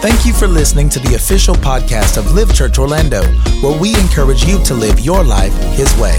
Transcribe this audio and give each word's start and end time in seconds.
Thank 0.00 0.24
you 0.24 0.32
for 0.32 0.46
listening 0.46 0.88
to 0.90 0.98
the 0.98 1.14
official 1.14 1.54
podcast 1.54 2.16
of 2.16 2.32
Live 2.32 2.54
Church 2.54 2.78
Orlando, 2.78 3.22
where 3.60 3.78
we 3.78 3.94
encourage 4.00 4.46
you 4.46 4.58
to 4.64 4.72
live 4.72 4.98
your 4.98 5.22
life 5.22 5.52
His 5.74 5.94
way. 5.98 6.18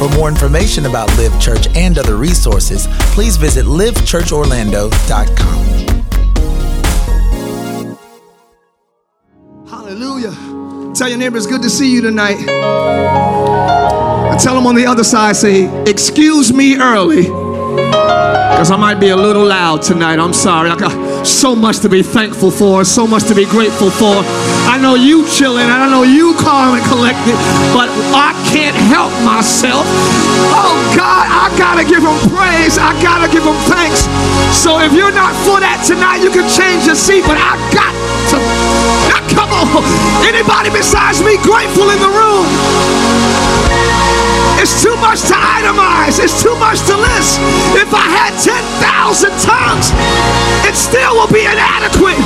For 0.00 0.08
more 0.16 0.28
information 0.28 0.86
about 0.86 1.16
Live 1.16 1.40
Church 1.40 1.68
and 1.76 1.96
other 1.96 2.16
resources, 2.16 2.88
please 3.14 3.36
visit 3.36 3.66
livechurchorlando.com. 3.66 5.58
Hallelujah. 9.68 10.32
Tell 10.96 11.08
your 11.08 11.18
neighbor 11.18 11.36
it's 11.36 11.46
good 11.46 11.62
to 11.62 11.70
see 11.70 11.94
you 11.94 12.00
tonight. 12.00 12.38
And 14.30 14.40
tell 14.40 14.56
them 14.56 14.66
on 14.66 14.74
the 14.74 14.86
other 14.86 15.04
side, 15.04 15.36
say, 15.36 15.68
Excuse 15.84 16.52
me 16.52 16.78
early. 16.80 17.22
Because 17.22 18.72
I 18.72 18.76
might 18.76 18.98
be 18.98 19.10
a 19.10 19.16
little 19.16 19.46
loud 19.46 19.82
tonight. 19.82 20.18
I'm 20.18 20.32
sorry. 20.32 20.70
So 21.24 21.54
much 21.54 21.80
to 21.80 21.88
be 21.88 22.02
thankful 22.02 22.50
for, 22.50 22.84
so 22.84 23.06
much 23.06 23.24
to 23.24 23.34
be 23.34 23.44
grateful 23.44 23.90
for. 23.90 24.24
I 24.68 24.78
know 24.80 24.94
you 24.94 25.28
chilling, 25.28 25.68
I 25.68 25.88
know 25.88 26.02
you 26.02 26.34
calm 26.36 26.76
and 26.76 26.84
collected, 26.88 27.36
but 27.76 27.88
I 28.16 28.32
can't 28.52 28.76
help 28.76 29.12
myself. 29.24 29.84
Oh 30.52 30.76
God, 30.96 31.26
I 31.28 31.52
gotta 31.56 31.84
give 31.84 32.02
him 32.02 32.16
praise. 32.32 32.78
I 32.78 32.92
gotta 33.02 33.30
give 33.32 33.44
him 33.44 33.56
thanks. 33.68 34.08
So 34.56 34.80
if 34.80 34.92
you're 34.92 35.12
not 35.12 35.34
for 35.44 35.60
that 35.60 35.84
tonight, 35.84 36.24
you 36.24 36.30
can 36.30 36.48
change 36.48 36.86
your 36.86 36.96
seat, 36.96 37.24
but 37.24 37.36
I 37.36 37.56
got 37.72 37.92
to. 38.32 38.38
Now, 39.08 39.20
come 39.28 39.52
on. 39.52 39.84
Anybody 40.24 40.70
besides 40.70 41.20
me 41.20 41.36
grateful 41.44 41.90
in 41.90 41.98
the 42.00 42.10
room? 42.10 42.46
It's 44.60 44.84
too 44.84 44.92
much 45.00 45.24
to 45.24 45.32
itemize. 45.32 46.20
It's 46.20 46.36
too 46.42 46.52
much 46.60 46.84
to 46.84 46.92
list. 46.92 47.40
If 47.80 47.96
I 47.96 48.04
had 48.12 48.36
10,000 48.36 49.32
tongues, 49.40 49.88
it 50.68 50.76
still 50.76 51.16
will 51.16 51.32
be 51.32 51.48
inadequate. 51.48 52.20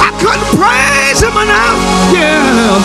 I 0.00 0.08
couldn't 0.16 0.48
praise 0.56 1.20
him 1.20 1.36
enough. 1.36 1.76
Yeah. 2.08 2.80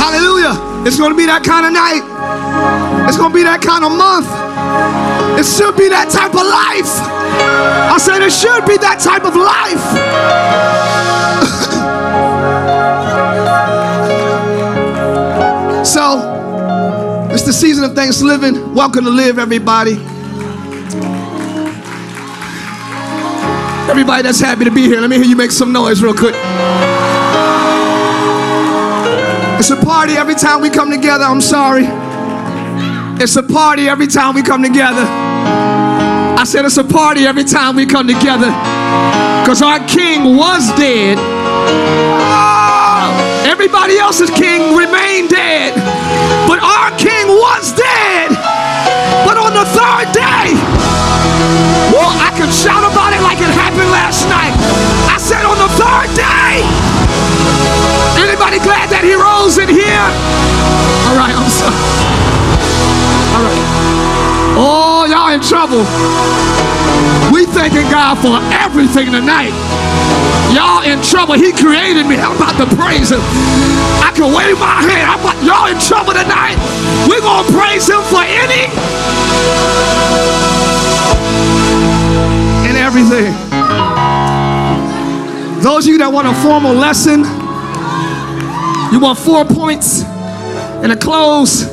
Hallelujah. 0.00 0.56
It's 0.88 0.96
going 0.96 1.12
to 1.12 1.16
be 1.16 1.26
that 1.26 1.44
kind 1.44 1.66
of 1.68 1.76
night. 1.76 2.00
It's 3.06 3.18
going 3.18 3.32
to 3.32 3.36
be 3.36 3.44
that 3.44 3.60
kind 3.60 3.84
of 3.84 3.92
month. 3.92 4.24
It 5.38 5.44
should 5.44 5.76
be 5.76 5.92
that 5.92 6.08
type 6.08 6.32
of 6.32 6.48
life. 6.48 6.88
I 7.92 7.98
said 8.00 8.24
it 8.24 8.32
should 8.32 8.64
be 8.64 8.80
that 8.80 8.96
type 8.96 9.28
of 9.28 9.36
life. 9.36 9.84
the 17.50 17.54
season 17.54 17.82
of 17.82 17.96
Thanksgiving. 17.96 18.76
Welcome 18.76 19.02
to 19.02 19.10
Live, 19.10 19.40
everybody. 19.40 19.94
Everybody 23.90 24.22
that's 24.22 24.38
happy 24.38 24.66
to 24.66 24.70
be 24.70 24.82
here, 24.82 25.00
let 25.00 25.10
me 25.10 25.16
hear 25.16 25.24
you 25.24 25.34
make 25.34 25.50
some 25.50 25.72
noise 25.72 26.00
real 26.00 26.14
quick. 26.14 26.36
It's 29.58 29.70
a 29.70 29.84
party 29.84 30.12
every 30.12 30.36
time 30.36 30.60
we 30.60 30.70
come 30.70 30.92
together. 30.92 31.24
I'm 31.24 31.40
sorry. 31.40 31.86
It's 33.20 33.34
a 33.34 33.42
party 33.42 33.88
every 33.88 34.06
time 34.06 34.36
we 34.36 34.42
come 34.42 34.62
together. 34.62 35.02
I 35.02 36.44
said 36.46 36.64
it's 36.64 36.76
a 36.76 36.84
party 36.84 37.26
every 37.26 37.42
time 37.42 37.74
we 37.74 37.84
come 37.84 38.06
together. 38.06 38.46
Because 39.42 39.60
our 39.60 39.84
king 39.88 40.36
was 40.36 40.68
dead. 40.76 41.18
Oh, 42.30 43.42
everybody 43.44 43.98
else's 43.98 44.30
king 44.30 44.76
remained 44.76 45.30
dead. 45.30 46.09
But 46.46 46.62
our 46.62 46.90
king 46.98 47.26
was 47.28 47.72
dead. 47.72 48.34
But 49.26 49.36
on 49.38 49.52
the 49.54 49.66
third 49.70 50.10
day, 50.12 50.54
well, 51.94 52.10
I 52.10 52.30
could 52.38 52.52
shout 52.52 52.86
about 52.86 53.12
it 53.12 53.22
like 53.22 53.38
it 53.38 53.52
happened 53.52 53.90
last 53.90 54.26
night. 54.28 54.54
I 55.10 55.16
said 55.18 55.44
on 55.44 55.58
the 55.58 55.70
third 55.78 56.10
day. 56.14 56.62
Anybody 58.20 58.58
glad 58.62 58.90
that 58.90 59.02
he 59.02 59.14
rose 59.14 59.58
in 59.58 59.68
here? 59.68 60.06
All 61.08 61.16
right, 61.16 61.34
I'm 61.34 61.50
sorry. 61.50 61.74
All 63.34 63.42
right. 63.42 63.64
Oh, 64.56 65.06
y'all 65.08 65.32
in 65.32 65.40
trouble. 65.40 65.82
We 67.32 67.46
thanking 67.46 67.88
God 67.90 68.18
for 68.18 68.38
everything 68.52 69.12
tonight. 69.12 69.54
Y'all 70.54 70.82
in 70.82 71.00
trouble. 71.02 71.34
He 71.34 71.52
created 71.52 72.06
me. 72.06 72.16
I'm 72.16 72.34
about 72.36 72.58
to 72.58 72.66
praise 72.74 73.10
him. 73.10 73.20
I 74.02 74.12
can 74.14 74.34
wave 74.34 74.58
my 74.58 74.82
hand. 74.82 75.06
I'm 75.10 75.20
about, 75.20 75.38
y'all 75.46 75.70
in 75.70 75.78
trouble 75.78 76.12
tonight. 76.12 76.58
We're 77.06 77.20
going 77.20 77.46
to 77.46 77.52
praise 77.52 77.86
him 77.88 78.02
for 78.10 78.22
any 78.22 78.66
and 82.68 82.76
everything. 82.76 83.32
Those 85.62 85.86
of 85.86 85.92
you 85.92 85.98
that 85.98 86.10
want 86.12 86.26
a 86.26 86.34
formal 86.42 86.74
lesson, 86.74 87.20
you 88.92 88.98
want 88.98 89.18
four 89.18 89.44
points 89.44 90.02
and 90.82 90.90
a 90.90 90.96
close. 90.96 91.64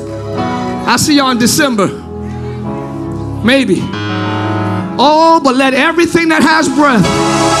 I'll 0.86 0.98
see 0.98 1.16
y'all 1.16 1.30
in 1.30 1.38
December. 1.38 1.88
Maybe. 3.44 3.78
Oh, 5.00 5.40
but 5.42 5.56
let 5.56 5.74
everything 5.74 6.28
that 6.28 6.42
has 6.42 6.68
breath. 6.68 7.57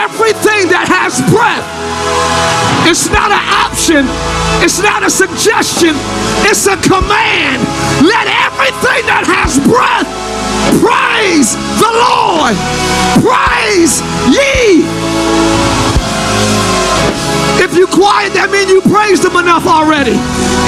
Everything 0.00 0.72
that 0.72 0.88
has 0.88 1.20
breath. 1.28 1.64
It's 2.88 3.12
not 3.12 3.28
an 3.28 3.44
option. 3.68 4.08
It's 4.64 4.80
not 4.80 5.04
a 5.04 5.10
suggestion. 5.12 5.92
It's 6.48 6.64
a 6.64 6.76
command. 6.80 7.60
Let 8.00 8.24
everything 8.48 9.04
that 9.04 9.28
has 9.28 9.60
breath 9.68 10.08
praise 10.80 11.52
the 11.76 11.92
Lord. 11.92 12.56
Praise 13.20 14.00
ye. 14.32 14.88
If 17.60 17.76
you 17.76 17.86
quiet, 17.86 18.32
that 18.32 18.48
means 18.48 18.72
you 18.72 18.80
praised 18.80 19.24
him 19.24 19.36
enough 19.36 19.68
already. 19.68 20.16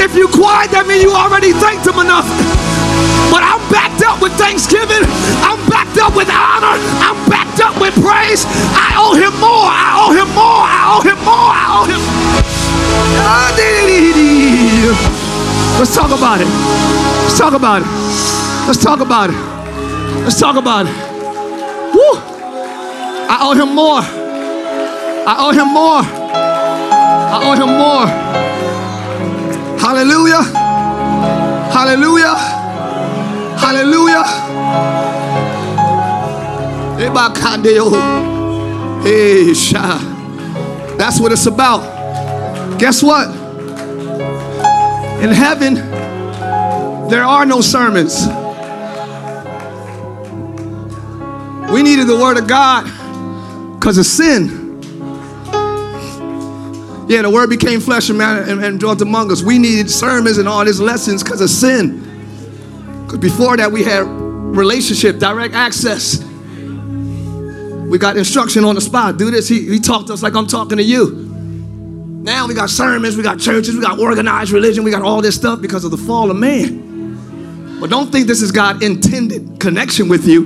If 0.04 0.15
you 0.15 0.28
quiet, 0.28 0.71
that 0.76 0.84
means 0.87 1.03
you 1.03 1.16
already 1.16 1.56
thanked 1.56 1.88
him 1.88 1.98
enough. 1.98 2.28
Backed 3.72 4.05
up 4.05 4.21
with 4.21 4.33
thanksgiving. 4.37 5.03
I'm 5.41 5.59
backed 5.72 5.97
up 5.99 6.15
with 6.15 6.28
honor. 6.28 6.77
I'm 7.00 7.16
backed 7.33 7.60
up 7.65 7.81
with 7.81 7.94
praise. 7.97 8.44
I 8.77 8.94
owe 9.00 9.16
him 9.16 9.33
more. 9.41 9.66
I 9.66 9.97
owe 10.05 10.12
him 10.12 10.28
more. 10.37 10.62
I 10.62 10.83
owe 10.93 11.03
him 11.03 11.19
more. 11.25 11.50
I 11.50 11.65
owe 11.81 11.88
him. 11.88 12.03
Let's 15.78 15.94
talk 15.97 16.10
about 16.12 16.41
it. 16.41 16.47
Let's 17.25 17.38
talk 17.38 17.55
about 17.55 17.83
it. 17.83 17.88
Let's 18.66 18.78
talk 18.83 19.00
about 19.00 19.31
it. 19.31 19.37
Let's 20.22 20.39
talk 20.39 20.56
about 20.56 20.87
it. 20.87 20.93
Woo! 21.93 22.15
I 23.28 23.39
owe 23.41 23.54
him 23.54 23.75
more. 23.75 24.00
I 25.27 25.37
owe 25.39 25.53
him 25.53 25.69
more. 25.72 26.03
I 27.34 27.41
owe 27.43 27.54
him 27.54 27.69
more. 27.78 28.06
Hallelujah. 29.81 30.43
Hallelujah. 31.72 32.62
Hallelujah. 33.62 34.25
That's 40.99 41.21
what 41.21 41.31
it's 41.31 41.47
about. 41.47 42.81
Guess 42.81 43.05
what? 43.05 43.28
In 45.22 45.31
heaven, 45.31 45.75
there 47.09 47.22
are 47.22 47.47
no 47.47 47.61
sermons. 47.61 48.27
We 51.72 51.84
needed 51.84 52.09
the 52.09 52.19
word 52.21 52.39
of 52.39 52.49
God 52.49 52.84
because 53.78 53.97
of 53.97 54.06
sin. 54.06 54.81
Yeah, 57.09 57.22
the 57.22 57.31
word 57.31 57.49
became 57.49 57.78
flesh 57.78 58.09
and 58.09 58.19
man 58.19 58.49
and, 58.49 58.65
and 58.65 58.81
dwelt 58.81 59.01
among 59.03 59.31
us. 59.31 59.41
We 59.45 59.59
needed 59.59 59.89
sermons 59.89 60.39
and 60.39 60.48
all 60.48 60.65
these 60.65 60.81
lessons 60.81 61.22
because 61.22 61.41
of 61.41 61.48
sin. 61.48 62.11
Before 63.18 63.56
that, 63.56 63.70
we 63.70 63.82
had 63.82 64.06
relationship, 64.06 65.18
direct 65.18 65.54
access. 65.54 66.22
We 66.22 67.98
got 67.98 68.16
instruction 68.16 68.64
on 68.64 68.74
the 68.74 68.80
spot. 68.80 69.18
Do 69.18 69.30
this. 69.30 69.48
He, 69.48 69.68
he 69.68 69.78
talked 69.78 70.06
to 70.06 70.14
us 70.14 70.22
like 70.22 70.34
I'm 70.34 70.47
talking 70.47 70.78
to 70.78 70.82
you. 70.82 71.28
Now 72.22 72.47
we 72.47 72.54
got 72.54 72.70
sermons, 72.70 73.16
we 73.16 73.24
got 73.24 73.41
churches, 73.41 73.74
we 73.74 73.80
got 73.80 73.98
organized 73.98 74.53
religion, 74.53 74.84
we 74.84 74.92
got 74.92 75.03
all 75.03 75.20
this 75.20 75.34
stuff 75.34 75.60
because 75.60 75.84
of 75.84 75.91
the 75.91 75.97
fall 75.97 76.30
of 76.30 76.36
man. 76.36 77.78
But 77.80 77.91
don't 77.91 78.12
think 78.12 78.28
this 78.28 78.42
is 78.42 78.53
God 78.53 78.80
intended 78.80 79.59
connection 79.59 80.09
with 80.09 80.24
you. 80.24 80.44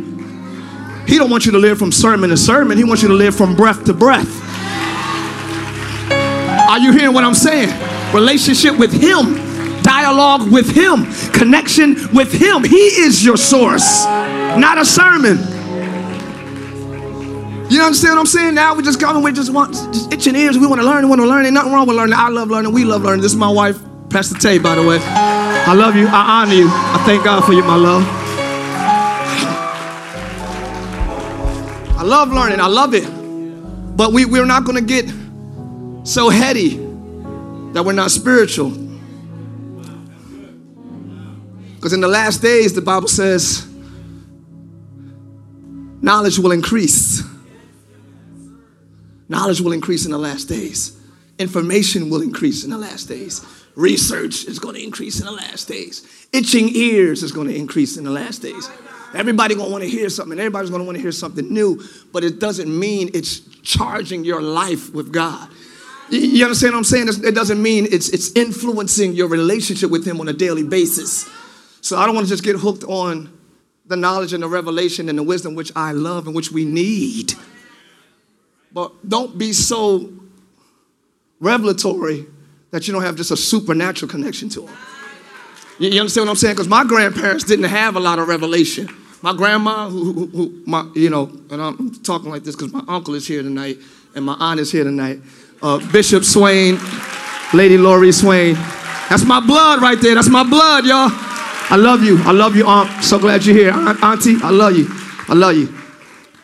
He 1.07 1.19
don't 1.19 1.31
want 1.31 1.45
you 1.45 1.53
to 1.53 1.59
live 1.59 1.79
from 1.79 1.93
sermon 1.93 2.31
to 2.31 2.37
sermon. 2.37 2.79
He 2.79 2.85
wants 2.85 3.03
you 3.03 3.09
to 3.09 3.15
live 3.15 3.37
from 3.37 3.55
breath 3.55 3.85
to 3.85 3.93
breath. 3.93 4.43
Are 6.69 6.79
you 6.79 6.93
hearing 6.93 7.13
what 7.13 7.25
I'm 7.25 7.35
saying? 7.35 7.69
Relationship 8.15 8.79
with 8.79 8.93
Him, 8.93 9.37
dialogue 9.87 10.51
with 10.51 10.75
Him, 10.75 11.07
connection 11.33 11.95
with 12.13 12.33
Him. 12.33 12.65
He 12.65 12.77
is 12.77 13.25
your 13.25 13.37
source, 13.37 14.05
not 14.05 14.79
a 14.79 14.85
sermon. 14.85 15.39
You 17.71 17.83
understand 17.83 18.15
what 18.15 18.21
I'm 18.21 18.27
saying? 18.27 18.55
Now 18.55 18.75
we 18.75 18.83
just 18.83 19.01
come 19.01 19.17
and 19.17 19.25
we 19.25 19.33
just 19.33 19.53
want 19.53 19.73
just 19.73 20.13
itching 20.13 20.37
ears. 20.37 20.59
We 20.59 20.67
want 20.67 20.81
to 20.81 20.87
learn. 20.87 21.05
We 21.05 21.09
want 21.09 21.21
to 21.21 21.27
learn. 21.27 21.53
Nothing 21.53 21.73
wrong 21.73 21.87
with 21.87 21.97
learning. 21.97 22.15
I 22.17 22.29
love 22.29 22.49
learning. 22.49 22.73
We 22.73 22.85
love 22.85 23.03
learning. 23.03 23.23
This 23.23 23.33
is 23.33 23.39
my 23.39 23.51
wife, 23.51 23.79
Pastor 24.09 24.39
Tay, 24.39 24.59
by 24.59 24.77
the 24.77 24.87
way. 24.87 24.99
I 25.03 25.75
love 25.75 25.97
you. 25.97 26.07
I 26.07 26.43
honor 26.43 26.55
you. 26.55 26.69
I 26.69 27.03
thank 27.05 27.25
God 27.25 27.45
for 27.45 27.53
you, 27.53 27.65
my 27.65 27.75
love. 27.75 28.05
I 31.99 32.03
love 32.05 32.33
learning. 32.33 32.61
I 32.61 32.69
love 32.69 32.95
it. 32.95 33.05
But 33.97 34.13
we, 34.13 34.27
we're 34.27 34.47
not 34.47 34.65
going 34.65 34.77
to 34.77 34.85
get 34.85 35.13
so 36.07 36.29
heady 36.29 36.77
that 36.77 37.83
we're 37.85 37.93
not 37.93 38.13
spiritual. 38.13 38.86
Because 41.87 41.95
in 41.95 42.01
the 42.01 42.09
last 42.09 42.43
days, 42.43 42.73
the 42.73 42.83
Bible 42.83 43.07
says, 43.07 43.65
knowledge 46.03 46.37
will 46.37 46.51
increase. 46.51 47.23
Knowledge 49.29 49.61
will 49.61 49.71
increase 49.71 50.05
in 50.05 50.11
the 50.11 50.19
last 50.19 50.47
days. 50.47 51.01
Information 51.39 52.11
will 52.11 52.23
increase 52.23 52.65
in 52.65 52.71
the 52.71 52.77
last 52.77 53.05
days. 53.05 53.41
Research 53.77 54.47
is 54.47 54.59
going 54.59 54.75
to 54.75 54.83
increase 54.83 55.21
in 55.21 55.27
the 55.27 55.33
last 55.33 55.69
days. 55.69 56.27
Itching 56.33 56.71
ears 56.75 57.23
is 57.23 57.31
going 57.31 57.47
to 57.47 57.55
increase 57.55 57.97
in 57.97 58.03
the 58.03 58.11
last 58.11 58.43
days. 58.43 58.69
Everybody 59.15 59.55
gonna 59.55 59.71
want 59.71 59.85
to 59.85 59.89
hear 59.89 60.09
something. 60.09 60.37
Everybody's 60.37 60.71
gonna 60.71 60.83
want 60.83 60.97
to 60.97 61.03
hear 61.03 61.13
something 61.13 61.55
new, 61.55 61.81
but 62.13 62.25
it 62.25 62.41
doesn't 62.41 62.69
mean 62.69 63.11
it's 63.15 63.39
charging 63.63 64.25
your 64.25 64.43
life 64.43 64.93
with 64.93 65.13
God. 65.13 65.49
You 66.11 66.45
understand 66.45 66.73
what 66.73 66.79
I'm 66.79 66.85
saying? 66.85 67.09
It 67.25 67.35
doesn't 67.37 67.63
mean 67.63 67.87
it's 67.89 68.09
it's 68.09 68.33
influencing 68.35 69.13
your 69.13 69.29
relationship 69.29 69.93
with 69.93 70.05
Him 70.05 70.21
on 70.21 70.27
a 70.27 70.33
daily 70.33 70.65
basis. 70.65 71.31
So 71.87 71.97
I 71.97 72.05
don't 72.05 72.17
want 72.17 72.27
to 72.27 72.29
just 72.29 72.43
get 72.43 72.57
hooked 72.57 72.83
on 72.83 73.33
the 73.87 73.95
knowledge 73.95 74.33
and 74.33 74.43
the 74.43 74.49
revelation 74.49 75.09
and 75.09 75.17
the 75.17 75.23
wisdom 75.23 75.55
which 75.55 75.71
I 75.77 75.93
love 75.93 76.27
and 76.27 76.35
which 76.35 76.51
we 76.51 76.65
need. 76.65 77.35
But 78.73 79.09
don't 79.09 79.39
be 79.39 79.53
so 79.53 80.13
revelatory 81.39 82.27
that 82.73 82.89
you 82.89 82.93
don't 82.93 83.05
have 83.05 83.15
just 83.15 83.31
a 83.31 83.37
supernatural 83.37 84.11
connection 84.11 84.49
to 84.49 84.67
Him. 84.67 84.77
You 85.79 86.01
understand 86.01 86.27
what 86.27 86.31
I'm 86.33 86.37
saying? 86.37 86.55
Because 86.57 86.67
my 86.67 86.83
grandparents 86.83 87.45
didn't 87.45 87.67
have 87.67 87.95
a 87.95 88.01
lot 88.01 88.19
of 88.19 88.27
revelation. 88.27 88.89
My 89.23 89.33
grandma, 89.33 89.89
who, 89.89 90.13
who, 90.13 90.27
who 90.27 90.63
my, 90.67 90.91
you 90.97 91.09
know, 91.09 91.31
and 91.53 91.63
I'm 91.63 91.95
talking 92.03 92.31
like 92.31 92.43
this 92.43 92.57
because 92.57 92.73
my 92.73 92.83
uncle 92.89 93.15
is 93.15 93.29
here 93.29 93.45
tonight 93.45 93.79
and 94.17 94.25
my 94.25 94.35
aunt 94.41 94.59
is 94.59 94.73
here 94.73 94.83
tonight. 94.83 95.21
Uh, 95.63 95.79
Bishop 95.93 96.25
Swain, 96.25 96.81
Lady 97.55 97.79
Laurie 97.79 98.11
Swain. 98.11 98.55
That's 99.09 99.25
my 99.25 99.39
blood 99.39 99.81
right 99.81 100.01
there. 100.01 100.17
That's 100.17 100.29
my 100.29 100.43
blood, 100.43 100.85
y'all. 100.85 101.36
I 101.69 101.77
love 101.77 102.03
you. 102.05 102.19
I 102.23 102.33
love 102.33 102.57
you, 102.57 102.67
Aunt. 102.67 103.03
So 103.03 103.19
glad 103.19 103.45
you're 103.45 103.57
here. 103.57 103.73
Aunt, 103.73 104.03
Auntie, 104.03 104.37
I 104.43 104.51
love 104.51 104.77
you. 104.77 104.87
I 105.29 105.35
love 105.35 105.57
you. 105.57 105.75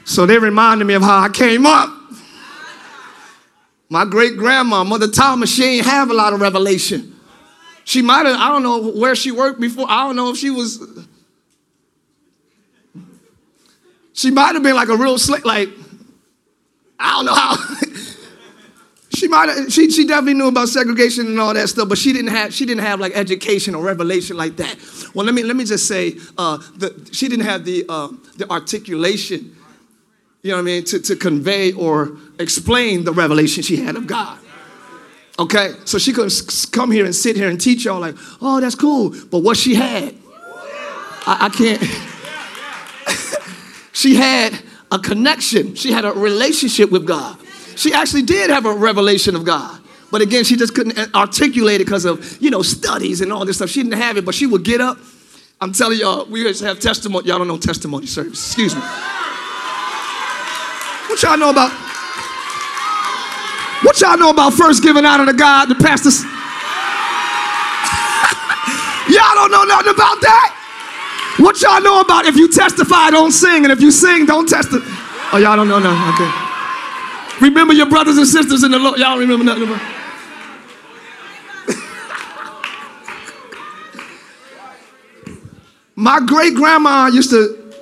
So 0.05 0.27
they 0.27 0.39
reminded 0.39 0.85
me 0.85 0.95
of 0.95 1.03
how 1.03 1.21
I 1.21 1.29
came 1.29 1.65
up. 1.65 1.91
My 3.89 4.05
great 4.05 4.37
grandma, 4.37 4.85
Mother 4.85 5.09
Thomas, 5.09 5.55
she 5.55 5.65
ain't 5.65 5.87
have 5.87 6.11
a 6.11 6.15
lot 6.15 6.33
of 6.33 6.41
revelation. 6.41 7.15
She 7.85 8.03
might 8.03 8.27
have, 8.27 8.37
I 8.39 8.49
don't 8.49 8.63
know 8.63 8.91
where 8.91 9.15
she 9.15 9.31
worked 9.31 9.61
before. 9.61 9.87
I 9.89 10.07
don't 10.07 10.17
know 10.17 10.31
if 10.31 10.37
she 10.39 10.51
was 10.51 10.81
she 14.13 14.31
might 14.31 14.55
have 14.55 14.63
been 14.63 14.77
like 14.77 14.89
a 14.89 14.97
real 14.97 15.19
slick, 15.19 15.45
like, 15.45 15.69
I 16.99 17.11
don't 17.13 17.27
know 17.27 17.35
how. 17.35 17.57
she 19.23 19.29
might 19.29 19.71
she, 19.71 19.89
she 19.89 20.05
definitely 20.05 20.35
knew 20.35 20.49
about 20.49 20.69
segregation 20.69 21.29
and 21.29 21.39
all 21.39 21.55
that 21.55 21.69
stuff, 21.69 21.89
but 21.89 21.97
she 21.97 22.13
didn't 22.13 22.33
have, 22.33 22.53
she 22.53 22.67
didn't 22.67 22.83
have 22.83 22.99
like 22.99 23.13
education 23.15 23.73
or 23.73 23.85
revelation 23.85 24.37
like 24.37 24.57
that. 24.57 24.77
Well, 25.15 25.25
let 25.25 25.33
me, 25.33 25.45
let 25.45 25.55
me 25.55 25.65
just 25.65 25.87
say, 25.87 26.17
uh, 26.37 26.59
she 27.13 27.29
didn't 27.29 27.45
have 27.45 27.65
the, 27.65 27.85
uh, 27.89 28.09
the 28.37 28.51
articulation, 28.51 29.57
you 30.43 30.51
know 30.51 30.57
what 30.57 30.63
I 30.63 30.65
mean, 30.65 30.85
to, 30.87 30.99
to 30.99 31.15
convey 31.15 31.71
or 31.71 32.17
explain 32.41 33.05
the 33.05 33.13
revelation 33.13 33.63
she 33.63 33.77
had 33.77 33.95
of 33.95 34.09
God. 34.09 34.41
Okay, 35.39 35.75
so 35.85 35.99
she 35.99 36.13
could 36.13 36.33
come 36.73 36.91
here 36.91 37.05
and 37.05 37.15
sit 37.15 37.37
here 37.37 37.49
and 37.49 37.61
teach 37.61 37.85
y'all 37.85 38.01
like, 38.01 38.17
oh, 38.41 38.61
that's 38.61 38.75
cool. 38.75 39.15
But 39.31 39.39
what 39.39 39.57
she 39.57 39.77
had, 39.77 40.17
I, 41.27 41.47
I 41.47 41.49
can't. 41.49 41.81
She 43.95 44.15
had 44.17 44.59
a 44.91 44.99
connection, 44.99 45.75
she 45.77 45.93
had 45.93 46.05
a 46.05 46.13
relationship 46.13 46.91
with 46.91 47.07
God. 47.07 47.39
She 47.77 47.93
actually 47.93 48.23
did 48.23 48.51
have 48.51 48.67
a 48.67 48.75
revelation 48.75 49.37
of 49.37 49.45
God. 49.45 49.81
But 50.11 50.21
again, 50.21 50.45
she 50.45 50.57
just 50.57 50.75
couldn't 50.75 51.15
articulate 51.15 51.81
it 51.81 51.85
because 51.85 52.05
of, 52.05 52.41
you 52.41 52.51
know, 52.51 52.61
studies 52.63 53.23
and 53.23 53.33
all 53.33 53.47
this 53.47 53.57
stuff. 53.57 53.71
She 53.71 53.83
didn't 53.83 53.99
have 53.99 54.19
it, 54.19 54.27
but 54.27 54.35
she 54.35 54.47
would 54.47 54.63
get 54.63 54.81
up. 54.81 54.99
I'm 55.61 55.73
telling 55.73 55.99
y'all, 55.99 56.27
we 56.27 56.43
used 56.43 56.61
to 56.61 56.67
have 56.67 56.81
testimony. 56.81 57.29
Y'all 57.29 57.39
don't 57.39 57.49
know 57.49 57.57
testimony 57.57 58.05
service. 58.07 58.47
Excuse 58.47 58.75
me. 58.75 58.83
What 61.09 61.23
y'all 61.23 61.39
know 61.39 61.51
about? 61.51 61.71
What 63.83 64.01
y'all 64.01 64.19
know 64.19 64.31
about 64.31 64.53
first 64.55 64.83
giving 64.83 65.05
out 65.05 65.21
of 65.21 65.27
the 65.27 65.33
God, 65.33 65.67
the 65.67 65.75
pastors? 65.77 66.23
y'all 69.15 69.35
don't 69.35 69.51
know 69.51 69.65
nothing 69.65 69.95
about 69.95 70.21
that? 70.21 70.59
What 71.39 71.63
y'all 71.63 71.81
know 71.81 72.01
about 72.01 72.27
if 72.27 72.37
you 72.37 72.49
testify, 72.49 73.11
don't 73.11 73.33
sing, 73.33 73.65
and 73.65 73.73
if 73.73 73.81
you 73.81 73.91
sing, 73.91 74.27
don't 74.27 74.49
testify? 74.49 74.85
Oh, 75.33 75.39
y'all 75.39 75.57
don't 75.57 75.69
know 75.69 75.79
nothing. 75.79 76.27
Okay. 76.27 76.42
Remember 77.41 77.73
your 77.73 77.87
brothers 77.87 78.19
and 78.19 78.27
sisters 78.27 78.63
in 78.63 78.71
the 78.71 78.79
Lord. 78.79 78.99
Y'all 78.99 79.19
remember 79.19 79.45
nothing 79.45 79.65
about? 79.65 79.81
My 85.97 86.21
great 86.21 86.55
grandma 86.55 87.07
used 87.07 87.31
to 87.31 87.73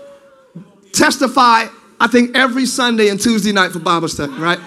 testify, 0.93 1.67
I 1.99 2.07
think, 2.07 2.37
every 2.37 2.67
Sunday 2.67 3.09
and 3.09 3.21
Tuesday 3.21 3.53
night 3.53 3.73
for 3.73 3.81
Bible 3.81 4.09
study, 4.09 4.33
right? 4.35 4.61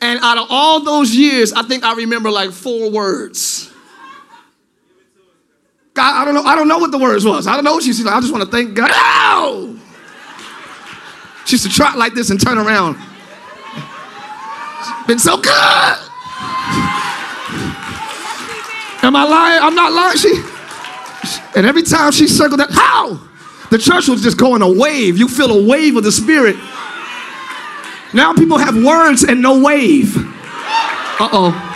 And 0.00 0.20
out 0.22 0.36
of 0.36 0.46
all 0.50 0.80
those 0.80 1.14
years, 1.14 1.52
I 1.52 1.62
think 1.62 1.84
I 1.84 1.94
remember 1.94 2.30
like 2.30 2.50
four 2.50 2.90
words. 2.90 3.70
God, 5.94 6.20
I 6.20 6.24
don't 6.24 6.34
know. 6.34 6.42
I 6.42 6.56
don't 6.56 6.68
know 6.68 6.78
what 6.78 6.90
the 6.90 6.98
words 6.98 7.24
was. 7.24 7.46
I 7.46 7.54
don't 7.54 7.64
know 7.64 7.74
what 7.74 7.84
she 7.84 7.92
said. 7.92 8.08
I 8.08 8.20
just 8.20 8.32
want 8.32 8.44
to 8.44 8.50
thank 8.50 8.74
God. 8.74 8.90
Ow! 8.92 9.76
She 11.46 11.54
used 11.54 11.64
to 11.64 11.70
trot 11.70 11.96
like 11.96 12.14
this 12.14 12.30
and 12.30 12.40
turn 12.40 12.58
around. 12.58 12.98
Been 15.06 15.18
so 15.18 15.36
good. 15.36 15.98
Am 19.02 19.14
I 19.14 19.24
lying? 19.28 19.62
I'm 19.62 19.74
not 19.74 19.92
lying. 19.92 20.16
She, 20.16 20.42
and 21.54 21.66
every 21.66 21.82
time 21.82 22.12
she 22.12 22.26
circled 22.26 22.60
that, 22.60 22.70
how? 22.70 23.20
The 23.70 23.78
church 23.78 24.08
was 24.08 24.22
just 24.22 24.38
going 24.38 24.62
a 24.62 24.72
wave. 24.72 25.18
You 25.18 25.28
feel 25.28 25.50
a 25.50 25.66
wave 25.66 25.96
of 25.96 26.04
the 26.04 26.12
Spirit. 26.12 26.56
Now 28.14 28.32
people 28.32 28.58
have 28.58 28.82
words 28.82 29.24
and 29.24 29.42
no 29.42 29.60
wave. 29.60 30.16
Uh 30.16 31.28
oh. 31.32 31.70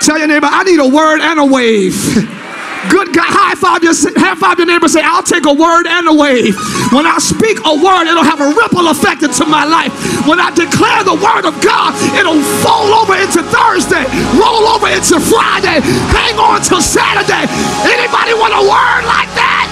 Tell 0.00 0.18
your 0.18 0.28
neighbor, 0.28 0.48
I 0.50 0.64
need 0.64 0.80
a 0.80 0.88
word 0.88 1.20
and 1.20 1.38
a 1.38 1.44
wave. 1.44 1.94
Good 2.88 3.12
God, 3.12 3.28
high 3.28 3.52
five 3.60 3.84
your, 3.84 3.92
high 4.16 4.32
five 4.38 4.56
your 4.56 4.64
neighbor. 4.64 4.88
Say, 4.88 5.04
I'll 5.04 5.26
take 5.26 5.44
a 5.44 5.52
word 5.52 5.84
and 5.84 6.08
a 6.08 6.14
wave. 6.14 6.56
When 6.96 7.04
I 7.04 7.20
speak 7.20 7.60
a 7.60 7.74
word, 7.76 8.08
it'll 8.08 8.24
have 8.24 8.40
a 8.40 8.48
ripple 8.56 8.88
effect 8.88 9.20
into 9.20 9.44
my 9.44 9.68
life. 9.68 9.92
When 10.24 10.40
I 10.40 10.48
declare 10.48 11.04
the 11.04 11.18
word 11.18 11.44
of 11.44 11.60
God, 11.60 11.92
it'll 12.16 12.40
fall 12.64 12.88
over 12.96 13.20
into 13.20 13.44
Thursday, 13.44 14.08
roll 14.40 14.64
over 14.72 14.88
into 14.88 15.20
Friday, 15.20 15.84
hang 16.08 16.40
on 16.40 16.64
till 16.64 16.80
Saturday. 16.80 17.44
Anybody 17.84 18.32
want 18.32 18.56
a 18.56 18.64
word 18.64 19.04
like 19.04 19.28
that? 19.36 19.68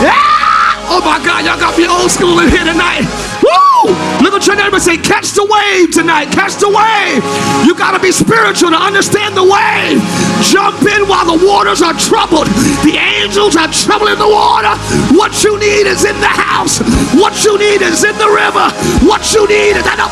Yeah! 0.00 0.88
Oh 0.88 1.02
my 1.04 1.20
God, 1.20 1.44
y'all 1.44 1.60
got 1.60 1.76
me 1.76 1.84
old 1.84 2.10
school 2.10 2.40
in 2.40 2.48
here 2.48 2.64
tonight. 2.64 3.04
Woo! 3.46 3.94
Look 4.22 4.34
at 4.34 4.46
your 4.46 4.56
neighbor 4.56 4.80
say, 4.80 4.98
catch 4.98 5.30
the 5.38 5.46
wave 5.46 5.94
tonight. 5.94 6.34
Catch 6.34 6.58
the 6.58 6.66
wave. 6.66 7.22
You 7.62 7.78
got 7.78 7.94
to 7.94 8.02
be 8.02 8.10
spiritual 8.10 8.70
to 8.70 8.80
understand 8.80 9.36
the 9.36 9.46
wave. 9.46 10.02
Jump 10.42 10.82
in 10.82 11.06
while 11.06 11.26
the 11.26 11.38
waters 11.46 11.82
are 11.82 11.94
troubled. 11.94 12.50
The 12.82 12.98
angels 12.98 13.54
are 13.54 13.70
troubling 13.70 14.18
the 14.18 14.26
water. 14.26 14.74
What 15.14 15.44
you 15.44 15.58
need 15.58 15.86
is 15.86 16.04
in 16.04 16.18
the 16.18 16.32
house. 16.32 16.82
What 17.14 17.44
you 17.44 17.58
need 17.58 17.82
is 17.82 18.02
in 18.02 18.18
the 18.18 18.28
river. 18.28 18.66
What 19.06 19.22
you 19.30 19.46
need 19.46 19.78
is 19.78 19.84
that. 19.86 19.98
Ah, 20.02 20.10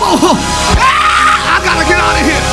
I 1.51 1.65
got 1.67 1.77
to 1.83 1.87
get 1.91 1.99
out 1.99 2.15
of 2.15 2.23
here. 2.23 2.45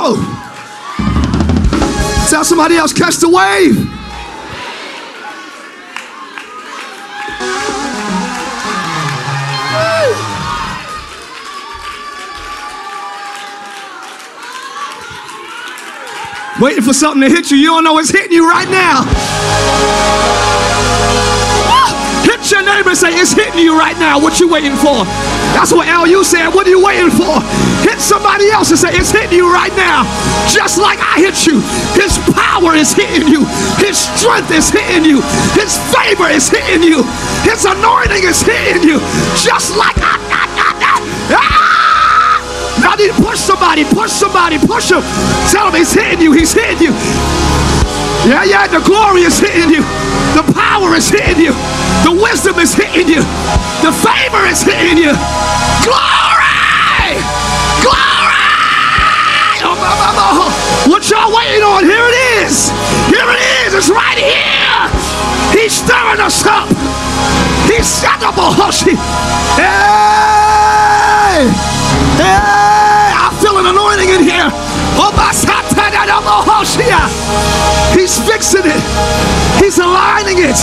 Oh. 0.00 0.16
Tell 2.30 2.44
somebody 2.44 2.76
else, 2.76 2.92
catch 2.92 3.16
the 3.16 3.28
wave. 3.28 3.97
Waiting 16.60 16.82
for 16.82 16.92
something 16.92 17.22
to 17.22 17.28
hit 17.28 17.50
you. 17.50 17.56
You 17.56 17.68
don't 17.68 17.84
know 17.84 17.94
what's 17.94 18.10
hitting 18.10 18.32
you 18.32 18.48
right 18.48 18.68
now. 18.68 19.04
Hit 22.26 22.50
your 22.50 22.62
neighbor 22.62 22.90
and 22.90 22.98
say, 22.98 23.14
It's 23.14 23.32
hitting 23.32 23.58
you 23.58 23.78
right 23.78 23.96
now. 23.98 24.20
What 24.20 24.40
you 24.40 24.48
waiting 24.48 24.76
for? 24.76 25.04
That's 25.54 25.72
what 25.72 25.88
LU 25.88 26.22
said. 26.24 26.50
What 26.50 26.66
are 26.66 26.70
you 26.70 26.84
waiting 26.84 27.10
for? 27.10 27.40
Hit 27.82 28.00
somebody 28.00 28.50
else 28.50 28.70
and 28.70 28.78
say, 28.78 28.90
It's 28.92 29.10
hitting 29.10 29.38
you 29.38 29.52
right 29.52 29.74
now. 29.76 30.04
Just 30.52 30.78
like 30.78 30.98
I 31.00 31.20
hit 31.20 31.46
you. 31.46 31.60
His 31.94 32.18
power 32.34 32.74
is 32.74 32.92
hitting 32.92 33.28
you. 33.28 33.46
His 33.78 33.98
strength 33.98 34.50
is 34.50 34.70
hitting 34.70 35.04
you. 35.04 35.22
His 35.54 35.78
favor 35.94 36.28
is 36.28 36.48
hitting 36.48 36.82
you. 36.82 37.02
His 37.42 37.64
anointing 37.64 38.24
is 38.24 38.42
hitting 38.42 38.82
you. 38.82 38.98
Just 39.36 39.76
like 39.76 39.96
I. 39.98 40.27
I, 42.84 42.96
need 42.96 43.12
to 43.12 43.22
Push 43.22 43.40
somebody, 43.40 43.84
push 43.84 44.10
somebody, 44.10 44.58
push 44.58 44.90
him. 44.90 45.02
Tell 45.50 45.68
him 45.68 45.74
he's 45.74 45.92
hitting 45.92 46.20
you, 46.20 46.32
he's 46.32 46.52
hitting 46.52 46.90
you. 46.90 46.92
Yeah, 48.26 48.44
yeah, 48.44 48.66
the 48.66 48.80
glory 48.80 49.22
is 49.22 49.38
hitting 49.38 49.70
you. 49.70 49.82
The 50.34 50.44
power 50.52 50.94
is 50.94 51.08
hitting 51.08 51.38
you. 51.38 51.52
The 52.04 52.12
wisdom 52.12 52.58
is 52.58 52.74
hitting 52.74 53.08
you. 53.08 53.22
The 53.80 53.92
favor 53.94 54.44
is 54.46 54.62
hitting 54.62 54.98
you. 54.98 55.14
Glory! 55.86 57.14
Glory! 57.84 58.48
Oh, 59.62 59.76
my, 59.78 59.92
my, 59.96 60.10
my. 60.18 60.28
What 60.90 61.08
y'all 61.10 61.30
waiting 61.34 61.62
on? 61.62 61.84
Here 61.84 62.04
it 62.04 62.16
is. 62.42 62.70
Here 63.06 63.28
it 63.28 63.40
is. 63.66 63.74
It's 63.74 63.90
right 63.90 64.18
here. 64.18 64.88
He's 65.52 65.72
stirring 65.72 66.20
us 66.20 66.44
up. 66.44 66.68
He's 67.70 68.00
shut 68.00 68.22
up 68.22 68.36
a 68.36 68.50
hushy. 68.50 68.96
Hey! 69.56 71.48
Hey! 72.16 72.57
Anointing 73.68 74.08
in 74.08 74.22
here. 74.22 74.48
He's 77.92 78.16
fixing 78.24 78.64
it. 78.64 78.80
He's 79.60 79.78
aligning 79.78 80.38
it. 80.38 80.56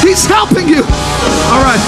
He's 0.00 0.24
helping 0.24 0.68
you. 0.68 0.82
All 0.82 1.62
right. 1.62 1.80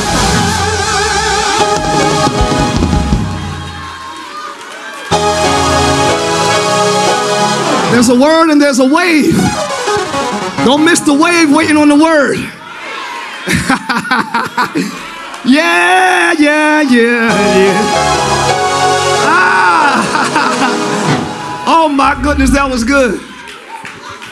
There's 7.93 8.09
a 8.09 8.19
word 8.21 8.51
and 8.51 8.61
there's 8.61 8.81
a 8.81 8.85
wave. 8.85 9.37
Don't 10.65 10.85
miss 10.85 11.01
the 11.01 11.15
wave 11.15 11.53
waiting 11.53 11.77
on 11.77 11.89
the 11.89 11.97
word. 11.97 12.37
yeah, 15.47 16.33
yeah, 16.33 16.81
yeah, 16.83 17.57
yeah. 17.57 18.74
Oh 21.85 21.89
my 21.91 22.17
goodness, 22.17 22.49
that 22.57 22.65
was 22.65 22.81
good. 22.81 23.21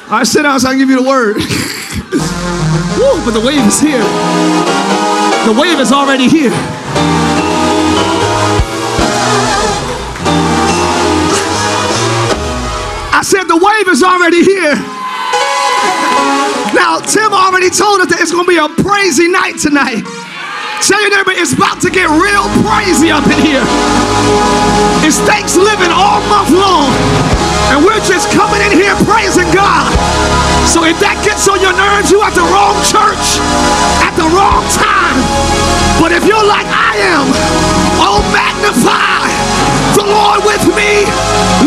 Right, 0.08 0.24
sit 0.24 0.48
down 0.48 0.56
so 0.56 0.68
I 0.68 0.72
can 0.72 0.80
give 0.80 0.88
you 0.88 1.04
the 1.04 1.04
word. 1.04 1.36
Woo, 2.96 3.20
but 3.28 3.36
the 3.36 3.44
wave 3.44 3.60
is 3.68 3.76
here. 3.76 4.00
The 5.44 5.52
wave 5.52 5.76
is 5.76 5.92
already 5.92 6.32
here. 6.32 6.48
I 13.12 13.20
said 13.20 13.44
the 13.44 13.60
wave 13.60 13.88
is 13.92 14.00
already 14.00 14.40
here. 14.48 14.72
Now, 16.72 17.04
Tim 17.04 17.36
already 17.36 17.68
told 17.68 18.00
us 18.00 18.08
that 18.08 18.24
it's 18.24 18.32
going 18.32 18.48
to 18.48 18.52
be 18.56 18.56
a 18.56 18.72
crazy 18.80 19.28
night 19.28 19.60
tonight. 19.60 20.00
Tell 20.88 21.04
your 21.04 21.12
neighbor 21.12 21.36
it's 21.36 21.52
about 21.52 21.84
to 21.84 21.92
get 21.92 22.08
real 22.08 22.48
crazy 22.64 23.12
up 23.12 23.28
in 23.28 23.36
here. 23.44 23.60
It's 25.04 25.20
Thanksgiving 25.28 25.92
all 25.92 26.24
month 26.32 26.48
long. 26.48 27.31
And 27.70 27.84
we're 27.86 28.02
just 28.02 28.32
coming 28.34 28.60
in 28.66 28.72
here 28.74 28.96
praising 29.06 29.48
God. 29.54 29.86
So 30.66 30.84
if 30.84 30.98
that 30.98 31.20
gets 31.22 31.46
on 31.46 31.62
your 31.62 31.76
nerves, 31.76 32.10
you 32.10 32.18
at 32.22 32.34
the 32.34 32.46
wrong 32.50 32.76
church 32.82 33.38
at 34.02 34.14
the 34.18 34.26
wrong 34.34 34.64
time. 34.74 35.18
But 36.02 36.10
if 36.10 36.26
you're 36.26 36.46
like 36.46 36.66
I 36.66 36.98
am, 37.14 37.26
oh 38.02 38.18
magnify 38.34 39.22
the 39.94 40.06
Lord 40.08 40.40
with 40.44 40.64
me. 40.74 41.04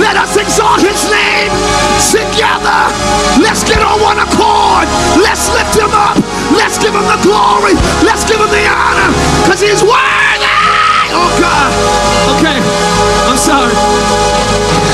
Let 0.01 0.17
us 0.17 0.35
exalt 0.35 0.81
his 0.81 1.07
name 1.07 1.51
together. 2.11 2.81
Let's 3.39 3.63
get 3.63 3.79
on 3.79 4.01
one 4.01 4.19
accord. 4.19 4.87
Let's 5.21 5.47
lift 5.53 5.77
him 5.77 5.91
up. 5.93 6.17
Let's 6.51 6.77
give 6.77 6.93
him 6.93 7.05
the 7.05 7.19
glory. 7.21 7.73
Let's 8.03 8.25
give 8.25 8.39
him 8.39 8.49
the 8.49 8.65
honor 8.67 9.09
because 9.45 9.61
he's 9.61 9.83
worthy. 9.83 10.51
Oh, 11.15 11.31
God. 11.39 11.71
Okay. 12.37 12.59
I'm 13.29 13.37
sorry. 13.37 14.84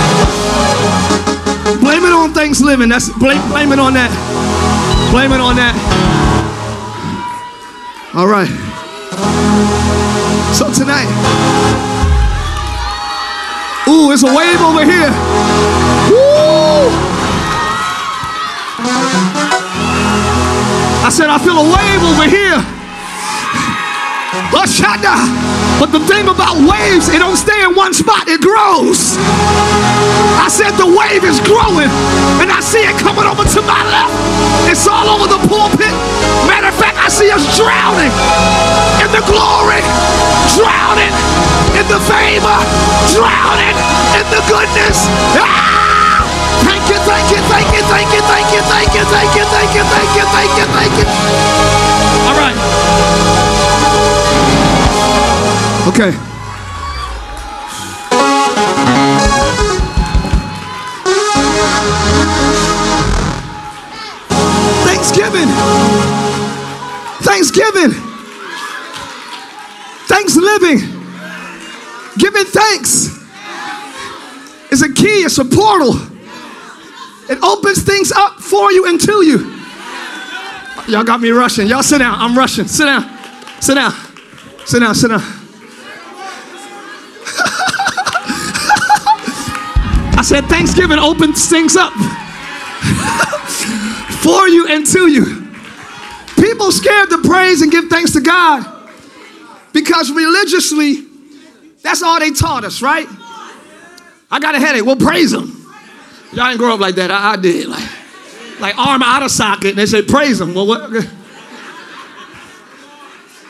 Thanksgiving. 2.41 2.89
That's 2.89 3.07
blame, 3.19 3.39
blame 3.49 3.71
it 3.71 3.77
on 3.77 3.93
that. 3.93 4.09
Blame 5.13 5.31
it 5.31 5.39
on 5.39 5.55
that. 5.61 5.77
All 8.17 8.25
right. 8.25 8.49
So 10.49 10.73
tonight, 10.73 11.05
ooh, 13.85 14.09
it's 14.11 14.23
a 14.23 14.33
wave 14.33 14.57
over 14.57 14.81
here. 14.81 15.13
Woo! 16.09 16.89
I 21.05 21.09
said, 21.13 21.29
I 21.29 21.37
feel 21.37 21.61
a 21.61 21.67
wave 21.69 22.01
over 22.09 22.25
here. 22.25 22.80
But 25.81 25.89
the 25.89 26.05
thing 26.05 26.29
about 26.29 26.61
waves, 26.61 27.09
it 27.09 27.17
don't 27.17 27.35
stay 27.35 27.57
in 27.65 27.73
one 27.73 27.93
spot, 27.93 28.29
it 28.29 28.37
grows. 28.37 29.17
I 30.37 30.45
said 30.45 30.77
the 30.77 30.85
wave 30.85 31.25
is 31.25 31.41
growing, 31.41 31.89
and 32.37 32.53
I 32.53 32.61
see 32.61 32.85
it 32.85 32.93
coming 33.01 33.25
over 33.25 33.41
to 33.41 33.61
my 33.65 33.81
left. 33.89 34.13
It's 34.69 34.85
all 34.85 35.09
over 35.09 35.25
the 35.25 35.41
pulpit. 35.49 35.89
Matter 36.45 36.69
of 36.69 36.77
fact, 36.77 37.01
I 37.01 37.09
see 37.09 37.33
us 37.33 37.41
drowning 37.57 38.13
in 39.01 39.09
the 39.09 39.25
glory, 39.25 39.81
drowning 40.53 41.13
in 41.73 41.85
the 41.89 41.97
favor, 42.05 42.57
drowning 43.17 43.77
in 44.21 44.25
the 44.29 44.41
goodness. 44.45 45.09
Ah! 45.41 46.21
Thank 46.61 46.85
you, 46.93 46.99
thank 47.09 47.25
you, 47.33 47.41
thank 47.49 47.67
you, 47.73 47.81
thank 47.89 48.09
you, 48.13 48.21
thank 48.29 48.47
you, 48.53 48.61
thank 48.69 48.89
you, 48.93 49.03
thank 49.09 49.31
you, 49.33 49.45
thank 49.49 49.71
you, 49.73 49.83
thank 49.89 50.11
you, 50.13 50.25
thank 50.29 50.51
you, 50.61 50.65
thank 50.77 50.93
you. 50.93 51.05
All 52.29 52.37
right. 52.37 53.50
Okay. 56.01 56.17
Thanksgiving. 64.83 65.47
Thanksgiving. 67.21 67.91
Thanks 70.07 70.35
living. 70.35 70.79
Giving 72.17 72.45
thanks 72.45 73.19
is 74.71 74.81
a 74.81 74.91
key, 74.91 75.05
it's 75.05 75.37
a 75.37 75.45
portal. 75.45 75.93
It 77.29 77.37
opens 77.43 77.83
things 77.83 78.11
up 78.11 78.39
for 78.39 78.71
you 78.71 78.87
and 78.87 78.99
to 79.01 79.23
you. 79.23 79.61
Y'all 80.87 81.03
got 81.03 81.21
me 81.21 81.29
rushing. 81.29 81.67
Y'all 81.67 81.83
sit 81.83 81.99
down. 81.99 82.19
I'm 82.19 82.35
rushing. 82.35 82.65
Sit 82.65 82.85
down. 82.85 83.03
Sit 83.59 83.75
down. 83.75 83.93
Sit 84.65 84.79
down. 84.79 84.95
Sit 84.95 85.09
down. 85.09 85.40
Said, 90.31 90.45
Thanksgiving 90.45 90.97
opens 90.97 91.49
things 91.49 91.75
up 91.75 91.91
for 94.23 94.47
you 94.47 94.65
and 94.69 94.85
to 94.87 95.11
you. 95.11 95.45
People 96.37 96.71
scared 96.71 97.09
to 97.09 97.21
praise 97.21 97.61
and 97.61 97.69
give 97.69 97.87
thanks 97.87 98.13
to 98.13 98.21
God 98.21 98.65
because 99.73 100.09
religiously, 100.09 101.05
that's 101.83 102.01
all 102.01 102.17
they 102.17 102.31
taught 102.31 102.63
us, 102.63 102.81
right? 102.81 103.07
I 104.31 104.39
got 104.39 104.55
a 104.55 104.59
headache. 104.59 104.85
Well, 104.85 104.95
praise 104.95 105.33
Him. 105.33 105.67
Y'all 106.31 106.47
didn't 106.47 106.59
grow 106.59 106.75
up 106.75 106.79
like 106.79 106.95
that. 106.95 107.11
I, 107.11 107.33
I 107.33 107.35
did. 107.35 107.67
Like, 107.67 107.89
like 108.61 108.77
arm 108.77 109.03
out 109.03 109.23
of 109.23 109.31
socket, 109.31 109.71
and 109.71 109.79
they 109.79 109.85
say, 109.85 110.01
praise 110.01 110.39
Him. 110.39 110.53
Well, 110.53 110.65
what? 110.67 111.09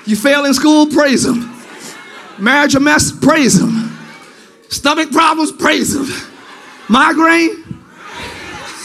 You 0.04 0.16
fail 0.16 0.46
in 0.46 0.56
school, 0.56 0.88
praise 0.88 1.24
Him. 1.24 1.54
Marriage 2.40 2.74
a 2.74 2.80
mess, 2.80 3.12
praise 3.12 3.62
Him. 3.62 3.96
Stomach 4.68 5.12
problems, 5.12 5.52
praise 5.52 5.96
Him 5.96 6.31
migraine. 6.92 7.64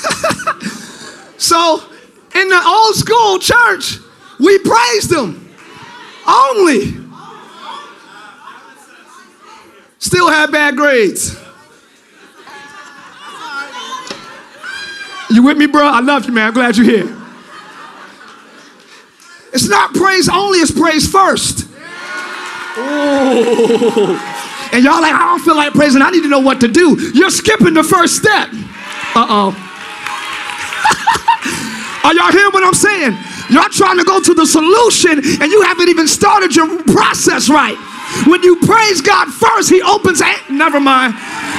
so 1.36 1.82
in 2.34 2.48
the 2.48 2.62
old 2.64 2.94
school 2.94 3.38
church, 3.38 3.98
we 4.38 4.58
praised 4.60 5.10
them 5.10 5.54
only. 6.26 6.94
Still 9.98 10.30
had 10.30 10.52
bad 10.52 10.76
grades. 10.76 11.36
You 15.28 15.42
with 15.42 15.58
me, 15.58 15.66
bro? 15.66 15.84
I 15.84 15.98
love 16.00 16.26
you, 16.26 16.32
man. 16.32 16.46
I'm 16.48 16.54
glad 16.54 16.76
you're 16.76 16.86
here. 16.86 17.16
It's 19.52 19.68
not 19.68 19.92
praise 19.94 20.28
only, 20.28 20.60
it's 20.60 20.70
praise 20.70 21.10
first. 21.10 21.66
And 24.76 24.84
y'all 24.84 25.00
like, 25.00 25.14
I 25.14 25.32
don't 25.32 25.40
feel 25.40 25.56
like 25.56 25.72
praising. 25.72 26.02
I 26.02 26.10
need 26.10 26.20
to 26.20 26.28
know 26.28 26.40
what 26.40 26.60
to 26.60 26.68
do. 26.68 27.00
You're 27.14 27.30
skipping 27.30 27.72
the 27.72 27.82
first 27.82 28.14
step. 28.14 28.50
Uh-oh. 29.16 29.56
Are 32.04 32.12
y'all 32.12 32.30
hearing 32.30 32.52
what 32.52 32.62
I'm 32.62 32.74
saying? 32.74 33.16
Y'all 33.48 33.70
trying 33.70 33.96
to 33.96 34.04
go 34.04 34.20
to 34.20 34.34
the 34.34 34.44
solution 34.44 35.12
and 35.40 35.50
you 35.50 35.62
haven't 35.62 35.88
even 35.88 36.06
started 36.06 36.54
your 36.54 36.68
process 36.92 37.48
right. 37.48 37.78
When 38.28 38.42
you 38.42 38.56
praise 38.56 39.00
God 39.00 39.32
first, 39.32 39.70
He 39.70 39.80
opens, 39.80 40.20
eh, 40.20 40.36
never 40.50 40.78
mind. 40.78 41.14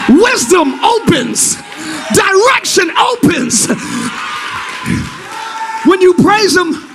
Wisdom 0.09 0.77
opens, 0.85 1.55
direction 2.13 2.91
opens. 3.01 3.65
When 5.89 6.01
you 6.01 6.13
praise 6.21 6.55
Him, 6.55 6.85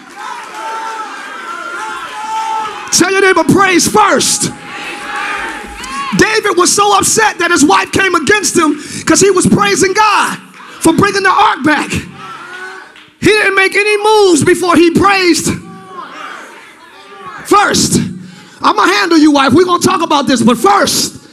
tell 2.93 3.11
your 3.11 3.23
neighbor, 3.23 3.43
praise 3.43 3.89
first. 3.89 4.53
David 6.19 6.57
was 6.57 6.75
so 6.75 6.97
upset 6.99 7.39
that 7.39 7.51
his 7.51 7.65
wife 7.65 7.91
came 7.93 8.15
against 8.15 8.57
him 8.57 8.77
because 8.99 9.21
he 9.21 9.31
was 9.31 9.47
praising 9.47 9.95
God 9.95 10.39
for 10.81 10.93
bringing 10.93 11.23
the 11.23 11.31
ark 11.31 11.65
back. 11.65 11.91
He 13.21 13.31
didn't 13.31 13.55
make 13.55 13.75
any 13.75 13.97
moves 14.03 14.45
before 14.45 14.77
he 14.77 14.91
praised 14.91 15.47
first. 17.47 17.97
I'm 18.61 18.77
gonna 18.77 18.93
handle 18.93 19.19
you, 19.19 19.33
wife. 19.33 19.53
We're 19.53 19.65
gonna 19.65 19.83
talk 19.83 20.03
about 20.03 20.27
this, 20.27 20.43
but 20.43 20.59
first, 20.59 21.17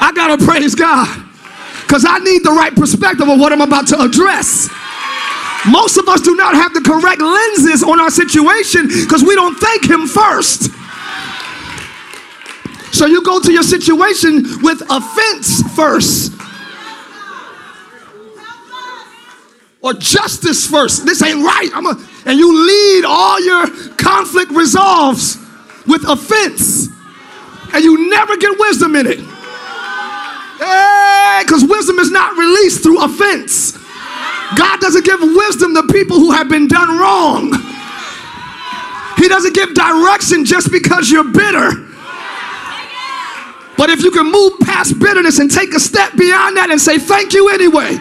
I 0.00 0.12
gotta 0.14 0.44
praise 0.44 0.74
God 0.74 1.08
because 1.82 2.04
I 2.08 2.18
need 2.18 2.44
the 2.44 2.52
right 2.52 2.74
perspective 2.74 3.28
of 3.28 3.38
what 3.40 3.52
I'm 3.52 3.60
about 3.60 3.88
to 3.88 4.00
address. 4.00 4.68
Most 5.68 5.98
of 5.98 6.08
us 6.08 6.22
do 6.22 6.36
not 6.36 6.54
have 6.54 6.72
the 6.72 6.80
correct 6.80 7.20
lenses 7.20 7.82
on 7.82 8.00
our 8.00 8.10
situation 8.10 8.88
because 8.88 9.22
we 9.22 9.34
don't 9.34 9.56
thank 9.56 9.88
Him 9.88 10.06
first. 10.06 10.70
So 12.92 13.06
you 13.06 13.24
go 13.24 13.40
to 13.40 13.52
your 13.52 13.62
situation 13.62 14.62
with 14.62 14.82
offense 14.90 15.62
first. 15.74 16.32
Or 19.82 19.94
justice 19.94 20.66
first. 20.66 21.06
This 21.06 21.22
ain't 21.22 21.42
right. 21.42 21.70
I'm 21.72 21.86
a, 21.86 21.98
and 22.26 22.38
you 22.38 22.66
lead 22.66 23.04
all 23.06 23.40
your 23.40 23.66
conflict 23.96 24.50
resolves 24.50 25.38
with 25.86 26.06
offense. 26.06 26.88
And 27.72 27.82
you 27.82 28.10
never 28.10 28.36
get 28.36 28.58
wisdom 28.58 28.96
in 28.96 29.06
it. 29.06 29.20
Hey, 30.58 31.42
because 31.44 31.64
wisdom 31.64 31.98
is 31.98 32.10
not 32.10 32.36
released 32.36 32.82
through 32.82 33.02
offense. 33.02 33.78
God 34.56 34.80
doesn't 34.80 35.04
give 35.06 35.20
wisdom 35.20 35.74
to 35.74 35.82
people 35.84 36.18
who 36.18 36.32
have 36.32 36.48
been 36.48 36.68
done 36.68 36.98
wrong. 36.98 37.52
He 39.16 39.28
doesn't 39.28 39.54
give 39.54 39.74
direction 39.74 40.44
just 40.44 40.70
because 40.70 41.10
you're 41.10 41.24
bitter. 41.24 41.89
But 43.80 43.88
if 43.88 44.02
you 44.04 44.10
can 44.10 44.30
move 44.30 44.60
past 44.60 44.98
bitterness 45.00 45.38
and 45.38 45.50
take 45.50 45.72
a 45.72 45.80
step 45.80 46.12
beyond 46.12 46.58
that 46.58 46.68
and 46.68 46.78
say 46.78 46.98
thank 46.98 47.32
you 47.32 47.48
anyway. 47.48 47.96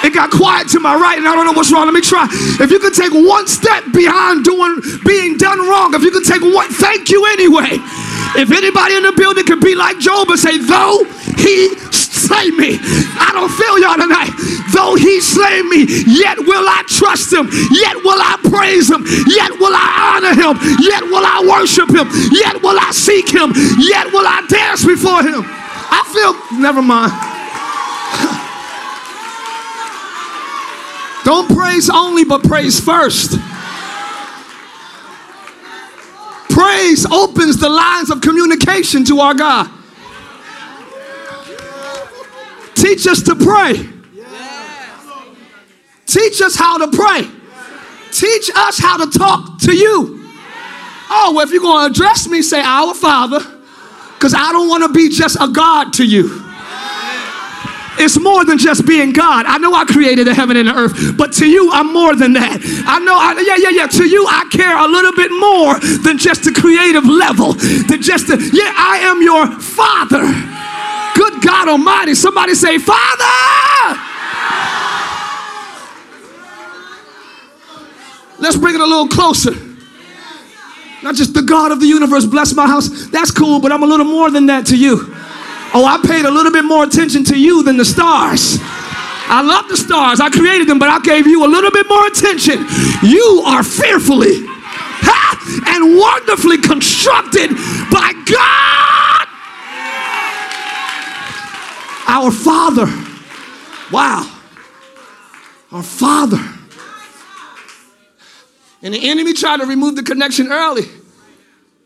It 0.00 0.16
got 0.16 0.32
quiet 0.32 0.72
to 0.72 0.80
my 0.80 0.96
right, 0.96 1.18
and 1.20 1.28
I 1.28 1.36
don't 1.36 1.44
know 1.44 1.52
what's 1.52 1.70
wrong. 1.70 1.84
Let 1.84 1.92
me 1.92 2.00
try. 2.00 2.24
If 2.32 2.72
you 2.72 2.80
could 2.80 2.96
take 2.96 3.12
one 3.12 3.46
step 3.46 3.84
behind 3.92 4.42
doing 4.48 4.80
being 5.04 5.36
done 5.36 5.60
wrong, 5.68 5.92
if 5.92 6.00
you 6.00 6.10
could 6.10 6.24
take 6.24 6.40
one, 6.40 6.72
thank 6.72 7.12
you 7.12 7.28
anyway. 7.28 7.76
If 8.40 8.56
anybody 8.56 8.96
in 8.96 9.04
the 9.04 9.12
building 9.12 9.44
could 9.44 9.60
be 9.60 9.76
like 9.76 10.00
Job 10.00 10.32
and 10.32 10.40
say, 10.40 10.56
though 10.56 11.04
he 11.38 11.76
slay 12.22 12.50
me. 12.50 12.78
I 13.18 13.30
don't 13.34 13.50
feel 13.50 13.78
y'all 13.78 13.98
tonight. 13.98 14.30
Though 14.72 14.94
he 14.94 15.20
slay 15.20 15.62
me, 15.62 15.84
yet 16.06 16.38
will 16.38 16.64
I 16.64 16.84
trust 16.86 17.32
him. 17.32 17.48
Yet 17.72 17.96
will 18.04 18.20
I 18.20 18.38
praise 18.48 18.88
him. 18.88 19.04
Yet 19.26 19.58
will 19.58 19.74
I 19.74 20.16
honor 20.16 20.34
him. 20.34 20.56
Yet 20.80 21.02
will 21.04 21.24
I 21.24 21.44
worship 21.44 21.90
him. 21.90 22.08
Yet 22.32 22.62
will 22.62 22.78
I 22.78 22.90
seek 22.92 23.28
him. 23.28 23.52
Yet 23.78 24.12
will 24.12 24.26
I 24.26 24.46
dance 24.48 24.84
before 24.84 25.22
him. 25.22 25.42
I 25.44 26.02
feel, 26.12 26.60
never 26.60 26.82
mind. 26.82 27.12
Don't 31.24 31.48
praise 31.54 31.90
only, 31.90 32.24
but 32.24 32.42
praise 32.42 32.80
first. 32.80 33.38
Praise 36.48 37.06
opens 37.06 37.56
the 37.56 37.68
lines 37.68 38.10
of 38.10 38.20
communication 38.20 39.04
to 39.06 39.20
our 39.20 39.34
God. 39.34 39.70
Teach 42.82 43.06
us 43.06 43.22
to 43.22 43.36
pray. 43.36 43.74
Teach 46.04 46.42
us 46.42 46.56
how 46.56 46.78
to 46.78 46.88
pray. 46.88 47.22
Teach 48.10 48.50
us 48.56 48.78
how 48.80 49.04
to 49.04 49.18
talk 49.18 49.60
to 49.60 49.72
you. 49.72 50.28
Oh, 51.08 51.32
well, 51.36 51.46
if 51.46 51.52
you're 51.52 51.62
going 51.62 51.86
to 51.86 51.92
address 51.92 52.26
me, 52.26 52.42
say, 52.42 52.60
Our 52.60 52.92
Father, 52.92 53.38
because 54.14 54.34
I 54.34 54.50
don't 54.50 54.68
want 54.68 54.82
to 54.82 54.88
be 54.92 55.10
just 55.10 55.36
a 55.40 55.46
God 55.46 55.92
to 55.94 56.04
you. 56.04 56.42
It's 57.98 58.18
more 58.18 58.44
than 58.44 58.58
just 58.58 58.84
being 58.84 59.12
God. 59.12 59.46
I 59.46 59.58
know 59.58 59.74
I 59.74 59.84
created 59.84 60.26
the 60.26 60.34
heaven 60.34 60.56
and 60.56 60.66
the 60.66 60.74
earth, 60.74 61.16
but 61.16 61.32
to 61.34 61.46
you, 61.46 61.70
I'm 61.70 61.92
more 61.92 62.16
than 62.16 62.32
that. 62.32 62.58
I 62.86 62.98
know, 62.98 63.14
I, 63.14 63.38
yeah, 63.46 63.56
yeah, 63.58 63.82
yeah. 63.82 63.86
To 63.86 64.08
you, 64.08 64.26
I 64.26 64.48
care 64.50 64.76
a 64.76 64.88
little 64.88 65.12
bit 65.12 65.30
more 65.30 65.78
than 66.02 66.18
just 66.18 66.42
the 66.42 66.52
creative 66.52 67.04
level. 67.04 67.52
Than 67.52 68.02
just 68.02 68.26
the, 68.26 68.38
yeah, 68.52 68.72
I 68.74 68.98
am 69.04 69.22
your 69.22 69.46
Father. 69.60 70.24
Good 71.32 71.42
God 71.42 71.68
Almighty. 71.68 72.14
Somebody 72.14 72.54
say, 72.54 72.78
Father! 72.78 74.00
Let's 78.38 78.56
bring 78.56 78.74
it 78.74 78.80
a 78.80 78.86
little 78.86 79.08
closer. 79.08 79.52
Not 81.02 81.14
just 81.14 81.34
the 81.34 81.42
God 81.42 81.72
of 81.72 81.80
the 81.80 81.86
universe 81.86 82.26
bless 82.26 82.54
my 82.54 82.66
house. 82.66 83.08
That's 83.08 83.30
cool, 83.30 83.60
but 83.60 83.72
I'm 83.72 83.82
a 83.82 83.86
little 83.86 84.06
more 84.06 84.30
than 84.30 84.46
that 84.46 84.66
to 84.66 84.76
you. 84.76 85.14
Oh, 85.74 85.84
I 85.84 85.98
paid 86.06 86.24
a 86.24 86.30
little 86.30 86.52
bit 86.52 86.64
more 86.64 86.84
attention 86.84 87.24
to 87.24 87.38
you 87.38 87.62
than 87.62 87.76
the 87.76 87.84
stars. 87.84 88.58
I 88.60 89.42
love 89.42 89.68
the 89.68 89.76
stars. 89.76 90.20
I 90.20 90.28
created 90.28 90.68
them, 90.68 90.78
but 90.78 90.88
I 90.88 91.00
gave 91.00 91.26
you 91.26 91.44
a 91.44 91.48
little 91.48 91.70
bit 91.70 91.88
more 91.88 92.06
attention. 92.06 92.66
You 93.02 93.42
are 93.46 93.62
fearfully 93.62 94.44
ha, 95.02 95.64
and 95.66 95.96
wonderfully 95.96 96.58
constructed 96.58 97.50
by 97.90 98.12
God. 98.26 98.91
Our 102.06 102.30
Father. 102.30 102.86
Wow. 103.90 104.30
Our 105.70 105.82
Father. 105.82 106.38
And 108.82 108.94
the 108.94 109.08
enemy 109.10 109.32
tried 109.32 109.60
to 109.60 109.66
remove 109.66 109.96
the 109.96 110.02
connection 110.02 110.50
early 110.50 110.84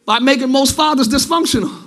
by 0.07 0.19
making 0.19 0.51
most 0.51 0.75
fathers 0.75 1.09
dysfunctional. 1.09 1.83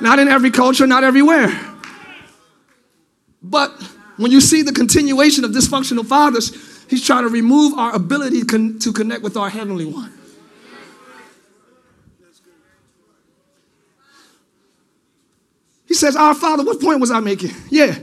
Not 0.00 0.18
in 0.18 0.28
every 0.28 0.50
culture, 0.50 0.86
not 0.86 1.04
everywhere. 1.04 1.48
But 3.42 3.70
when 4.16 4.32
you 4.32 4.40
see 4.40 4.62
the 4.62 4.72
continuation 4.72 5.44
of 5.44 5.52
dysfunctional 5.52 6.06
fathers, 6.06 6.84
he's 6.88 7.04
trying 7.06 7.22
to 7.22 7.28
remove 7.28 7.78
our 7.78 7.94
ability 7.94 8.42
to 8.44 8.92
connect 8.92 9.22
with 9.22 9.36
our 9.36 9.48
Heavenly 9.48 9.84
One. 9.84 10.12
He 15.94 15.98
says, 15.98 16.16
Our 16.16 16.34
Father, 16.34 16.64
what 16.64 16.80
point 16.80 16.98
was 16.98 17.12
I 17.12 17.20
making? 17.20 17.52
Yeah. 17.70 17.96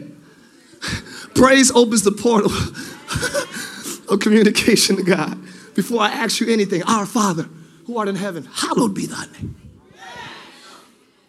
Praise 1.36 1.72
opens 1.72 2.04
the 2.04 2.14
portal 2.14 2.50
of 4.14 4.22
communication 4.22 4.96
to 4.96 5.04
God. 5.04 5.38
Before 5.76 6.00
I 6.00 6.08
ask 6.08 6.40
you 6.40 6.48
anything, 6.48 6.84
Our 6.84 7.06
Father, 7.06 7.50
who 7.86 7.98
art 7.98 8.08
in 8.08 8.16
heaven, 8.16 8.48
hallowed 8.50 8.96
be 8.96 9.08
thy 9.08 9.26
name. 9.34 9.56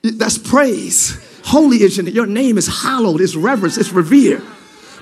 That's 0.04 0.38
praise. 0.38 1.20
Holy 1.46 1.82
is 1.82 1.96
your 1.96 2.04
name. 2.04 2.14
Your 2.14 2.26
name 2.26 2.56
is 2.56 2.68
hallowed, 2.68 3.20
it's 3.20 3.34
reverenced, 3.34 3.76
it's 3.76 3.90
revered. 3.90 4.44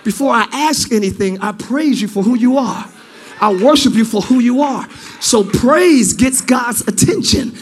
Before 0.02 0.32
I 0.32 0.48
ask 0.50 0.90
anything, 0.90 1.42
I 1.42 1.52
praise 1.52 2.00
you 2.00 2.08
for 2.08 2.22
who 2.22 2.36
you 2.36 2.56
are. 2.56 2.90
I 3.38 3.52
worship 3.52 3.92
you 3.92 4.06
for 4.06 4.22
who 4.22 4.40
you 4.40 4.62
are. 4.62 4.88
So 5.20 5.44
praise 5.44 6.14
gets 6.14 6.40
God's 6.40 6.88
attention. 6.88 7.52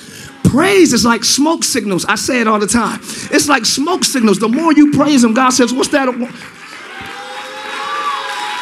Praise 0.48 0.92
is 0.92 1.04
like 1.04 1.24
smoke 1.24 1.62
signals. 1.62 2.04
I 2.06 2.14
say 2.14 2.40
it 2.40 2.48
all 2.48 2.58
the 2.58 2.66
time. 2.66 3.00
It's 3.30 3.48
like 3.48 3.66
smoke 3.66 4.04
signals. 4.04 4.38
The 4.38 4.48
more 4.48 4.72
you 4.72 4.92
praise 4.92 5.22
Him, 5.22 5.34
God 5.34 5.50
says, 5.50 5.72
What's 5.72 5.90
that? 5.90 6.08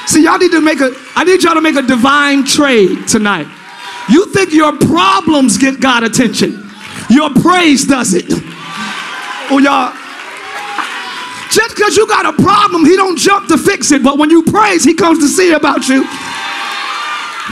See, 0.06 0.24
y'all 0.24 0.38
need 0.38 0.52
to 0.52 0.60
make 0.60 0.80
a, 0.80 0.92
I 1.14 1.24
need 1.24 1.42
y'all 1.42 1.54
to 1.54 1.60
make 1.60 1.76
a 1.76 1.82
divine 1.82 2.44
trade 2.44 3.06
tonight. 3.08 3.46
You 4.08 4.26
think 4.32 4.52
your 4.52 4.76
problems 4.78 5.58
get 5.58 5.80
God 5.80 6.02
attention, 6.02 6.70
your 7.10 7.30
praise 7.30 7.84
does 7.84 8.14
it. 8.14 8.26
Oh, 9.48 9.58
y'all. 9.62 9.92
Just 11.50 11.76
because 11.76 11.96
you 11.96 12.06
got 12.08 12.26
a 12.26 12.42
problem, 12.42 12.84
he 12.84 12.96
don't 12.96 13.16
jump 13.16 13.48
to 13.48 13.56
fix 13.56 13.92
it. 13.92 14.02
But 14.02 14.18
when 14.18 14.30
you 14.30 14.42
praise, 14.42 14.84
he 14.84 14.94
comes 14.94 15.20
to 15.20 15.28
see 15.28 15.52
about 15.52 15.88
you. 15.88 16.04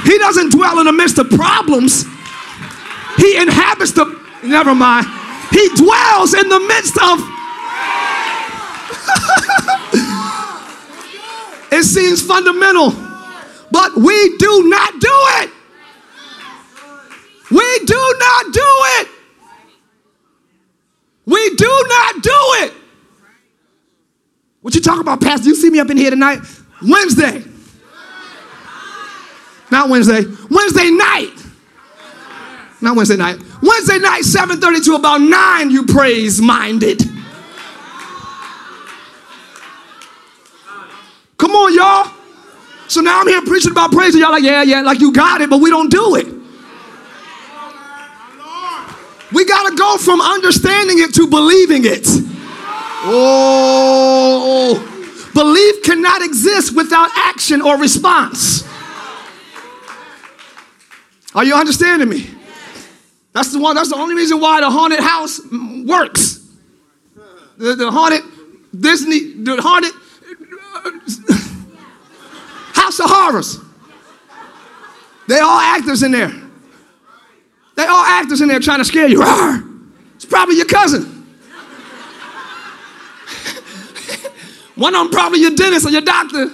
He 0.03 0.19
doesn't 0.19 0.51
dwell 0.51 0.81
in 0.81 0.87
the 0.87 0.93
midst 0.93 1.19
of 1.19 1.31
problems. 1.31 2.05
He 3.17 3.37
inhabits 3.37 3.93
the, 3.93 4.24
never 4.45 4.75
mind. 4.75 5.07
He 5.51 5.69
dwells 5.77 6.35
in 6.35 6.49
the 6.49 6.61
midst 6.61 6.97
of. 7.03 7.21
it 11.73 11.85
seems 11.85 12.23
fundamental, 12.23 12.91
but 13.71 13.97
we 13.97 14.37
do 14.39 14.69
not 14.69 15.01
do 15.01 15.17
it. 15.43 15.51
We 17.51 17.79
do 17.85 18.17
not 18.19 18.53
do 18.53 18.61
it. 18.99 19.09
We 21.27 21.55
do 21.55 21.85
not 21.89 22.23
do 22.23 22.31
it. 22.65 22.73
What 24.61 24.75
you 24.75 24.81
talking 24.81 25.03
about, 25.03 25.21
Pastor? 25.21 25.49
You 25.49 25.55
see 25.55 25.71
me 25.71 25.79
up 25.79 25.91
in 25.91 25.97
here 25.97 26.11
tonight? 26.11 26.41
Wednesday. 26.83 27.45
Not 29.71 29.89
Wednesday. 29.91 30.25
Wednesday 30.51 30.91
night. 30.91 31.44
Not 32.85 32.97
Wednesday 32.97 33.17
night. 33.17 33.41
Wednesday 33.63 33.99
night, 33.99 34.25
7:30 34.25 34.85
to 34.85 34.95
about 34.97 35.23
9, 35.23 35.71
you 35.71 35.87
praise 35.87 36.43
minded. 36.43 37.03
Come 41.39 41.53
on, 41.53 41.75
y'all. 41.75 42.13
So 42.89 43.01
now 43.01 43.23
I'm 43.23 43.27
here 43.27 43.41
preaching 43.41 43.73
about 43.73 43.91
praise, 43.91 44.13
and 44.15 44.21
y'all 44.21 44.33
like, 44.33 44.43
yeah, 44.43 44.63
yeah, 44.63 44.83
like 44.83 45.01
you 45.01 45.15
got 45.15 45.41
it, 45.41 45.49
but 45.49 45.63
we 45.63 45.71
don't 45.71 45.91
do 45.91 46.15
it. 46.17 46.27
We 49.33 49.47
got 49.47 49.71
to 49.71 49.77
go 49.77 49.97
from 49.97 50.21
understanding 50.21 50.99
it 50.99 51.15
to 51.15 51.27
believing 51.27 51.87
it. 51.87 52.07
Oh, 53.07 54.79
belief 55.33 55.83
cannot 55.85 56.21
exist 56.23 56.77
without 56.77 57.09
action 57.17 57.63
or 57.63 57.79
response. 57.79 58.63
Are 61.35 61.45
you 61.45 61.55
understanding 61.55 62.11
me? 62.11 62.34
That's 63.35 63.53
the 63.53 63.59
one. 63.59 63.75
That's 63.75 63.91
the 63.91 63.97
only 63.97 64.15
reason 64.15 64.41
why 64.41 64.61
the 64.61 64.71
haunted 64.71 65.01
house 65.01 65.41
works. 65.85 66.41
The, 67.59 67.75
the 67.75 67.91
haunted 67.91 68.23
Disney, 68.79 69.43
the 69.43 69.61
haunted 69.61 69.93
House 72.75 73.01
of 73.01 73.07
Horrors. 73.09 73.59
They 75.27 75.41
all 75.41 75.59
actors 75.59 76.03
in 76.03 76.13
there. 76.13 76.33
They 77.77 77.85
all 77.85 78.05
actors 78.05 78.41
in 78.41 78.49
there 78.49 78.61
trying 78.61 78.79
to 78.79 78.85
scare 78.85 79.09
you. 79.09 79.23
It's 80.15 80.25
probably 80.25 80.57
your 80.57 80.67
cousin. 80.67 81.03
One 84.77 84.95
of 84.95 85.03
them 85.03 85.11
probably 85.11 85.41
your 85.41 85.51
dentist 85.51 85.87
or 85.87 85.91
your 85.91 86.03
doctor. 86.03 86.49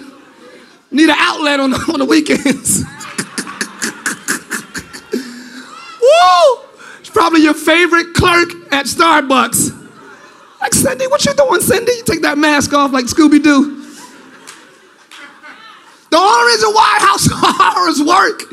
Need 0.89 1.09
an 1.09 1.15
outlet 1.17 1.59
on 1.59 1.69
the, 1.69 1.77
on 1.93 1.99
the 1.99 2.05
weekends. 2.05 2.83
Woo! 6.01 6.60
Probably 7.13 7.41
your 7.41 7.53
favorite 7.53 8.13
clerk 8.13 8.49
at 8.71 8.85
Starbucks. 8.85 9.79
Like, 10.61 10.73
Cindy, 10.73 11.07
what 11.07 11.25
you 11.25 11.33
doing, 11.33 11.59
Cindy? 11.59 11.91
You 11.91 12.03
take 12.03 12.21
that 12.21 12.37
mask 12.37 12.73
off 12.73 12.91
like 12.91 13.05
Scooby 13.05 13.41
Doo. 13.41 13.81
The 16.11 16.17
only 16.17 16.51
reason 16.51 16.69
why 16.73 16.97
House 16.99 17.27
Horrors 17.31 18.01
work 18.03 18.43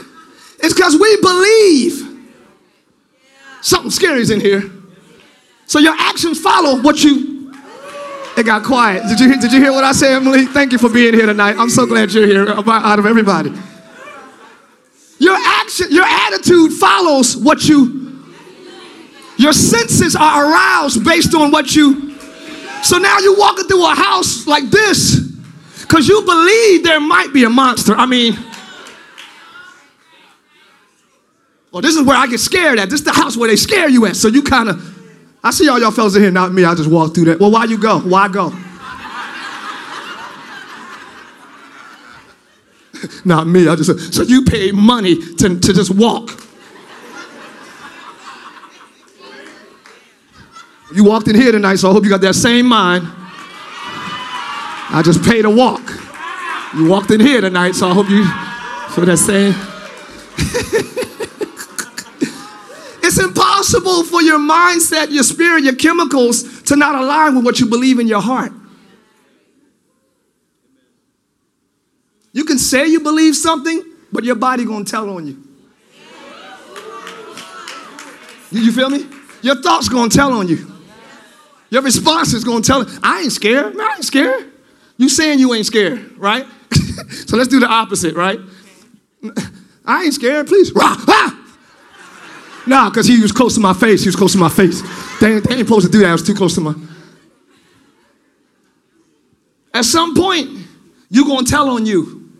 is 0.65 0.73
because 0.73 0.97
we 0.99 1.21
believe 1.21 2.29
something 3.61 3.91
scary 3.91 4.21
is 4.21 4.31
in 4.31 4.41
here. 4.41 4.71
So 5.67 5.79
your 5.79 5.95
actions 5.99 6.41
follow 6.41 6.81
what 6.81 7.03
you. 7.05 7.53
It 8.39 8.47
got 8.47 8.63
quiet. 8.63 9.03
Did 9.09 9.21
you, 9.21 9.41
did 9.41 9.53
you 9.53 9.61
hear 9.61 9.73
what 9.73 9.83
I 9.83 9.93
said, 9.93 10.13
Emily? 10.13 10.47
Thank 10.47 10.71
you 10.71 10.79
for 10.79 10.89
being 10.89 11.13
here 11.13 11.27
tonight. 11.27 11.57
I'm 11.59 11.69
so 11.69 11.85
glad 11.85 12.13
you're 12.13 12.27
here 12.27 12.49
uh, 12.49 12.63
out 12.71 13.01
of 13.01 13.07
everybody. 13.07 13.53
Your 15.19 15.37
action, 15.37 15.89
your 15.91 16.05
attitude 16.05 16.73
follows 16.75 17.37
what 17.37 17.69
you 17.69 18.08
your 19.39 19.53
senses 19.53 20.17
are 20.17 20.51
aroused 20.51 21.05
based 21.05 21.35
on 21.35 21.51
what 21.51 21.75
you. 21.75 22.15
So 22.83 22.99
now 22.99 23.19
you're 23.19 23.39
walking 23.39 23.67
through 23.67 23.91
a 23.91 23.95
house 23.95 24.47
like 24.47 24.65
this 24.65 25.21
because 25.83 26.09
you 26.09 26.23
believe 26.23 26.85
there 26.85 27.01
might 27.01 27.33
be 27.33 27.45
a 27.45 27.51
monster. 27.51 27.95
I 27.95 28.07
mean, 28.07 28.37
well, 31.71 31.83
this 31.83 31.95
is 31.95 32.05
where 32.05 32.17
I 32.17 32.27
get 32.27 32.41
scared 32.41 32.81
at. 32.81 32.91
This 32.91 33.01
is 33.01 33.07
the 33.07 33.13
house 33.13 33.37
where 33.37 33.49
they 33.49 33.57
scare 33.57 33.89
you 33.89 34.07
at. 34.07 34.17
So 34.17 34.29
you 34.29 34.43
kind 34.43 34.69
of, 34.69 34.99
I 35.45 35.53
see 35.53 35.69
all 35.69 35.79
y'all 35.79 35.93
fellas 35.93 36.17
in 36.17 36.23
here, 36.23 36.33
not 36.33 36.53
me. 36.53 36.65
I 36.65 36.75
just 36.75 36.91
walk 36.91 37.15
through 37.15 37.27
that. 37.27 37.39
Well, 37.39 37.53
why 37.53 37.65
you 37.65 37.79
go? 37.79 38.01
Why 38.01 38.29
go? 38.29 38.49
not 43.25 43.47
me. 43.47 43.69
I 43.69 43.77
just, 43.77 44.15
so 44.15 44.23
you 44.23 44.43
pay 44.43 44.73
money 44.73 45.15
to, 45.37 45.61
to 45.61 45.73
just 45.73 45.95
walk. 45.95 46.48
You 50.91 51.05
walked 51.05 51.29
in 51.29 51.35
here 51.35 51.53
tonight, 51.53 51.77
so 51.77 51.91
I 51.91 51.93
hope 51.93 52.05
you 52.05 52.11
got 52.11 52.23
that 52.23 52.35
same 52.35 52.67
mind. 52.67 53.07
I 54.91 55.03
just 55.05 55.23
paid 55.23 55.45
a 55.45 55.51
walk. 55.51 55.83
You 56.75 56.89
walked 56.89 57.11
in 57.11 57.21
here 57.21 57.43
tonight, 57.43 57.75
so 57.75 57.89
I 57.89 57.93
hope 57.93 58.09
you 58.09 58.25
feel 58.95 59.05
that 59.05 59.19
same. 59.19 59.55
it's 63.03 63.19
impossible 63.19 64.05
for 64.05 64.23
your 64.23 64.39
mindset, 64.39 65.11
your 65.11 65.25
spirit, 65.25 65.65
your 65.65 65.75
chemicals 65.75 66.63
to 66.63 66.77
not 66.77 66.95
align 66.95 67.37
with 67.37 67.45
what 67.45 67.61
you 67.61 67.67
believe 67.67 67.99
in 67.99 68.09
your 68.09 68.23
heart. 68.23 68.53
You 72.33 72.45
can 72.45 72.59
say 72.59 72.87
you 72.87 73.01
believe 73.01 73.37
something, 73.37 73.83
but 74.11 74.25
your 74.25 74.37
body 74.37 74.65
gonna 74.65 74.87
tell 74.87 75.11
on 75.11 75.27
you. 75.27 75.37
You 78.51 78.73
feel 78.73 78.89
me? 78.89 79.07
Your 79.43 79.61
thoughts 79.61 79.91
gonna 79.91 80.09
tell 80.09 80.33
on 80.33 80.49
you. 80.49 80.78
Your 81.71 81.83
response 81.83 82.33
is 82.33 82.45
going 82.45 82.63
to 82.63 82.67
tell 82.67 82.83
it, 82.83 82.89
I 83.03 83.23
ain't 83.23 83.33
scared. 83.33 83.77
Man, 83.77 83.87
I 83.87 83.95
ain't 83.97 84.05
scared. 84.05 84.51
You 84.97 85.09
saying 85.09 85.39
you 85.39 85.53
ain't 85.55 85.67
scared, 85.67 86.17
right? 86.17 86.47
so 87.27 87.37
let's 87.37 87.49
do 87.49 87.61
the 87.61 87.69
opposite, 87.69 88.15
right? 88.15 88.39
I 89.85 90.05
ain't 90.05 90.15
scared, 90.15 90.47
please. 90.47 90.73
Rah, 90.73 90.97
ah! 91.09 91.35
Nah, 92.67 92.91
because 92.91 93.07
he 93.07 93.21
was 93.21 93.33
close 93.33 93.55
to 93.55 93.61
my 93.61 93.73
face. 93.73 94.03
He 94.03 94.09
was 94.09 94.17
close 94.17 94.33
to 94.33 94.39
my 94.39 94.49
face. 94.49 94.83
They, 95.21 95.41
they 95.41 95.57
ain't 95.57 95.67
supposed 95.67 95.87
to 95.87 95.93
do 95.93 96.01
that. 96.01 96.09
I 96.09 96.13
was 96.13 96.23
too 96.23 96.35
close 96.35 96.55
to 96.57 96.61
my. 96.61 96.75
At 99.73 99.85
some 99.85 100.15
point, 100.15 100.67
you're 101.11 101.25
going 101.25 101.45
to 101.45 101.51
tell 101.51 101.71
on 101.71 101.87
you. 101.87 102.31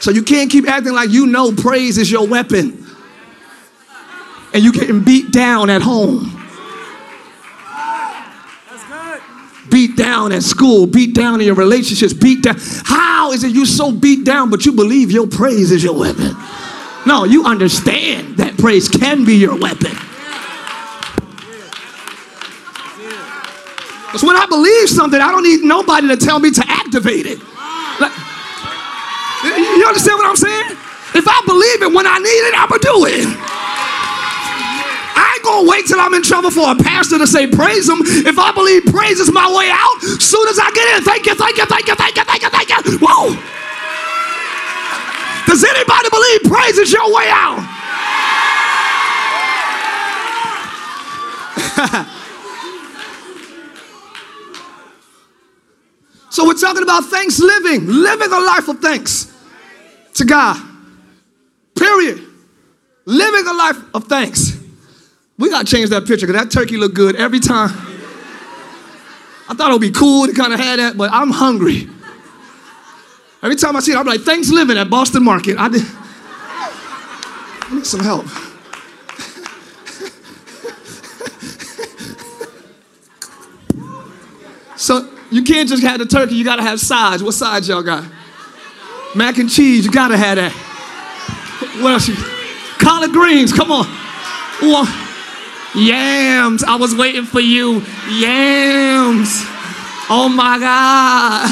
So 0.00 0.10
you 0.10 0.22
can't 0.22 0.50
keep 0.50 0.68
acting 0.68 0.94
like 0.94 1.10
you 1.10 1.26
know 1.26 1.52
praise 1.52 1.98
is 1.98 2.10
your 2.10 2.26
weapon 2.26 2.87
and 4.52 4.62
you're 4.62 4.72
getting 4.72 5.02
beat 5.02 5.30
down 5.30 5.70
at 5.70 5.82
home. 5.82 6.34
Beat 9.70 9.96
down 9.96 10.32
at 10.32 10.42
school, 10.42 10.86
beat 10.86 11.14
down 11.14 11.40
in 11.40 11.46
your 11.46 11.54
relationships, 11.54 12.14
beat 12.14 12.42
down. 12.42 12.56
How 12.84 13.32
is 13.32 13.44
it 13.44 13.54
you 13.54 13.66
so 13.66 13.92
beat 13.92 14.24
down, 14.24 14.48
but 14.48 14.64
you 14.64 14.72
believe 14.72 15.10
your 15.10 15.26
praise 15.26 15.70
is 15.70 15.84
your 15.84 15.98
weapon? 15.98 16.34
No, 17.06 17.24
you 17.24 17.44
understand 17.44 18.38
that 18.38 18.56
praise 18.56 18.88
can 18.88 19.26
be 19.26 19.36
your 19.36 19.58
weapon. 19.58 19.92
Because 24.06 24.22
when 24.24 24.36
I 24.36 24.46
believe 24.48 24.88
something, 24.88 25.20
I 25.20 25.30
don't 25.30 25.42
need 25.42 25.60
nobody 25.60 26.08
to 26.08 26.16
tell 26.16 26.38
me 26.40 26.50
to 26.50 26.64
activate 26.66 27.26
it. 27.26 27.38
Like, 28.00 28.12
you 29.44 29.84
understand 29.86 30.16
what 30.16 30.26
I'm 30.26 30.36
saying? 30.36 30.76
If 31.14 31.28
I 31.28 31.42
believe 31.46 31.82
it 31.82 31.94
when 31.94 32.06
I 32.06 32.18
need 32.18 32.48
it, 32.48 32.54
I'm 32.56 32.68
going 32.68 32.80
to 32.80 32.86
do 32.86 33.04
it 33.06 33.57
gonna 35.48 35.68
wait 35.68 35.86
till 35.86 35.98
I'm 36.00 36.14
in 36.14 36.22
trouble 36.22 36.50
for 36.50 36.70
a 36.70 36.76
pastor 36.76 37.18
to 37.18 37.26
say 37.26 37.46
praise 37.46 37.88
him. 37.88 37.98
If 38.04 38.38
I 38.38 38.52
believe 38.52 38.84
praise 38.86 39.18
is 39.18 39.32
my 39.32 39.48
way 39.48 39.70
out, 39.72 40.00
soon 40.20 40.46
as 40.48 40.58
I 40.60 40.70
get 40.72 40.96
in, 40.96 41.04
thank 41.04 41.26
you, 41.26 41.34
thank 41.34 41.56
you, 41.56 41.66
thank 41.66 41.88
you, 41.88 41.94
thank 41.94 42.16
you, 42.16 42.24
thank 42.24 42.42
you, 42.42 42.50
thank 42.50 42.68
you. 42.68 42.76
Whoa. 43.00 43.34
Does 45.46 45.64
anybody 45.64 46.08
believe 46.10 46.42
praise 46.44 46.76
is 46.76 46.92
your 46.92 47.08
way 47.14 47.24
out? 47.28 47.64
so 56.30 56.46
we're 56.46 56.54
talking 56.54 56.82
about 56.82 57.04
thanks 57.06 57.38
living, 57.40 57.86
living 57.86 58.32
a 58.32 58.40
life 58.40 58.68
of 58.68 58.80
thanks 58.80 59.32
to 60.14 60.24
God. 60.26 60.62
Period. 61.76 62.20
Living 63.06 63.46
a 63.46 63.52
life 63.54 63.78
of 63.94 64.04
thanks. 64.04 64.57
We 65.38 65.50
got 65.50 65.66
to 65.66 65.76
change 65.76 65.90
that 65.90 66.06
picture 66.06 66.26
because 66.26 66.42
that 66.42 66.50
turkey 66.50 66.76
looked 66.76 66.96
good 66.96 67.14
every 67.14 67.38
time. 67.38 67.70
I 69.48 69.54
thought 69.54 69.70
it 69.70 69.72
would 69.72 69.80
be 69.80 69.92
cool 69.92 70.26
to 70.26 70.32
kind 70.34 70.52
of 70.52 70.58
have 70.60 70.78
that, 70.78 70.98
but 70.98 71.10
I'm 71.12 71.30
hungry. 71.30 71.88
Every 73.40 73.54
time 73.54 73.76
I 73.76 73.80
see 73.80 73.92
it, 73.92 73.96
I'm 73.96 74.04
like, 74.04 74.22
thanks 74.22 74.50
living 74.50 74.76
at 74.76 74.90
Boston 74.90 75.22
Market. 75.24 75.56
I, 75.58 75.68
did, 75.68 75.82
I 77.62 77.68
need 77.72 77.86
some 77.86 78.00
help. 78.00 78.26
so 84.76 85.08
you 85.30 85.44
can't 85.44 85.68
just 85.68 85.84
have 85.84 86.00
the 86.00 86.06
turkey, 86.06 86.34
you 86.34 86.44
gotta 86.44 86.62
have 86.62 86.80
sides. 86.80 87.22
What 87.22 87.34
sides 87.34 87.68
y'all 87.68 87.82
got? 87.82 88.04
Mac 89.14 89.38
and 89.38 89.48
cheese, 89.48 89.86
you 89.86 89.92
gotta 89.92 90.16
have 90.16 90.36
that. 90.36 90.52
What 91.78 91.92
else? 91.92 92.08
You, 92.08 92.16
collard 92.80 93.12
greens, 93.12 93.52
come 93.52 93.70
on. 93.70 93.86
Ooh, 94.64 95.07
Yams. 95.74 96.64
I 96.64 96.76
was 96.76 96.94
waiting 96.94 97.24
for 97.24 97.40
you. 97.40 97.82
Yams. 98.10 99.44
Oh 100.10 100.28
my 100.34 100.58
God. 100.58 101.48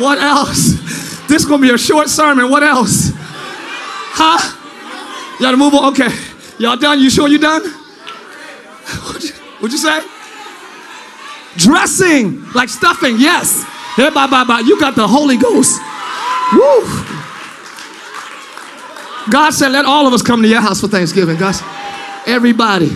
What 0.00 0.18
else? 0.18 0.74
This 1.28 1.42
is 1.42 1.44
gonna 1.44 1.62
be 1.62 1.70
a 1.70 1.78
short 1.78 2.08
sermon. 2.08 2.50
What 2.50 2.62
else? 2.62 3.12
Huh? 3.14 4.58
Gotta 5.40 5.56
move 5.56 5.74
on. 5.74 5.92
Okay. 5.92 6.08
Y'all 6.58 6.76
done? 6.76 7.00
You 7.00 7.10
sure 7.10 7.28
you 7.28 7.38
done? 7.38 7.62
What'd 7.62 9.24
you, 9.24 9.30
what'd 9.60 9.72
you 9.72 9.78
say? 9.78 10.00
Dressing 11.56 12.44
like 12.54 12.68
stuffing. 12.68 13.16
Yes. 13.18 13.64
Bye, 13.96 14.10
bye, 14.10 14.44
bye. 14.44 14.62
You 14.64 14.78
got 14.80 14.94
the 14.96 15.06
Holy 15.06 15.36
Ghost. 15.36 15.80
Woo. 16.52 16.82
God 19.30 19.50
said, 19.50 19.68
let 19.68 19.84
all 19.84 20.06
of 20.06 20.12
us 20.12 20.22
come 20.22 20.42
to 20.42 20.48
your 20.48 20.60
house 20.60 20.80
for 20.80 20.88
Thanksgiving, 20.88 21.38
guys. 21.38 21.62
Everybody. 22.26 22.90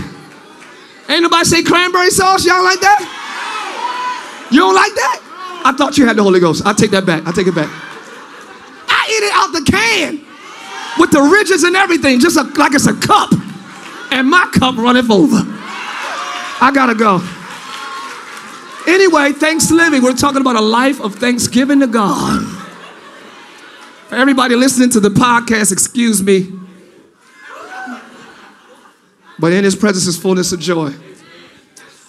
Ain't 1.09 1.23
nobody 1.23 1.45
say 1.45 1.63
cranberry 1.63 2.11
sauce. 2.11 2.45
Y'all 2.45 2.65
like 2.65 2.81
that? 2.81 4.49
You 4.51 4.61
don't 4.61 4.75
like 4.75 4.95
that? 4.95 5.63
I 5.65 5.73
thought 5.73 5.99
you 5.99 6.07
had 6.07 6.17
the 6.17 6.23
Holy 6.23 6.41
Ghost. 6.41 6.63
I 6.65 6.73
take 6.73 6.91
that 6.93 7.07
back. 7.07 7.27
I 7.27 7.33
take 7.33 7.47
it 7.47 7.55
back. 7.55 7.69
I 8.89 9.07
eat 9.11 9.25
it 9.25 9.33
out 9.35 9.53
the 9.53 9.71
can 9.71 10.27
with 10.99 11.11
the 11.11 11.21
ridges 11.21 11.65
and 11.65 11.77
everything, 11.77 12.21
just 12.21 12.37
a, 12.37 12.43
like 12.59 12.75
it's 12.75 12.87
a 12.87 12.95
cup. 12.95 13.33
and 14.11 14.29
my 14.29 14.49
cup 14.53 14.77
runneth 14.77 15.11
over. 15.11 15.43
I 16.59 16.71
gotta 16.75 16.95
go. 16.95 17.21
Anyway, 18.87 19.33
Thanksgiving, 19.33 20.03
we're 20.03 20.15
talking 20.15 20.41
about 20.41 20.57
a 20.57 20.61
life 20.61 21.01
of 21.01 21.17
thanksgiving 21.17 21.81
to 21.81 21.87
God. 21.87 22.43
For 24.09 24.15
everybody 24.15 24.55
listening 24.55 24.91
to 24.91 25.01
the 25.01 25.09
podcast, 25.09 25.73
excuse 25.73 26.23
me. 26.23 26.53
But 29.39 29.53
in 29.53 29.65
his 29.65 29.77
presence 29.77 30.07
is 30.07 30.17
fullness 30.17 30.53
of 30.53 30.61
joy. 30.61 30.93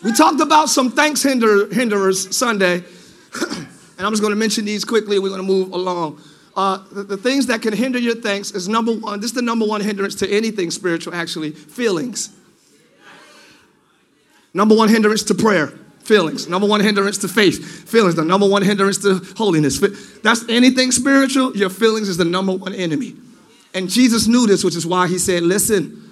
We 0.03 0.13
talked 0.13 0.39
about 0.39 0.69
some 0.69 0.91
thanks 0.91 1.23
hinder, 1.23 1.67
hinderers 1.67 2.33
Sunday, 2.35 2.75
and 3.41 4.05
I'm 4.05 4.11
just 4.11 4.21
going 4.21 4.31
to 4.31 4.37
mention 4.37 4.65
these 4.65 4.85
quickly. 4.85 5.19
We're 5.19 5.29
going 5.29 5.41
to 5.41 5.47
move 5.47 5.71
along. 5.73 6.21
Uh, 6.55 6.83
the, 6.91 7.03
the, 7.03 7.17
things 7.17 7.47
that 7.47 7.61
can 7.61 7.73
hinder 7.73 7.99
your 7.99 8.15
thanks 8.15 8.51
is 8.51 8.67
number 8.67 8.91
one. 8.91 9.19
This 9.19 9.31
is 9.31 9.35
the 9.35 9.41
number 9.41 9.65
one 9.65 9.81
hindrance 9.81 10.15
to 10.15 10.29
anything 10.29 10.71
spiritual, 10.71 11.13
actually. 11.13 11.51
Feelings. 11.51 12.29
Number 14.53 14.75
one 14.75 14.89
hindrance 14.89 15.23
to 15.23 15.35
prayer. 15.35 15.67
Feelings. 15.99 16.47
Number 16.47 16.65
one 16.67 16.79
hindrance 16.79 17.17
to 17.19 17.27
faith. 17.27 17.87
Feelings. 17.87 18.15
The 18.15 18.23
number 18.23 18.47
one 18.47 18.63
hindrance 18.63 18.97
to 18.99 19.21
holiness. 19.35 19.79
That's 20.23 20.47
anything 20.49 20.91
spiritual. 20.91 21.55
Your 21.55 21.69
feelings 21.69 22.09
is 22.09 22.17
the 22.17 22.25
number 22.25 22.53
one 22.53 22.73
enemy. 22.73 23.15
And 23.73 23.89
Jesus 23.89 24.25
knew 24.27 24.47
this, 24.47 24.63
which 24.63 24.75
is 24.75 24.85
why 24.87 25.07
he 25.07 25.19
said, 25.19 25.43
Listen, 25.43 26.06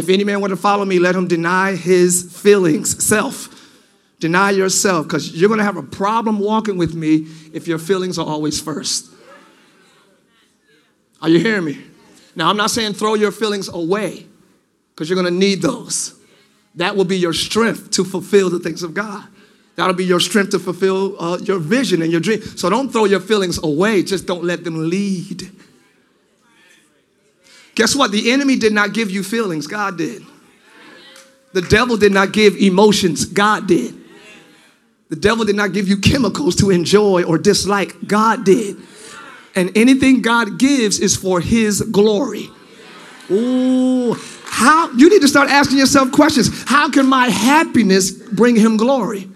if 0.00 0.08
any 0.08 0.24
man 0.24 0.40
want 0.40 0.50
to 0.50 0.56
follow 0.56 0.84
me, 0.84 0.98
let 0.98 1.14
him 1.14 1.28
deny 1.28 1.76
his 1.76 2.36
feelings, 2.42 3.04
self. 3.04 3.56
Deny 4.18 4.50
yourself, 4.50 5.06
because 5.06 5.32
you're 5.34 5.48
going 5.48 5.58
to 5.58 5.64
have 5.64 5.76
a 5.76 5.82
problem 5.82 6.40
walking 6.40 6.76
with 6.76 6.94
me 6.94 7.26
if 7.52 7.68
your 7.68 7.78
feelings 7.78 8.18
are 8.18 8.26
always 8.26 8.60
first. 8.60 9.10
Are 11.22 11.28
you 11.28 11.38
hearing 11.38 11.64
me? 11.64 11.78
Now, 12.34 12.50
I'm 12.50 12.56
not 12.56 12.70
saying 12.70 12.94
throw 12.94 13.14
your 13.14 13.30
feelings 13.30 13.68
away, 13.68 14.26
because 14.94 15.08
you're 15.08 15.20
going 15.20 15.32
to 15.32 15.38
need 15.38 15.62
those. 15.62 16.18
That 16.74 16.96
will 16.96 17.04
be 17.04 17.18
your 17.18 17.32
strength 17.32 17.90
to 17.92 18.04
fulfill 18.04 18.50
the 18.50 18.58
things 18.58 18.82
of 18.82 18.94
God. 18.94 19.26
That'll 19.76 19.94
be 19.94 20.04
your 20.04 20.20
strength 20.20 20.50
to 20.50 20.58
fulfill 20.58 21.20
uh, 21.22 21.38
your 21.38 21.58
vision 21.58 22.02
and 22.02 22.10
your 22.12 22.20
dream. 22.20 22.42
So 22.42 22.68
don't 22.68 22.90
throw 22.90 23.06
your 23.06 23.20
feelings 23.20 23.62
away, 23.62 24.02
just 24.02 24.26
don't 24.26 24.44
let 24.44 24.64
them 24.64 24.90
lead. 24.90 25.50
Guess 27.80 27.96
what? 27.96 28.12
The 28.12 28.30
enemy 28.30 28.56
did 28.56 28.74
not 28.74 28.92
give 28.92 29.10
you 29.10 29.22
feelings, 29.22 29.66
God 29.66 29.96
did. 29.96 30.22
The 31.54 31.62
devil 31.62 31.96
did 31.96 32.12
not 32.12 32.30
give 32.30 32.54
emotions, 32.56 33.24
God 33.24 33.66
did. 33.66 33.94
The 35.08 35.16
devil 35.16 35.46
did 35.46 35.56
not 35.56 35.72
give 35.72 35.88
you 35.88 35.96
chemicals 35.96 36.56
to 36.56 36.68
enjoy 36.68 37.22
or 37.22 37.38
dislike, 37.38 38.06
God 38.06 38.44
did. 38.44 38.76
And 39.56 39.74
anything 39.74 40.20
God 40.20 40.58
gives 40.58 41.00
is 41.00 41.16
for 41.16 41.40
his 41.40 41.80
glory. 41.80 42.50
Ooh, 43.30 44.14
how 44.44 44.92
you 44.92 45.08
need 45.08 45.22
to 45.22 45.28
start 45.28 45.48
asking 45.48 45.78
yourself 45.78 46.12
questions. 46.12 46.64
How 46.68 46.90
can 46.90 47.06
my 47.06 47.30
happiness 47.30 48.10
bring 48.10 48.56
him 48.56 48.76
glory? 48.76 49.26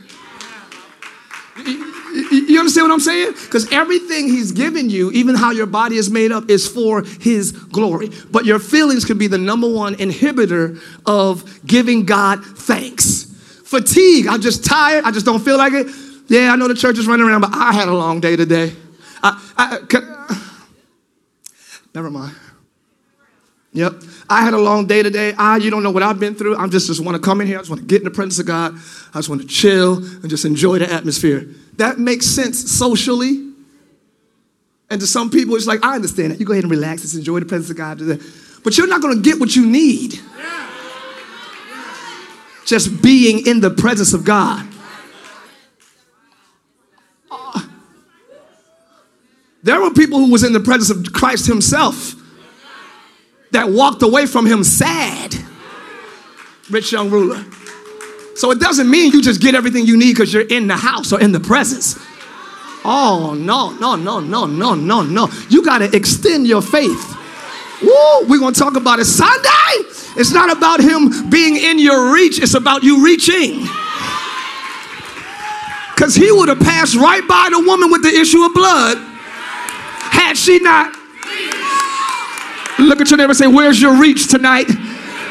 You 2.14 2.58
understand 2.60 2.88
what 2.88 2.94
I'm 2.94 3.00
saying? 3.00 3.32
Because 3.32 3.70
everything 3.72 4.28
He's 4.28 4.52
given 4.52 4.88
you, 4.88 5.10
even 5.10 5.34
how 5.34 5.50
your 5.50 5.66
body 5.66 5.96
is 5.96 6.10
made 6.10 6.30
up, 6.30 6.48
is 6.48 6.68
for 6.68 7.02
His 7.02 7.50
glory. 7.52 8.10
But 8.30 8.44
your 8.44 8.58
feelings 8.58 9.04
could 9.04 9.18
be 9.18 9.26
the 9.26 9.38
number 9.38 9.68
one 9.68 9.96
inhibitor 9.96 10.80
of 11.06 11.66
giving 11.66 12.04
God 12.04 12.44
thanks. 12.44 13.24
Fatigue, 13.64 14.28
I'm 14.28 14.40
just 14.40 14.64
tired, 14.64 15.04
I 15.04 15.10
just 15.10 15.26
don't 15.26 15.44
feel 15.44 15.58
like 15.58 15.72
it. 15.72 15.88
Yeah, 16.28 16.52
I 16.52 16.56
know 16.56 16.68
the 16.68 16.74
church 16.74 16.98
is 16.98 17.06
running 17.06 17.26
around, 17.26 17.40
but 17.40 17.50
I 17.52 17.72
had 17.72 17.88
a 17.88 17.94
long 17.94 18.20
day 18.20 18.36
today. 18.36 18.72
I, 19.22 19.52
I, 19.56 19.78
never 21.94 22.10
mind. 22.10 22.34
Yep. 23.74 23.92
I 24.30 24.42
had 24.42 24.54
a 24.54 24.58
long 24.58 24.86
day 24.86 25.02
today. 25.02 25.34
I, 25.36 25.56
you 25.56 25.68
don't 25.68 25.82
know 25.82 25.90
what 25.90 26.04
I've 26.04 26.20
been 26.20 26.36
through. 26.36 26.56
I 26.56 26.66
just, 26.68 26.86
just 26.86 27.04
want 27.04 27.16
to 27.16 27.22
come 27.22 27.40
in 27.40 27.48
here. 27.48 27.58
I 27.58 27.60
just 27.60 27.70
want 27.70 27.82
to 27.82 27.86
get 27.86 27.98
in 27.98 28.04
the 28.04 28.10
presence 28.10 28.38
of 28.38 28.46
God. 28.46 28.72
I 29.12 29.18
just 29.18 29.28
want 29.28 29.42
to 29.42 29.48
chill 29.48 29.96
and 29.96 30.30
just 30.30 30.44
enjoy 30.44 30.78
the 30.78 30.90
atmosphere. 30.90 31.46
That 31.76 31.98
makes 31.98 32.26
sense 32.26 32.70
socially. 32.70 33.50
And 34.90 35.00
to 35.00 35.08
some 35.08 35.28
people, 35.28 35.56
it's 35.56 35.66
like, 35.66 35.84
I 35.84 35.96
understand 35.96 36.30
that. 36.30 36.40
You 36.40 36.46
go 36.46 36.52
ahead 36.52 36.62
and 36.62 36.70
relax. 36.70 37.02
Just 37.02 37.16
enjoy 37.16 37.40
the 37.40 37.46
presence 37.46 37.68
of 37.68 37.76
God. 37.76 37.98
But 38.62 38.78
you're 38.78 38.86
not 38.86 39.02
going 39.02 39.16
to 39.16 39.22
get 39.22 39.40
what 39.40 39.56
you 39.56 39.66
need. 39.66 40.20
Just 42.64 43.02
being 43.02 43.44
in 43.44 43.60
the 43.60 43.70
presence 43.70 44.14
of 44.14 44.24
God. 44.24 44.66
Ah. 47.30 47.68
there 49.64 49.80
were 49.80 49.90
people 49.90 50.20
who 50.20 50.30
was 50.30 50.44
in 50.44 50.52
the 50.52 50.60
presence 50.60 50.90
of 50.90 51.12
Christ 51.12 51.46
himself 51.46 52.14
that 53.54 53.70
walked 53.70 54.02
away 54.02 54.26
from 54.26 54.46
him 54.46 54.62
sad. 54.62 55.34
Rich 56.70 56.92
young 56.92 57.10
ruler. 57.10 57.44
So 58.36 58.50
it 58.50 58.58
doesn't 58.58 58.90
mean 58.90 59.12
you 59.12 59.22
just 59.22 59.40
get 59.40 59.54
everything 59.54 59.86
you 59.86 59.96
need 59.96 60.14
because 60.14 60.32
you're 60.32 60.46
in 60.46 60.66
the 60.66 60.76
house 60.76 61.12
or 61.12 61.20
in 61.20 61.32
the 61.32 61.40
presence. 61.40 61.98
Oh, 62.84 63.34
no, 63.38 63.70
no, 63.78 63.96
no, 63.96 64.20
no, 64.20 64.44
no, 64.44 64.74
no, 64.74 65.02
no. 65.02 65.28
You 65.48 65.64
got 65.64 65.78
to 65.78 65.96
extend 65.96 66.46
your 66.46 66.60
faith. 66.60 67.16
Woo, 67.80 68.26
we're 68.28 68.40
going 68.40 68.54
to 68.54 68.60
talk 68.60 68.76
about 68.76 68.98
it 68.98 69.06
Sunday. 69.06 69.48
It's 70.16 70.32
not 70.32 70.50
about 70.50 70.80
him 70.80 71.30
being 71.30 71.56
in 71.56 71.78
your 71.78 72.12
reach, 72.12 72.40
it's 72.42 72.54
about 72.54 72.82
you 72.82 73.04
reaching. 73.04 73.66
Because 75.94 76.14
he 76.14 76.30
would 76.32 76.48
have 76.48 76.60
passed 76.60 76.96
right 76.96 77.26
by 77.26 77.48
the 77.50 77.60
woman 77.60 77.90
with 77.90 78.02
the 78.02 78.10
issue 78.10 78.44
of 78.44 78.52
blood 78.52 78.98
had 78.98 80.36
she 80.36 80.58
not. 80.58 81.03
Look 82.78 83.00
at 83.00 83.10
your 83.10 83.18
neighbor 83.18 83.34
say, 83.34 83.46
Where's 83.46 83.80
your 83.80 83.96
reach 83.96 84.28
tonight? 84.28 84.66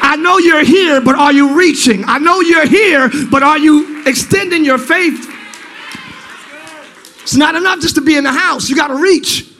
I 0.06 0.16
know 0.16 0.38
you're 0.38 0.64
here, 0.64 1.00
but 1.00 1.14
are 1.14 1.32
you 1.32 1.56
reaching? 1.58 2.04
I 2.06 2.18
know 2.18 2.40
you're 2.40 2.66
here, 2.66 3.10
but 3.30 3.42
are 3.42 3.58
you 3.58 4.02
extending 4.06 4.64
your 4.64 4.78
faith? 4.78 5.30
It's 7.22 7.34
not 7.34 7.54
enough 7.54 7.80
just 7.80 7.94
to 7.94 8.02
be 8.02 8.16
in 8.16 8.24
the 8.24 8.32
house. 8.32 8.68
You 8.68 8.76
got 8.76 8.88
to 8.88 8.96
reach. 8.96 9.50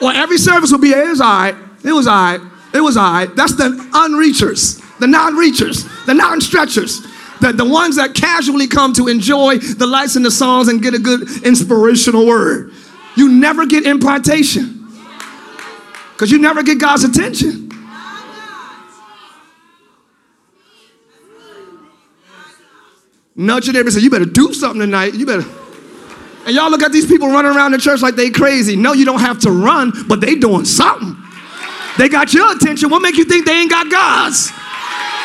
Or 0.00 0.12
every 0.12 0.38
service 0.38 0.72
will 0.72 0.78
be, 0.78 0.92
it 0.92 1.08
was 1.08 1.20
all 1.20 1.28
right. 1.28 1.54
It 1.84 1.92
was 1.92 2.06
all 2.06 2.14
right. 2.14 2.40
It 2.72 2.80
was 2.80 2.96
all 2.96 3.12
right. 3.12 3.36
That's 3.36 3.54
the 3.54 3.68
unreachers, 3.92 4.80
the 4.98 5.06
non-reachers, 5.06 6.06
the 6.06 6.14
non-stretchers. 6.14 7.02
The, 7.40 7.52
the 7.52 7.68
ones 7.68 7.96
that 7.96 8.14
casually 8.14 8.66
come 8.66 8.94
to 8.94 9.08
enjoy 9.08 9.58
the 9.58 9.86
lights 9.86 10.16
and 10.16 10.24
the 10.24 10.30
songs 10.30 10.68
and 10.68 10.82
get 10.82 10.94
a 10.94 10.98
good 10.98 11.44
inspirational 11.44 12.26
word. 12.26 12.72
You 13.14 13.28
never 13.30 13.66
get 13.66 13.84
impartation 13.84 14.85
because 16.16 16.30
you 16.30 16.38
never 16.38 16.62
get 16.62 16.80
God's 16.80 17.04
attention. 17.04 17.70
Nudge 23.38 23.66
your 23.66 23.74
neighbor 23.74 23.88
and 23.88 23.92
say, 23.92 24.00
You 24.00 24.08
better 24.08 24.24
do 24.24 24.54
something 24.54 24.80
tonight. 24.80 25.12
You 25.12 25.26
better. 25.26 25.44
And 26.46 26.54
y'all 26.54 26.70
look 26.70 26.82
at 26.82 26.90
these 26.90 27.04
people 27.04 27.28
running 27.28 27.54
around 27.54 27.72
the 27.72 27.78
church 27.78 28.00
like 28.00 28.14
they 28.14 28.30
crazy. 28.30 28.76
No, 28.76 28.94
you 28.94 29.04
don't 29.04 29.20
have 29.20 29.40
to 29.40 29.50
run, 29.50 29.92
but 30.08 30.22
they 30.22 30.36
doing 30.36 30.64
something. 30.64 31.14
They 31.98 32.08
got 32.08 32.32
your 32.32 32.56
attention. 32.56 32.88
What 32.88 33.02
make 33.02 33.16
you 33.16 33.24
think 33.24 33.44
they 33.44 33.60
ain't 33.60 33.70
got 33.70 33.90
God's? 33.90 34.50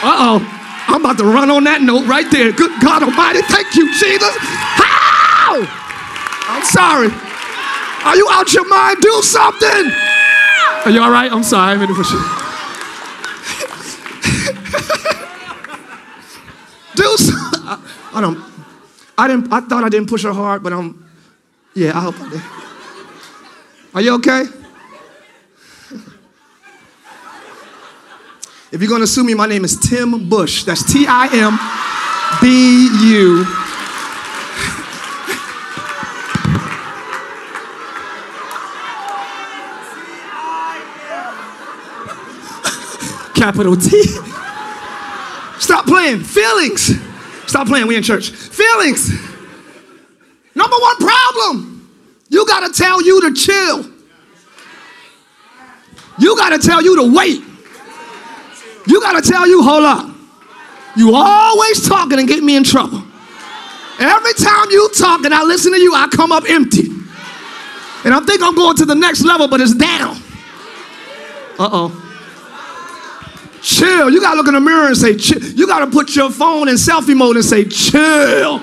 Uh 0.04 0.36
oh. 0.44 0.58
I'm 0.88 1.00
about 1.00 1.18
to 1.20 1.24
run 1.24 1.50
on 1.50 1.64
that 1.64 1.82
note 1.82 2.06
right 2.06 2.30
there. 2.32 2.52
Good 2.52 2.82
God 2.82 3.04
Almighty. 3.04 3.40
Thank 3.48 3.76
you, 3.80 3.88
Jesus. 3.96 4.36
How? 4.76 5.64
I'm 6.52 6.66
sorry. 6.68 7.08
Are 8.04 8.18
you 8.18 8.28
out 8.30 8.52
your 8.52 8.68
mind? 8.68 9.00
Do 9.00 9.22
something. 9.22 10.11
Are 10.92 10.94
you 10.94 11.02
all 11.02 11.10
right? 11.10 11.32
I'm 11.32 11.42
sorry. 11.42 11.80
I'm 11.80 11.96
push 11.96 12.12
you. 12.12 12.20
Do 16.96 17.16
something. 17.16 17.62
I 18.14 18.20
don't. 18.20 18.44
I 19.18 19.28
didn't. 19.30 19.54
I 19.54 19.62
thought 19.62 19.86
I 19.86 19.90
didn't 19.90 20.10
push 20.10 20.24
her 20.24 20.34
hard, 20.34 20.62
but 20.62 20.74
I'm. 20.74 21.10
Yeah, 21.74 21.98
I 21.98 22.02
hope 22.02 22.20
I 22.20 22.30
did. 22.30 22.42
Are 23.96 24.02
you 24.02 24.16
okay? 24.16 24.44
If 28.74 28.82
you're 28.82 28.90
gonna 28.90 29.08
sue 29.08 29.24
me, 29.24 29.34
my 29.34 29.46
name 29.46 29.64
is 29.64 29.80
Tim 29.80 30.28
Bush. 30.28 30.66
That's 30.66 30.84
T 30.92 31.06
I 31.08 31.28
M 31.32 31.58
B 32.42 32.90
U. 33.14 33.46
Capital 43.42 43.76
T. 43.76 44.04
Stop 45.58 45.88
playing. 45.88 46.20
Feelings. 46.20 46.92
Stop 47.48 47.66
playing, 47.66 47.88
we 47.88 47.96
in 47.96 48.04
church. 48.04 48.30
Feelings. 48.30 49.10
Number 50.54 50.76
one 50.76 50.98
problem. 50.98 51.90
You 52.30 52.46
gotta 52.46 52.72
tell 52.72 53.02
you 53.02 53.20
to 53.22 53.34
chill. 53.34 53.92
You 56.20 56.38
gotta 56.38 56.60
tell 56.60 56.84
you 56.84 56.96
to 56.98 57.16
wait. 57.16 57.42
You 58.86 59.02
gotta 59.02 59.28
tell 59.28 59.48
you, 59.48 59.64
hold 59.64 59.86
up. 59.86 60.16
You 60.96 61.16
always 61.16 61.90
talking 61.90 62.20
and 62.20 62.28
get 62.28 62.44
me 62.44 62.56
in 62.56 62.64
trouble. 62.64 63.02
Every 64.00 64.34
time 64.34 64.70
you 64.70 64.88
talk 64.96 65.26
and 65.26 65.34
I 65.34 65.42
listen 65.46 65.72
to 65.72 65.80
you, 65.80 65.96
I 65.96 66.08
come 66.10 66.32
up 66.32 66.44
empty. 66.48 66.90
And 68.06 68.14
I 68.14 68.20
think 68.20 68.44
I'm 68.44 68.54
going 68.54 68.78
to 68.78 68.86
the 68.86 68.94
next 68.94 69.24
level, 69.24 69.48
but 69.48 69.62
it's 69.62 69.74
down. 69.74 70.16
Uh 71.58 71.70
oh. 71.72 72.11
Chill. 73.62 74.10
You 74.10 74.22
gotta 74.22 74.38
look 74.38 74.48
in 74.48 74.54
the 74.54 74.62
mirror 74.62 74.88
and 74.88 74.98
say, 74.98 75.16
chill. 75.16 75.42
You 75.42 75.68
gotta 75.68 75.90
put 75.90 76.16
your 76.16 76.30
phone 76.30 76.68
in 76.68 76.76
selfie 76.76 77.16
mode 77.16 77.36
and 77.36 77.46
say, 77.46 77.66
chill. 77.66 78.60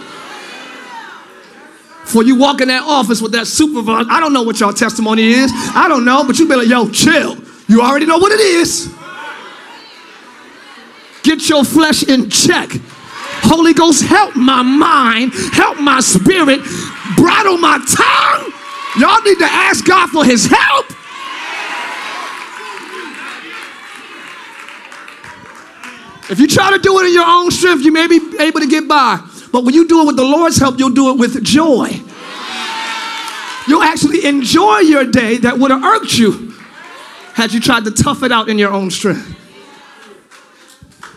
For 2.04 2.22
you 2.22 2.37
walk 2.37 2.62
in 2.62 2.68
that 2.68 2.84
office 2.84 3.20
with 3.20 3.32
that 3.32 3.46
supervisor, 3.46 4.11
I 4.11 4.18
don't 4.18 4.32
know 4.32 4.42
what 4.42 4.58
your 4.61 4.72
testimony 4.72 5.28
is. 5.28 5.52
I 5.74 5.88
don't 5.88 6.04
know, 6.04 6.24
but 6.24 6.38
you 6.38 6.48
be 6.48 6.56
like, 6.56 6.68
yo, 6.68 6.88
chill. 6.88 7.37
You 7.68 7.82
already 7.82 8.06
know 8.06 8.18
what 8.18 8.32
it 8.32 8.40
is. 8.40 8.92
Get 11.22 11.48
your 11.50 11.64
flesh 11.64 12.02
in 12.02 12.30
check. 12.30 12.70
Holy 13.42 13.74
Ghost, 13.74 14.02
help 14.04 14.34
my 14.37 14.62
mind, 14.62 15.32
help 15.52 15.78
my 15.78 16.00
spirit, 16.00 16.61
bridle 17.16 17.58
my 17.58 17.78
tongue. 17.84 18.52
Y'all 18.98 19.22
need 19.22 19.38
to 19.38 19.44
ask 19.44 19.84
God 19.84 20.08
for 20.08 20.24
his 20.24 20.46
help. 20.46 20.87
If 26.30 26.38
you 26.38 26.46
try 26.46 26.70
to 26.72 26.78
do 26.78 26.98
it 27.00 27.06
in 27.06 27.14
your 27.14 27.26
own 27.26 27.50
strength, 27.50 27.84
you 27.84 27.92
may 27.92 28.06
be 28.06 28.20
able 28.38 28.60
to 28.60 28.66
get 28.66 28.86
by. 28.86 29.18
But 29.50 29.64
when 29.64 29.74
you 29.74 29.88
do 29.88 30.02
it 30.02 30.06
with 30.06 30.16
the 30.16 30.24
Lord's 30.24 30.58
help, 30.58 30.78
you'll 30.78 30.90
do 30.90 31.10
it 31.10 31.18
with 31.18 31.42
joy. 31.42 31.88
You'll 33.66 33.82
actually 33.82 34.24
enjoy 34.26 34.78
your 34.80 35.04
day 35.04 35.38
that 35.38 35.58
would 35.58 35.70
have 35.70 35.82
irked 35.82 36.18
you 36.18 36.54
had 37.34 37.52
you 37.52 37.60
tried 37.60 37.84
to 37.84 37.90
tough 37.90 38.22
it 38.22 38.32
out 38.32 38.48
in 38.48 38.58
your 38.58 38.72
own 38.72 38.90
strength. 38.90 39.36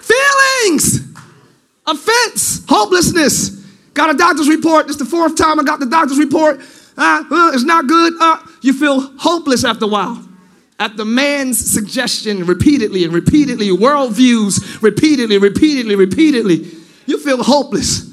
Feelings, 0.02 1.00
offense, 1.86 2.65
hopelessness. 2.67 3.50
Got 3.93 4.15
a 4.15 4.17
doctor's 4.17 4.47
report. 4.47 4.88
This 4.88 4.95
is 4.95 5.00
the 5.00 5.06
fourth 5.06 5.36
time 5.36 5.60
I 5.60 5.63
got 5.63 5.80
the 5.80 5.86
doctor's 5.86 6.19
report. 6.19 6.60
Uh, 6.97 7.24
uh, 7.30 7.52
it's 7.54 7.63
not 7.63 7.88
good. 7.88 8.13
Uh, 8.19 8.38
you 8.62 8.74
feel 8.74 9.02
hopeless 9.17 9.65
after 9.65 9.86
a 9.86 9.88
while 9.88 10.26
at 10.82 10.98
the 10.98 11.06
man's 11.06 11.60
suggestion 11.60 12.44
repeatedly 12.48 13.04
and 13.04 13.13
repeatedly, 13.13 13.67
worldviews 13.67 14.82
repeatedly, 14.82 15.38
repeatedly, 15.38 15.96
repeatedly, 15.96 16.65
you 17.06 17.20
feel 17.20 17.44
hopeless. 17.44 18.12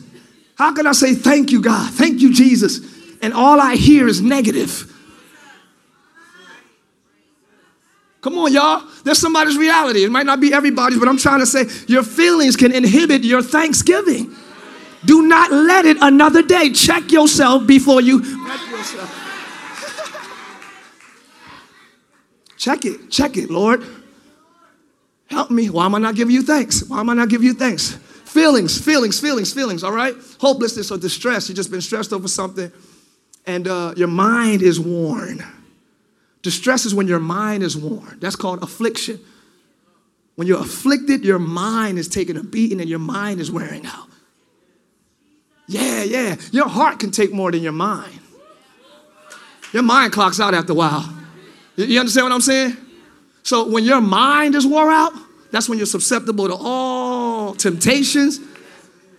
How 0.59 0.75
can 0.75 0.87
I 0.87 0.93
say 0.93 1.15
thank 1.15 1.51
you, 1.51 1.63
God? 1.63 1.91
Thank 1.95 2.21
you, 2.21 2.31
Jesus. 2.31 2.81
And 3.23 3.33
all 3.33 3.59
I 3.59 3.75
hear 3.75 4.07
is 4.07 4.21
negative. 4.21 4.95
Come 8.21 8.37
on, 8.37 8.53
y'all. 8.53 8.87
That's 9.03 9.19
somebody's 9.19 9.57
reality. 9.57 10.05
It 10.05 10.11
might 10.11 10.27
not 10.27 10.39
be 10.39 10.53
everybody's, 10.53 10.99
but 10.99 11.09
I'm 11.09 11.17
trying 11.17 11.41
to 11.41 11.47
say 11.47 11.65
your 11.87 12.03
feelings 12.03 12.55
can 12.55 12.73
inhibit 12.73 13.25
your 13.25 13.41
thanksgiving. 13.41 14.37
Do 15.07 15.23
not 15.23 15.51
let 15.51 15.87
it 15.87 15.97
another 16.03 16.43
day. 16.43 16.71
Check 16.73 17.13
yourself 17.13 17.67
before 17.67 18.03
you 18.03 18.19
wreck 18.47 18.61
yourself. 18.71 19.28
Check 22.59 22.85
it, 22.85 23.11
check 23.11 23.37
it, 23.37 23.51
Lord. 23.51 23.85
Help 25.27 25.51
me. 25.51 25.71
Why 25.71 25.87
am 25.87 25.95
I 25.95 25.99
not 25.99 26.15
giving 26.15 26.35
you 26.35 26.43
thanks? 26.43 26.83
Why 26.89 27.01
am 27.01 27.11
I 27.11 27.15
not 27.15 27.29
giving 27.29 27.47
you 27.47 27.55
thanks? 27.55 27.93
Feelings, 28.25 28.79
feelings, 28.83 29.21
feelings, 29.21 29.53
feelings, 29.53 29.85
all 29.85 29.93
right? 29.93 30.15
Hopelessness 30.41 30.91
or 30.91 30.99
distress. 30.99 31.49
You've 31.49 31.57
just 31.57 31.71
been 31.71 31.81
stressed 31.81 32.13
over 32.13 32.29
something 32.29 32.71
and 33.47 33.67
uh, 33.67 33.95
your 33.97 34.09
mind 34.09 34.63
is 34.63 34.79
worn. 34.79 35.43
Distress 36.43 36.85
is 36.85 36.95
when 36.95 37.09
your 37.09 37.19
mind 37.19 37.63
is 37.63 37.77
worn. 37.77 38.19
That's 38.21 38.37
called 38.37 38.63
affliction. 38.63 39.19
When 40.37 40.47
you're 40.47 40.61
afflicted, 40.61 41.25
your 41.25 41.39
mind 41.39 41.99
is 41.99 42.09
taking 42.09 42.37
a 42.37 42.43
beating 42.43 42.81
and 42.81 42.89
your 42.89 43.01
mind 43.01 43.41
is 43.41 43.51
wearing 43.51 43.87
out. 43.87 44.09
Yeah, 45.67 46.05
yeah. 46.05 46.37
Your 46.53 46.69
heart 46.69 47.01
can 47.01 47.11
take 47.11 47.33
more 47.33 47.51
than 47.51 47.63
your 47.63 47.73
mind. 47.73 48.21
Your 49.73 49.83
mind 49.83 50.13
clocks 50.13 50.41
out 50.41 50.55
after 50.55 50.73
a 50.73 50.77
while. 50.77 51.18
You 51.79 52.01
understand 52.01 52.25
what 52.25 52.33
I'm 52.33 52.41
saying? 52.41 52.77
So 53.45 53.69
when 53.69 53.85
your 53.85 54.01
mind 54.01 54.57
is 54.57 54.67
wore 54.67 54.91
out, 54.91 55.13
that's 55.53 55.69
when 55.69 55.79
you're 55.79 55.87
susceptible 55.87 56.49
to 56.49 56.57
all 56.59 57.55
temptations. 57.55 58.41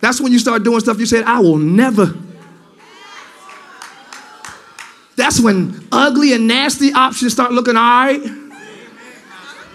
That's 0.00 0.20
when 0.20 0.30
you 0.30 0.38
start 0.38 0.62
doing 0.62 0.78
stuff 0.80 0.98
you 0.98 1.06
said, 1.06 1.24
I 1.24 1.40
will 1.40 1.56
never. 1.56 2.14
That's 5.16 5.40
when 5.40 5.88
ugly 5.90 6.34
and 6.34 6.46
nasty 6.46 6.92
options 6.92 7.32
start 7.32 7.52
looking 7.52 7.76
all 7.76 7.82
right. 7.82 8.20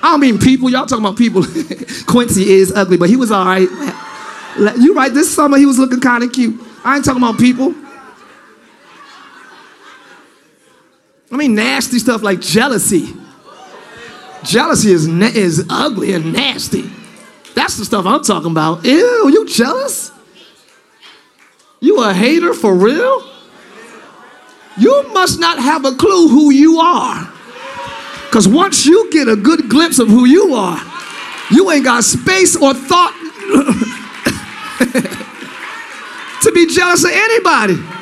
I 0.03 0.11
don't 0.11 0.19
mean 0.19 0.37
people, 0.37 0.69
y'all 0.69 0.85
talking 0.85 1.03
about 1.03 1.17
people. 1.17 1.43
Quincy 2.07 2.51
is 2.51 2.71
ugly, 2.71 2.97
but 2.97 3.09
he 3.09 3.15
was 3.15 3.31
all 3.31 3.45
right. 3.45 3.67
You 4.77 4.93
right, 4.93 5.11
this 5.11 5.33
summer 5.33 5.57
he 5.57 5.65
was 5.65 5.79
looking 5.79 5.99
kind 5.99 6.23
of 6.23 6.31
cute. 6.31 6.59
I 6.83 6.97
ain't 6.97 7.05
talking 7.05 7.21
about 7.21 7.39
people. 7.39 7.73
I 11.31 11.37
mean, 11.37 11.55
nasty 11.55 11.99
stuff 11.99 12.21
like 12.21 12.39
jealousy. 12.39 13.13
Jealousy 14.43 14.91
is, 14.91 15.07
na- 15.07 15.27
is 15.27 15.65
ugly 15.69 16.13
and 16.13 16.33
nasty. 16.33 16.89
That's 17.55 17.77
the 17.77 17.85
stuff 17.85 18.05
I'm 18.05 18.23
talking 18.23 18.51
about. 18.51 18.85
Ew, 18.85 19.29
you 19.29 19.47
jealous? 19.47 20.11
You 21.79 22.03
a 22.03 22.13
hater 22.13 22.53
for 22.53 22.75
real? 22.75 23.23
You 24.77 25.09
must 25.13 25.39
not 25.39 25.57
have 25.57 25.85
a 25.85 25.95
clue 25.95 26.27
who 26.27 26.51
you 26.51 26.79
are. 26.79 27.31
Because 28.25 28.47
once 28.47 28.85
you 28.85 29.09
get 29.11 29.27
a 29.27 29.35
good 29.35 29.69
glimpse 29.69 29.99
of 29.99 30.09
who 30.09 30.25
you 30.25 30.53
are, 30.53 30.79
you 31.51 31.71
ain't 31.71 31.85
got 31.85 32.03
space 32.03 32.55
or 32.55 32.73
thought 32.73 33.13
to 36.41 36.51
be 36.51 36.67
jealous 36.67 37.05
of 37.05 37.11
anybody. 37.13 37.94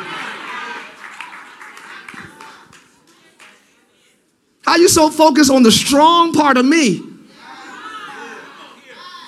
How 4.63 4.77
you 4.77 4.87
so 4.87 5.09
focused 5.09 5.51
on 5.51 5.63
the 5.63 5.71
strong 5.71 6.33
part 6.33 6.57
of 6.57 6.65
me? 6.65 7.01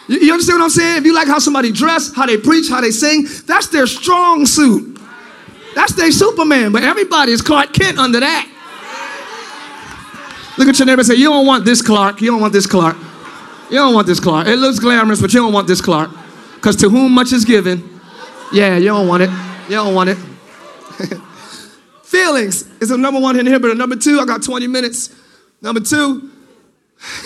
You, 0.07 0.19
you 0.19 0.31
understand 0.31 0.59
what 0.59 0.65
I'm 0.65 0.69
saying? 0.69 0.97
If 0.97 1.05
you 1.05 1.13
like 1.13 1.27
how 1.27 1.39
somebody 1.39 1.71
dress, 1.71 2.13
how 2.13 2.25
they 2.25 2.37
preach, 2.37 2.69
how 2.69 2.81
they 2.81 2.91
sing, 2.91 3.27
that's 3.45 3.67
their 3.67 3.87
strong 3.87 4.45
suit. 4.45 4.99
That's 5.73 5.93
their 5.93 6.11
Superman. 6.11 6.71
But 6.71 6.83
everybody's 6.83 7.41
Clark 7.41 7.73
Kent 7.73 7.97
under 7.97 8.19
that. 8.19 8.51
Look 10.57 10.69
at 10.69 10.79
your 10.79 10.85
neighbor 10.85 11.01
and 11.01 11.07
say, 11.07 11.15
You 11.15 11.29
don't 11.29 11.45
want 11.45 11.65
this 11.65 11.81
Clark. 11.81 12.21
You 12.21 12.31
don't 12.31 12.39
want 12.39 12.53
this 12.53 12.65
Clark. 12.65 12.95
You 13.69 13.77
don't 13.77 13.93
want 13.93 14.07
this 14.07 14.19
Clark. 14.19 14.47
It 14.47 14.57
looks 14.57 14.79
glamorous, 14.79 15.21
but 15.21 15.33
you 15.33 15.41
don't 15.41 15.51
want 15.51 15.67
this 15.67 15.81
Clark. 15.81 16.11
Because 16.55 16.77
to 16.77 16.89
whom 16.89 17.11
much 17.11 17.33
is 17.33 17.43
given, 17.43 17.99
yeah, 18.53 18.77
you 18.77 18.85
don't 18.85 19.07
want 19.07 19.23
it. 19.23 19.29
You 19.67 19.75
don't 19.75 19.93
want 19.93 20.11
it. 20.11 20.17
Feelings 22.03 22.69
is 22.79 22.89
the 22.89 22.97
number 22.97 23.19
one 23.19 23.37
in 23.37 23.45
here, 23.45 23.59
but 23.59 23.69
the 23.69 23.75
number 23.75 23.95
two, 23.95 24.19
I 24.19 24.25
got 24.25 24.43
20 24.43 24.67
minutes. 24.67 25.09
Number 25.65 25.81
two, 25.81 26.29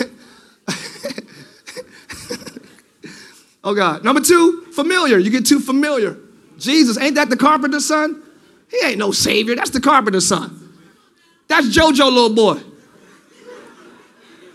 oh 3.62 3.74
God. 3.74 4.02
Number 4.02 4.22
two, 4.22 4.62
familiar. 4.72 5.18
You 5.18 5.30
get 5.30 5.44
too 5.44 5.60
familiar. 5.60 6.16
Jesus, 6.56 6.96
ain't 6.96 7.16
that 7.16 7.28
the 7.28 7.36
carpenter's 7.36 7.84
son? 7.84 8.22
He 8.70 8.78
ain't 8.82 8.96
no 8.96 9.12
savior. 9.12 9.54
That's 9.56 9.68
the 9.68 9.80
carpenter's 9.82 10.26
son. 10.26 10.56
That's 11.48 11.66
JoJo 11.66 11.98
little 11.98 12.34
boy. 12.34 12.62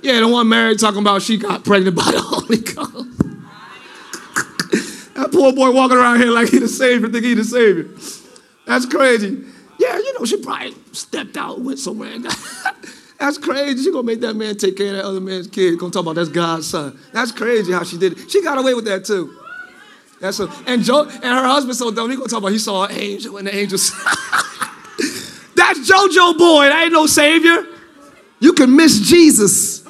Yeah, 0.01 0.19
the 0.19 0.29
one 0.29 0.49
married 0.49 0.79
talking 0.79 1.01
about 1.01 1.21
she 1.21 1.37
got 1.37 1.63
pregnant 1.63 1.95
by 1.95 2.09
the 2.11 2.21
Holy 2.23 2.57
Ghost. 2.57 3.19
that 5.13 5.31
poor 5.31 5.53
boy 5.53 5.69
walking 5.69 5.97
around 5.97 6.21
here 6.21 6.31
like 6.31 6.49
he 6.49 6.57
the 6.57 6.67
savior, 6.67 7.07
think 7.07 7.23
he 7.23 7.35
the 7.35 7.43
savior. 7.43 7.87
That's 8.65 8.87
crazy. 8.87 9.43
Yeah, 9.77 9.95
you 9.95 10.17
know, 10.17 10.25
she 10.25 10.37
probably 10.41 10.73
stepped 10.91 11.37
out, 11.37 11.61
went 11.61 11.77
somewhere. 11.77 12.17
That's 13.17 13.37
crazy. 13.37 13.83
She 13.83 13.91
gonna 13.91 14.03
make 14.03 14.21
that 14.21 14.35
man 14.35 14.57
take 14.57 14.75
care 14.75 14.87
of 14.87 14.93
that 14.97 15.05
other 15.05 15.21
man's 15.21 15.47
kid. 15.47 15.79
Gonna 15.79 15.91
talk 15.91 16.03
about 16.03 16.15
that's 16.15 16.29
God's 16.29 16.67
son. 16.67 16.99
That's 17.13 17.31
crazy 17.31 17.71
how 17.71 17.83
she 17.83 17.97
did 17.97 18.17
it. 18.17 18.29
She 18.29 18.41
got 18.41 18.57
away 18.57 18.73
with 18.73 18.85
that 18.85 19.05
too. 19.05 19.37
That's 20.19 20.39
a, 20.39 20.49
and 20.65 20.83
Joe 20.83 21.03
and 21.03 21.23
her 21.23 21.47
husband 21.47 21.77
so 21.77 21.91
dumb. 21.91 22.09
He 22.09 22.17
gonna 22.17 22.27
talk 22.27 22.39
about 22.39 22.51
he 22.51 22.59
saw 22.59 22.85
an 22.85 22.91
angel 22.91 23.37
and 23.37 23.47
the 23.47 23.55
angels. 23.55 23.91
that's 25.55 25.79
JoJo 25.89 26.37
boy. 26.37 26.65
That 26.65 26.83
ain't 26.83 26.93
no 26.93 27.07
savior. 27.07 27.65
You 28.39 28.53
can 28.53 28.75
miss 28.75 28.99
Jesus. 28.99 29.83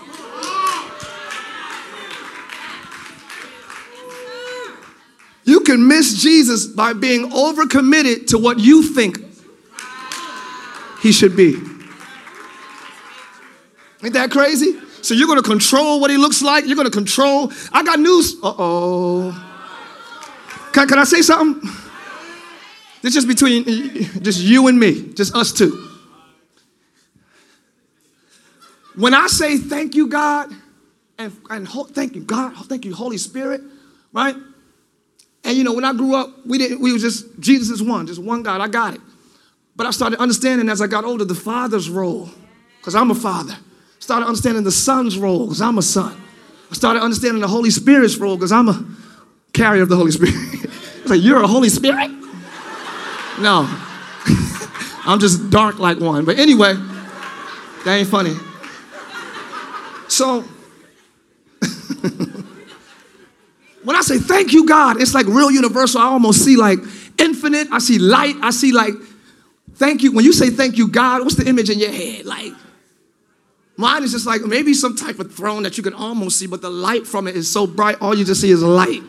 You 5.46 5.60
can 5.60 5.88
miss 5.88 6.22
Jesus 6.22 6.66
by 6.66 6.94
being 6.94 7.30
overcommitted 7.30 8.28
to 8.28 8.40
what 8.40 8.60
you 8.60 8.82
think 8.82 9.20
he 11.02 11.12
should 11.12 11.36
be. 11.36 11.75
Ain't 14.04 14.14
that 14.14 14.32
crazy? 14.32 14.80
So 15.02 15.14
you're 15.14 15.28
gonna 15.28 15.42
control 15.42 16.00
what 16.00 16.10
he 16.10 16.18
looks 16.18 16.42
like? 16.42 16.66
You're 16.66 16.76
gonna 16.76 16.90
control. 16.90 17.52
I 17.72 17.84
got 17.84 18.00
news. 18.00 18.36
Uh 18.44 18.54
oh. 18.58 19.52
Can, 20.74 20.88
can 20.88 21.00
I 21.00 21.04
say 21.04 21.22
something? 21.22 21.70
This 23.02 23.14
just 23.14 23.28
between 23.28 23.64
just 24.22 24.42
you 24.42 24.68
and 24.68 24.80
me, 24.80 25.14
just 25.14 25.36
us 25.36 25.52
two. 25.52 25.90
When 28.96 29.14
I 29.14 29.28
say 29.28 29.58
thank 29.58 29.94
you, 29.94 30.08
God, 30.08 30.52
and, 31.18 31.36
and 31.50 31.68
ho- 31.68 31.84
thank 31.84 32.16
you, 32.16 32.24
God, 32.24 32.56
thank 32.66 32.86
you, 32.86 32.94
Holy 32.94 33.18
Spirit, 33.18 33.62
right? 34.12 34.36
And 35.44 35.56
you 35.56 35.64
know, 35.64 35.74
when 35.74 35.86
I 35.86 35.94
grew 35.94 36.16
up, 36.16 36.46
we 36.46 36.58
didn't, 36.58 36.82
we 36.82 36.92
was 36.92 37.02
just, 37.02 37.40
Jesus 37.40 37.70
is 37.70 37.84
one, 37.84 38.08
just 38.08 38.22
one 38.22 38.42
God, 38.42 38.62
I 38.62 38.68
got 38.68 38.96
it. 38.96 39.02
But 39.76 39.86
I 39.86 39.92
started 39.92 40.20
understanding 40.20 40.70
as 40.70 40.82
I 40.82 40.88
got 40.88 41.04
older 41.04 41.26
the 41.26 41.36
father's 41.36 41.90
role, 41.90 42.30
because 42.78 42.96
I'm 42.96 43.12
a 43.12 43.16
father. 43.16 43.56
Started 44.06 44.28
understanding 44.28 44.64
the 44.64 44.72
son's 44.72 45.18
role, 45.18 45.48
because 45.48 45.62
I'm 45.62 45.80
a 45.80 45.82
son. 45.82 46.16
I 46.70 46.76
started 46.76 47.02
understanding 47.02 47.42
the 47.42 47.48
Holy 47.48 47.72
Spirit's 47.72 48.18
role 48.18 48.36
because 48.36 48.52
I'm 48.52 48.70
a 48.70 48.86
carrier 49.52 49.82
of 49.82 49.90
the 49.90 49.96
Holy 49.96 50.12
Spirit. 50.12 50.36
it's 50.64 51.10
like, 51.10 51.24
you're 51.24 51.42
a 51.42 51.48
Holy 51.48 51.70
Spirit? 51.70 52.12
No. 53.40 53.68
I'm 55.08 55.20
just 55.20 55.50
dark 55.50 55.80
like 55.80 56.00
one. 56.00 56.24
But 56.24 56.38
anyway, 56.38 56.76
that 56.76 57.98
ain't 57.98 58.08
funny. 58.08 58.36
So, 60.08 60.42
when 63.84 63.96
I 63.96 64.02
say 64.02 64.20
thank 64.20 64.54
you, 64.54 64.68
God, 64.68 65.02
it's 65.02 65.16
like 65.16 65.26
real 65.26 65.50
universal. 65.50 66.00
I 66.00 66.06
almost 66.06 66.46
see 66.46 66.58
like 66.58 66.78
infinite. 67.18 67.70
I 67.72 67.80
see 67.80 67.98
light. 67.98 68.36
I 68.44 68.52
see 68.52 68.72
like 68.72 68.94
thank 69.74 70.04
you. 70.04 70.12
When 70.12 70.24
you 70.24 70.32
say 70.32 70.52
thank 70.52 70.78
you, 70.78 70.90
God, 70.90 71.24
what's 71.24 71.38
the 71.38 71.50
image 71.50 71.72
in 71.72 71.80
your 71.80 71.92
head? 71.92 72.26
Like, 72.26 72.54
mine 73.78 74.04
is 74.04 74.12
just 74.12 74.26
like 74.26 74.42
maybe 74.42 74.74
some 74.74 74.96
type 74.96 75.20
of 75.20 75.34
throne 75.34 75.64
that 75.64 75.78
you 75.78 75.84
can 75.84 75.94
almost 75.94 76.40
see, 76.40 76.48
but 76.48 76.62
the 76.62 76.70
light 76.70 77.06
from 77.06 77.28
it 77.28 77.36
is 77.36 77.52
so 77.52 77.68
bright, 77.68 77.98
all 78.02 78.16
you 78.16 78.26
just 78.26 78.42
see 78.42 78.52
is 78.52 78.64
light. 78.64 79.02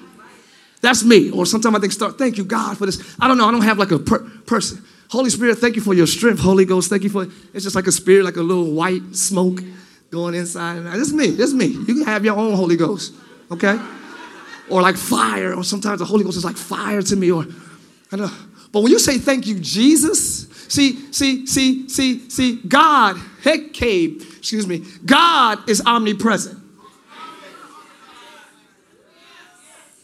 That's 0.80 1.04
me. 1.04 1.30
Or 1.30 1.46
sometimes 1.46 1.76
I 1.76 1.80
think, 1.80 1.92
start, 1.92 2.18
thank 2.18 2.38
you, 2.38 2.44
God, 2.44 2.78
for 2.78 2.86
this. 2.86 3.16
I 3.18 3.26
don't 3.28 3.38
know. 3.38 3.48
I 3.48 3.50
don't 3.50 3.62
have 3.62 3.78
like 3.78 3.90
a 3.90 3.98
per- 3.98 4.24
person. 4.46 4.84
Holy 5.10 5.30
Spirit, 5.30 5.58
thank 5.58 5.76
you 5.76 5.82
for 5.82 5.94
your 5.94 6.06
strength. 6.06 6.40
Holy 6.40 6.64
Ghost, 6.64 6.90
thank 6.90 7.02
you 7.02 7.08
for 7.08 7.24
it's 7.54 7.64
just 7.64 7.76
like 7.76 7.86
a 7.86 7.92
spirit, 7.92 8.24
like 8.24 8.36
a 8.36 8.42
little 8.42 8.72
white 8.72 9.14
smoke 9.14 9.60
going 10.10 10.34
inside. 10.34 10.80
This 10.80 11.08
is 11.08 11.14
me. 11.14 11.30
This 11.30 11.48
is 11.48 11.54
me. 11.54 11.66
You 11.66 11.84
can 11.84 12.04
have 12.04 12.24
your 12.24 12.36
own 12.36 12.54
Holy 12.54 12.76
Ghost, 12.76 13.14
okay? 13.50 13.78
Or 14.68 14.82
like 14.82 14.96
fire, 14.96 15.54
or 15.54 15.62
sometimes 15.62 16.00
the 16.00 16.04
Holy 16.04 16.24
Ghost 16.24 16.36
is 16.36 16.44
like 16.44 16.56
fire 16.56 17.02
to 17.02 17.16
me, 17.16 17.30
or 17.30 17.44
I 18.12 18.16
don't 18.16 18.26
know. 18.26 18.32
But 18.76 18.82
when 18.82 18.92
you 18.92 18.98
say 18.98 19.16
thank 19.16 19.46
you, 19.46 19.58
Jesus, 19.58 20.46
see, 20.68 21.10
see, 21.10 21.46
see, 21.46 21.88
see, 21.88 22.28
see, 22.28 22.56
God, 22.56 23.16
heck, 23.42 23.72
cave, 23.72 24.36
excuse 24.36 24.66
me, 24.66 24.84
God 25.06 25.66
is 25.66 25.80
omnipresent. 25.86 26.58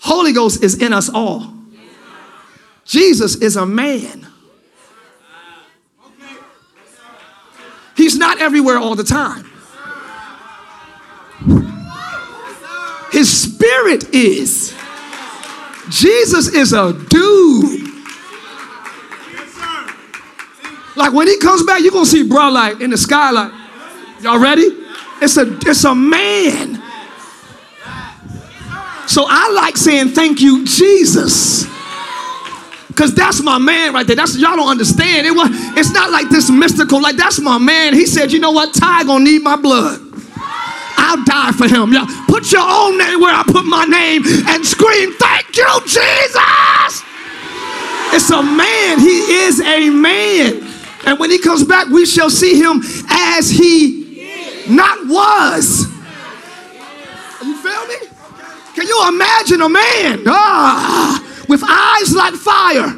Holy 0.01 0.33
Ghost 0.33 0.65
is 0.65 0.81
in 0.81 0.95
us 0.95 1.11
all. 1.11 1.53
Jesus 2.87 3.35
is 3.35 3.57
a 3.57 3.67
man. 3.67 4.27
He's 7.95 8.17
not 8.17 8.41
everywhere 8.41 8.79
all 8.79 8.95
the 8.95 9.05
time. 9.05 9.51
His 13.13 13.53
spirit 13.53 14.15
is. 14.15 14.75
Jesus 15.91 16.49
is 16.49 16.73
a 16.73 16.95
dude. 17.11 17.92
Like 20.97 21.13
when 21.13 21.27
he 21.27 21.39
comes 21.39 21.63
back, 21.65 21.81
you're 21.81 21.93
gonna 21.93 22.07
see 22.07 22.23
bro 22.23 22.49
light 22.51 22.81
in 22.81 22.91
the 22.91 22.99
sky, 22.99 23.31
like, 23.31 23.53
y'all 24.21 24.39
ready? 24.39 24.69
It's 25.21 25.37
a 25.37 25.59
it's 25.67 25.85
a 25.85 25.95
man. 25.95 26.83
So 29.07 29.27
I 29.29 29.53
like 29.53 29.77
saying 29.77 30.09
thank 30.09 30.41
you, 30.41 30.65
Jesus. 30.65 31.67
Cause 32.95 33.15
that's 33.15 33.43
my 33.43 33.57
man 33.59 33.95
right 33.95 34.07
there. 34.07 34.17
That's 34.17 34.37
y'all 34.37 34.57
don't 34.57 34.69
understand. 34.69 35.27
It 35.27 35.31
was 35.31 35.49
it's 35.79 35.93
not 35.93 36.11
like 36.11 36.29
this 36.29 36.51
mystical, 36.51 37.01
like 37.01 37.17
that's 37.17 37.41
my 37.41 37.59
man. 37.59 37.95
He 37.95 38.07
said, 38.07 38.33
you 38.33 38.39
know 38.39 38.53
what? 38.53 38.75
Tye 38.75 39.05
gonna 39.05 39.25
need 39.25 39.43
my 39.43 39.57
blood. 39.57 40.01
I'll 40.99 41.25
die 41.25 41.53
for 41.53 41.69
him. 41.69 41.93
Yeah. 41.93 42.07
Put 42.29 42.53
your 42.53 42.63
own 42.63 42.99
name 42.99 43.21
where 43.21 43.35
I 43.35 43.43
put 43.47 43.65
my 43.65 43.85
name 43.85 44.23
and 44.47 44.65
scream, 44.65 45.13
thank 45.15 45.57
you, 45.57 45.81
Jesus. 45.85 47.03
It's 48.15 48.31
a 48.31 48.43
man. 48.43 48.99
He 49.01 49.19
is 49.45 49.61
a 49.61 49.91
man. 49.91 50.72
And 51.05 51.19
when 51.19 51.31
he 51.31 51.39
comes 51.39 51.65
back, 51.65 51.89
we 51.89 52.07
shall 52.07 52.31
see 52.31 52.57
him 52.61 52.81
as 53.09 53.51
he 53.51 54.65
not 54.69 55.07
was. 55.07 55.87
You 57.43 57.57
feel 57.57 57.87
me? 57.87 57.97
Can 58.75 58.87
you 58.87 59.09
imagine 59.09 59.61
a 59.61 59.69
man 59.69 60.23
ah, 60.27 61.45
with 61.49 61.63
eyes 61.69 62.15
like 62.15 62.35
fire, 62.35 62.89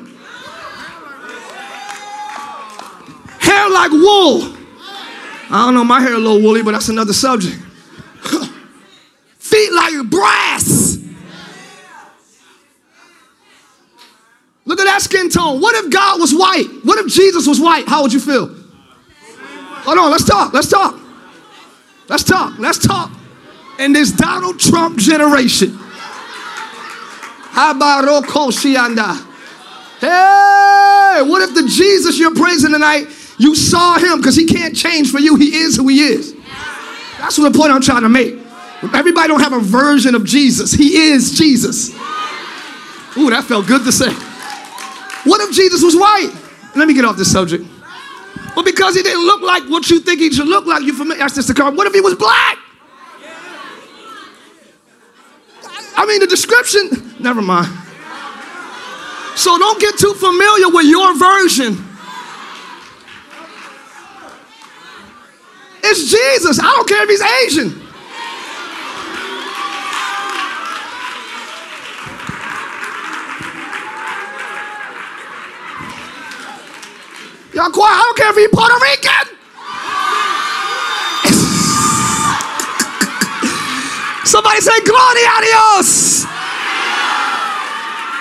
hair 3.40 3.70
like 3.70 3.90
wool? 3.90 4.54
I 5.50 5.66
don't 5.66 5.74
know, 5.74 5.84
my 5.84 6.00
hair 6.00 6.14
a 6.14 6.18
little 6.18 6.40
woolly, 6.40 6.62
but 6.62 6.72
that's 6.72 6.88
another 6.88 7.12
subject. 7.12 7.56
Feet 9.38 9.72
like 9.72 10.10
brass. 10.10 10.93
Look 14.66 14.80
at 14.80 14.84
that 14.84 15.02
skin 15.02 15.28
tone. 15.28 15.60
What 15.60 15.74
if 15.84 15.90
God 15.90 16.20
was 16.20 16.34
white? 16.34 16.66
What 16.84 16.98
if 16.98 17.12
Jesus 17.12 17.46
was 17.46 17.60
white? 17.60 17.86
How 17.86 18.02
would 18.02 18.12
you 18.12 18.20
feel? 18.20 18.48
Hold 19.84 19.98
on, 19.98 20.10
let's 20.10 20.24
talk. 20.24 20.54
Let's 20.54 20.68
talk. 20.68 20.98
Let's 22.08 22.24
talk. 22.24 22.58
Let's 22.58 22.78
talk. 22.78 23.10
In 23.78 23.92
this 23.92 24.10
Donald 24.12 24.58
Trump 24.58 24.98
generation. 24.98 25.78
Hey, 30.00 31.22
what 31.22 31.42
if 31.42 31.54
the 31.54 31.68
Jesus 31.68 32.18
you're 32.18 32.34
praising 32.34 32.72
tonight, 32.72 33.06
you 33.38 33.54
saw 33.54 33.98
him 33.98 34.18
because 34.18 34.36
he 34.36 34.46
can't 34.46 34.74
change 34.74 35.10
for 35.10 35.18
you. 35.18 35.36
He 35.36 35.56
is 35.56 35.76
who 35.76 35.88
he 35.88 36.00
is. 36.00 36.34
That's 37.18 37.38
what 37.38 37.52
the 37.52 37.58
point 37.58 37.72
I'm 37.72 37.80
trying 37.80 38.02
to 38.02 38.08
make. 38.08 38.38
Everybody 38.94 39.28
don't 39.28 39.40
have 39.40 39.52
a 39.52 39.60
version 39.60 40.14
of 40.14 40.24
Jesus. 40.24 40.72
He 40.72 40.96
is 40.96 41.32
Jesus. 41.38 41.90
Ooh, 43.16 43.30
that 43.30 43.44
felt 43.44 43.66
good 43.66 43.84
to 43.84 43.92
say. 43.92 44.12
What 45.24 45.40
if 45.40 45.54
Jesus 45.54 45.82
was 45.82 45.96
white? 45.96 46.32
Let 46.76 46.88
me 46.88 46.94
get 46.94 47.04
off 47.04 47.16
this 47.16 47.30
subject. 47.32 47.64
But 48.54 48.64
because 48.64 48.94
he 48.94 49.02
didn't 49.02 49.24
look 49.24 49.42
like 49.42 49.64
what 49.64 49.88
you 49.90 50.00
think 50.00 50.20
he 50.20 50.30
should 50.30 50.46
look 50.46 50.66
like, 50.66 50.82
you 50.82 50.94
familiar? 50.94 51.20
That's 51.20 51.34
just 51.34 51.48
the 51.48 51.54
car. 51.54 51.72
What 51.72 51.86
if 51.86 51.94
he 51.94 52.00
was 52.00 52.14
black? 52.14 52.58
I 55.96 56.06
mean, 56.06 56.20
the 56.20 56.26
description, 56.26 57.14
never 57.20 57.40
mind. 57.40 57.72
So 59.36 59.58
don't 59.58 59.80
get 59.80 59.98
too 59.98 60.14
familiar 60.14 60.68
with 60.68 60.86
your 60.86 61.16
version. 61.16 61.84
It's 65.82 66.10
Jesus. 66.10 66.58
I 66.58 66.62
don't 66.62 66.88
care 66.88 67.02
if 67.02 67.10
he's 67.10 67.22
Asian. 67.22 67.83
Y'all 77.54 77.70
quiet. 77.70 77.94
I 77.94 78.02
don't 78.02 78.16
care 78.18 78.30
if 78.30 78.36
he's 78.36 78.48
Puerto 78.50 78.74
Rican. 78.82 79.26
Somebody 84.26 84.60
say, 84.60 84.80
Gloria 84.82 85.30
a 85.30 85.40
Dios. 85.40 86.26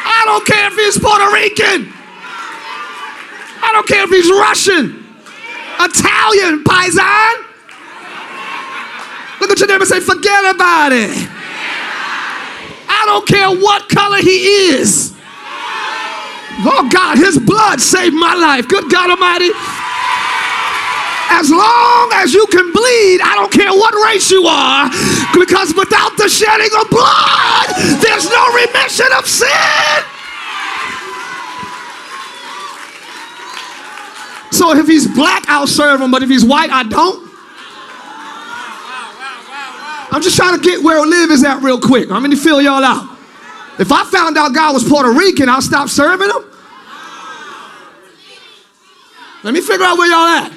I 0.05 0.21
don't 0.25 0.45
care 0.45 0.67
if 0.67 0.75
he's 0.77 0.99
Puerto 1.01 1.33
Rican. 1.33 1.91
I 3.63 3.71
don't 3.71 3.87
care 3.87 4.03
if 4.03 4.09
he's 4.11 4.29
Russian, 4.29 5.03
Italian, 5.79 6.63
Paisan. 6.63 7.33
Look 9.41 9.49
at 9.49 9.59
your 9.59 9.67
neighbor 9.67 9.81
and 9.81 9.89
say, 9.89 9.99
forget 9.99 10.53
about 10.53 10.91
it. 10.91 11.09
I 12.87 13.03
don't 13.07 13.27
care 13.27 13.49
what 13.49 13.89
color 13.89 14.17
he 14.17 14.69
is. 14.69 15.02
Oh 16.61 16.87
God, 16.91 17.17
his 17.17 17.39
blood 17.39 17.81
saved 17.81 18.15
my 18.15 18.35
life. 18.35 18.67
Good 18.67 18.89
God 18.91 19.09
Almighty. 19.09 19.49
As 21.33 21.49
long 21.49 22.11
as 22.13 22.33
you 22.33 22.45
can 22.47 22.71
bleed, 22.71 23.19
I 23.21 23.33
don't 23.33 23.51
care 23.51 23.71
what 23.71 23.93
race 24.05 24.29
you 24.29 24.45
are, 24.45 24.87
because 25.33 25.73
without 25.73 26.15
the 26.15 26.29
shedding 26.29 26.69
of 26.79 26.89
blood, 26.89 27.67
there's 28.03 28.29
no 28.29 28.43
remission 28.53 29.07
of 29.17 29.25
sin. 29.25 29.49
So 34.51 34.77
if 34.77 34.87
he's 34.87 35.07
black, 35.07 35.43
I'll 35.47 35.65
serve 35.65 36.01
him, 36.01 36.11
but 36.11 36.21
if 36.21 36.29
he's 36.29 36.45
white, 36.45 36.69
I 36.69 36.83
don't. 36.83 37.31
I'm 40.11 40.21
just 40.21 40.35
trying 40.35 40.55
to 40.59 40.63
get 40.63 40.83
where 40.83 41.03
live 41.03 41.31
is 41.31 41.43
at 41.43 41.63
real 41.63 41.79
quick. 41.79 42.11
I'm 42.11 42.21
going 42.21 42.29
to 42.29 42.37
fill 42.37 42.61
y'all 42.61 42.83
out. 42.83 43.12
If 43.79 43.91
I 43.91 44.05
found 44.05 44.37
out 44.37 44.53
God 44.53 44.73
was 44.73 44.83
Puerto 44.83 45.11
Rican, 45.11 45.49
I'll 45.49 45.61
stop 45.61 45.89
serving 45.89 46.29
him. 46.29 46.43
Let 49.43 49.53
me 49.53 49.61
figure 49.61 49.85
out 49.85 49.97
where 49.97 50.07
y'all 50.09 50.45
at. 50.45 50.53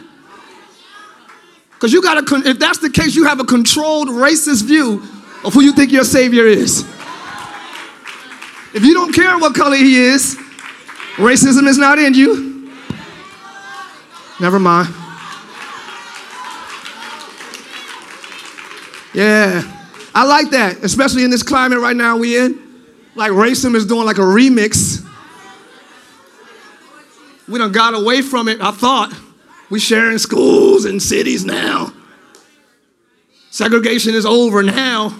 Because 1.72 1.92
you 1.92 2.00
got 2.00 2.26
to, 2.26 2.36
if 2.48 2.58
that's 2.58 2.78
the 2.78 2.90
case, 2.90 3.14
you 3.14 3.24
have 3.24 3.40
a 3.40 3.44
controlled 3.44 4.08
racist 4.08 4.64
view 4.64 5.02
of 5.44 5.54
who 5.54 5.60
you 5.62 5.72
think 5.72 5.92
your 5.92 6.04
Savior 6.04 6.46
is. 6.46 6.80
If 8.74 8.84
you 8.84 8.94
don't 8.94 9.12
care 9.12 9.38
what 9.38 9.54
color 9.54 9.76
he 9.76 9.96
is, 9.96 10.36
racism 11.16 11.66
is 11.66 11.78
not 11.78 11.98
in 11.98 12.14
you. 12.14 12.70
Never 14.38 14.58
mind. 14.58 14.88
Yeah, 19.14 19.62
I 20.14 20.24
like 20.24 20.50
that, 20.50 20.78
especially 20.82 21.24
in 21.24 21.30
this 21.30 21.42
climate 21.42 21.78
right 21.78 21.96
now 21.96 22.18
we 22.18 22.36
in. 22.38 22.65
Like 23.16 23.32
racism 23.32 23.74
is 23.74 23.86
doing 23.86 24.04
like 24.04 24.18
a 24.18 24.22
remix. 24.22 25.02
We 27.48 27.58
done 27.58 27.72
got 27.72 27.94
away 27.94 28.22
from 28.22 28.48
it, 28.48 28.60
I 28.60 28.70
thought. 28.72 29.14
We 29.70 29.80
sharing 29.80 30.18
schools 30.18 30.84
and 30.84 31.02
cities 31.02 31.44
now. 31.44 31.92
Segregation 33.50 34.14
is 34.14 34.26
over 34.26 34.62
now. 34.62 35.16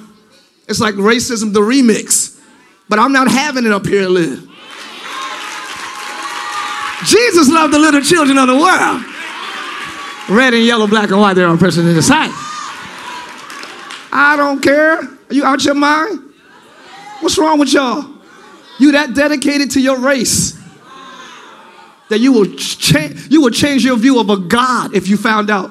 It's 0.69 0.81
like 0.81 0.95
racism, 0.95 1.53
the 1.55 1.61
remix. 1.61 2.39
But 2.89 2.99
I'm 2.99 3.13
not 3.13 3.29
having 3.29 3.65
it 3.65 3.73
up 3.73 3.87
here, 3.87 4.09
live. 4.09 4.47
Jesus 7.07 7.49
loved 7.49 7.73
the 7.73 7.79
little 7.79 8.03
children 8.03 8.37
of 8.37 8.47
the 8.49 8.57
world. 8.57 9.05
Red 10.29 10.55
and 10.55 10.65
yellow, 10.65 10.87
black 10.87 11.11
and 11.11 11.21
white, 11.21 11.35
they're 11.35 11.47
all 11.47 11.57
present 11.57 11.89
in 11.89 11.95
the 11.95 12.03
sight. 12.03 12.31
I 14.13 14.35
don't 14.37 14.61
care. 14.61 14.99
Are 14.99 15.35
you 15.35 15.45
out 15.45 15.65
your 15.65 15.75
mind? 15.75 16.26
What's 17.21 17.39
wrong 17.39 17.59
with 17.59 17.73
y'all? 17.73 18.05
You 18.79 18.93
that 18.93 19.15
dedicated 19.15 19.71
to 19.73 19.81
your 19.81 19.99
race 19.99 20.59
that 22.09 22.19
you 22.19 22.33
will 22.33 22.47
change 22.55 23.29
you 23.31 23.41
will 23.41 23.51
change 23.51 23.85
your 23.85 23.97
view 23.97 24.21
of 24.21 24.31
a 24.31 24.37
God 24.37 24.95
if 24.95 25.09
you 25.09 25.17
found 25.17 25.51
out. 25.51 25.71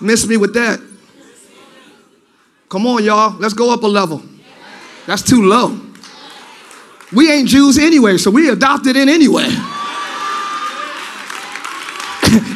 Miss 0.00 0.26
me 0.26 0.36
with 0.36 0.54
that. 0.54 0.80
Come 2.68 2.86
on, 2.86 3.04
y'all. 3.04 3.38
Let's 3.38 3.54
go 3.54 3.72
up 3.72 3.84
a 3.84 3.86
level. 3.86 4.22
That's 5.06 5.22
too 5.22 5.44
low. 5.44 5.80
We 7.12 7.30
ain't 7.30 7.48
Jews 7.48 7.78
anyway, 7.78 8.18
so 8.18 8.30
we 8.30 8.48
adopted 8.48 8.96
in 8.96 9.08
anyway. 9.08 9.44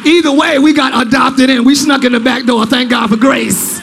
Either 0.05 0.33
way, 0.33 0.59
we 0.59 0.73
got 0.73 1.07
adopted 1.07 1.49
in. 1.49 1.63
We 1.63 1.75
snuck 1.75 2.03
in 2.03 2.11
the 2.11 2.19
back 2.19 2.45
door. 2.45 2.65
Thank 2.65 2.89
God 2.89 3.09
for 3.09 3.15
grace. 3.15 3.79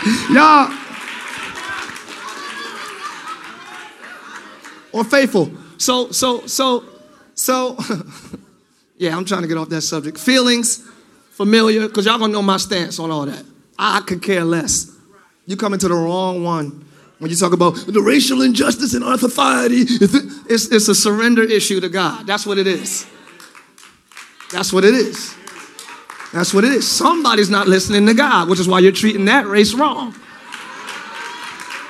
y'all. 0.30 0.72
Or 4.92 5.04
faithful. 5.04 5.50
So, 5.78 6.10
so, 6.10 6.46
so, 6.46 6.84
so, 7.34 7.78
yeah, 8.96 9.16
I'm 9.16 9.24
trying 9.24 9.42
to 9.42 9.48
get 9.48 9.56
off 9.56 9.68
that 9.68 9.82
subject. 9.82 10.18
Feelings, 10.18 10.86
familiar, 11.30 11.86
because 11.86 12.06
y'all 12.06 12.18
gonna 12.18 12.32
know 12.32 12.42
my 12.42 12.56
stance 12.56 12.98
on 12.98 13.10
all 13.10 13.26
that. 13.26 13.44
I 13.78 14.00
could 14.00 14.22
care 14.22 14.44
less. 14.44 14.90
You 15.46 15.56
come 15.56 15.72
into 15.72 15.88
the 15.88 15.94
wrong 15.94 16.44
one 16.44 16.86
when 17.18 17.30
you 17.30 17.36
talk 17.36 17.52
about 17.52 17.76
the 17.86 18.00
racial 18.00 18.42
injustice 18.42 18.94
in 18.94 19.02
our 19.02 19.18
society. 19.18 19.84
It's, 20.52 20.66
it's 20.66 20.88
a 20.88 20.94
surrender 20.94 21.42
issue 21.42 21.80
to 21.80 21.88
God. 21.88 22.26
That's 22.26 22.46
what 22.46 22.58
it 22.58 22.66
is. 22.66 23.06
That's 24.50 24.72
what 24.72 24.84
it 24.84 24.94
is. 24.94 25.34
That's 26.32 26.54
what 26.54 26.64
it 26.64 26.72
is. 26.72 26.86
Somebody's 26.86 27.50
not 27.50 27.66
listening 27.66 28.06
to 28.06 28.14
God, 28.14 28.48
which 28.48 28.60
is 28.60 28.68
why 28.68 28.78
you're 28.78 28.92
treating 28.92 29.24
that 29.24 29.46
race 29.46 29.74
wrong. 29.74 30.14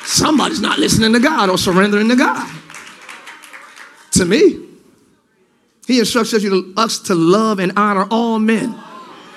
Somebody's 0.04 0.60
not 0.60 0.78
listening 0.78 1.12
to 1.12 1.20
God 1.20 1.50
or 1.50 1.58
surrendering 1.58 2.08
to 2.08 2.16
God. 2.16 2.50
To 4.12 4.24
me, 4.24 4.66
He 5.86 5.98
instructs 5.98 6.34
us 6.34 6.98
to 7.00 7.14
love 7.14 7.58
and 7.58 7.72
honor 7.76 8.06
all 8.10 8.38
men. 8.38 8.78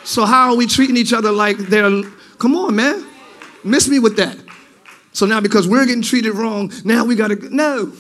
So, 0.03 0.25
how 0.25 0.49
are 0.49 0.55
we 0.55 0.67
treating 0.67 0.97
each 0.97 1.13
other 1.13 1.31
like 1.31 1.57
they're, 1.57 2.03
come 2.39 2.55
on, 2.55 2.75
man, 2.75 3.05
miss 3.63 3.87
me 3.87 3.99
with 3.99 4.17
that. 4.17 4.37
So 5.13 5.25
now, 5.25 5.39
because 5.39 5.67
we're 5.67 5.85
getting 5.85 6.01
treated 6.01 6.33
wrong, 6.33 6.71
now 6.83 7.05
we 7.05 7.15
gotta, 7.15 7.37
no. 7.53 7.93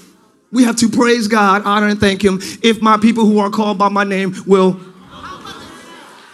We 0.51 0.63
have 0.63 0.75
to 0.77 0.89
praise 0.89 1.27
God, 1.27 1.63
honor, 1.65 1.87
and 1.87 1.99
thank 1.99 2.23
Him 2.23 2.39
if 2.61 2.81
my 2.81 2.97
people 2.97 3.25
who 3.25 3.39
are 3.39 3.49
called 3.49 3.77
by 3.77 3.89
my 3.89 4.03
name 4.03 4.35
will 4.45 4.79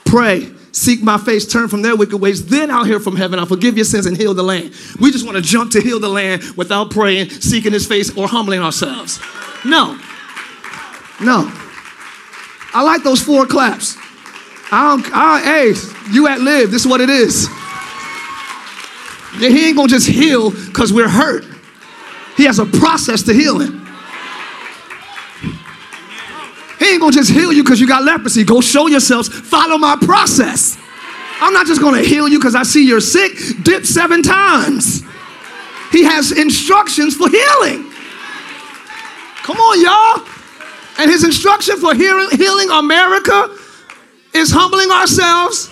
pray, 0.06 0.52
seek 0.72 1.02
my 1.02 1.18
face, 1.18 1.46
turn 1.46 1.68
from 1.68 1.82
their 1.82 1.96
wicked 1.96 2.18
ways. 2.18 2.46
Then 2.48 2.72
I'll 2.72 2.84
hear 2.84 3.00
from 3.00 3.16
heaven. 3.16 3.40
I'll 3.40 3.46
forgive 3.46 3.76
your 3.76 3.86
sins 3.86 4.06
and 4.06 4.16
heal 4.16 4.34
the 4.34 4.44
land. 4.44 4.74
We 5.00 5.12
just 5.12 5.26
want 5.26 5.38
to 5.38 5.42
jump 5.42 5.72
to 5.72 5.82
heal 5.82 6.00
the 6.00 6.10
land 6.10 6.44
without 6.56 6.92
praying, 6.92 7.30
seeking 7.30 7.74
His 7.74 7.86
face, 7.88 8.16
or 8.18 8.28
humbling 8.28 8.60
ourselves. 8.60 9.20
No. 9.66 10.00
No. 11.22 11.52
I 12.74 12.84
like 12.84 13.04
those 13.04 13.22
four 13.22 13.46
claps. 13.46 13.98
I 14.72 14.96
don't, 14.96 15.16
I, 15.16 15.42
hey, 15.42 15.74
you 16.12 16.28
at 16.28 16.42
live, 16.42 16.72
this 16.72 16.86
is 16.86 16.88
what 16.88 17.02
it 17.02 17.10
is. 17.10 17.48
He 19.40 19.68
ain't 19.68 19.78
gonna 19.78 19.88
just 19.88 20.08
heal 20.08 20.52
because 20.52 20.94
we're 20.94 21.10
hurt. 21.10 21.46
He 22.38 22.46
has 22.46 22.60
a 22.60 22.66
process 22.66 23.24
to 23.24 23.34
healing. 23.34 23.86
He 26.80 26.92
ain't 26.92 27.02
gonna 27.02 27.12
just 27.12 27.30
heal 27.30 27.52
you 27.52 27.64
because 27.64 27.80
you 27.80 27.88
got 27.88 28.04
leprosy. 28.04 28.44
Go 28.44 28.62
show 28.62 28.88
yourselves, 28.88 29.28
follow 29.28 29.78
my 29.78 29.98
process. 30.02 30.78
I'm 31.42 31.54
not 31.54 31.68
just 31.68 31.82
gonna 31.82 32.02
heal 32.02 32.28
you 32.28 32.40
because 32.40 32.56
I 32.56 32.64
see 32.64 32.88
you're 32.88 33.02
sick. 33.02 33.34
Dip 33.64 33.86
seven 33.86 34.24
times. 34.24 35.04
He 35.92 36.04
has 36.04 36.32
instructions 36.32 37.16
for 37.16 37.30
healing. 37.30 37.92
Come 39.44 39.58
on, 39.58 39.82
y'all. 39.82 40.28
And 41.00 41.10
his 41.10 41.24
instruction 41.24 41.78
for 41.78 41.96
healing 41.96 42.70
America 42.72 43.56
is 44.34 44.52
humbling 44.52 44.92
ourselves. 44.92 45.70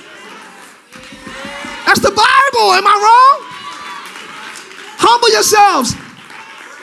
That's 1.86 2.00
the 2.00 2.10
Bible. 2.10 2.74
Am 2.74 2.88
I 2.88 2.96
wrong? 2.96 3.48
Humble 5.00 5.30
yourselves, 5.30 5.94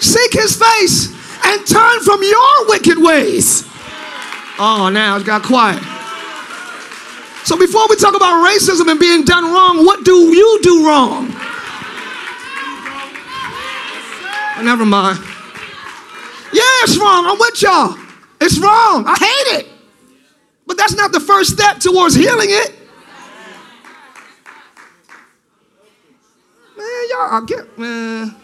seek 0.01 0.33
his 0.33 0.57
face, 0.57 1.09
and 1.45 1.67
turn 1.67 2.01
from 2.01 2.23
your 2.23 2.69
wicked 2.69 2.99
ways. 2.99 3.65
Oh, 4.59 4.89
now 4.89 5.17
it 5.17 5.27
got 5.27 5.43
quiet. 5.43 5.83
So 7.45 7.59
before 7.59 7.87
we 7.89 7.97
talk 7.97 8.15
about 8.17 8.47
racism 8.49 8.91
and 8.91 8.99
being 8.99 9.25
done 9.25 9.45
wrong, 9.45 9.85
what 9.85 10.05
do 10.05 10.13
you 10.35 10.61
do 10.63 10.87
wrong? 10.87 11.29
Oh, 14.57 14.63
never 14.63 14.87
mind. 14.87 15.19
Yeah, 16.53 16.63
it's 16.85 16.97
wrong. 16.97 17.27
I'm 17.27 17.39
with 17.39 17.61
y'all. 17.61 17.99
It's 18.41 18.59
wrong. 18.59 19.05
I 19.07 19.17
hate 19.19 19.61
it. 19.61 19.67
But 20.67 20.79
that's 20.79 20.95
not 20.95 21.13
the 21.13 21.21
first 21.21 21.51
step 21.53 21.79
towards 21.81 22.15
healing 22.15 22.49
it. 22.49 22.71
Man, 26.79 27.09
y'all, 27.11 27.33
I 27.33 27.43
get, 27.47 27.79
man. 27.79 28.35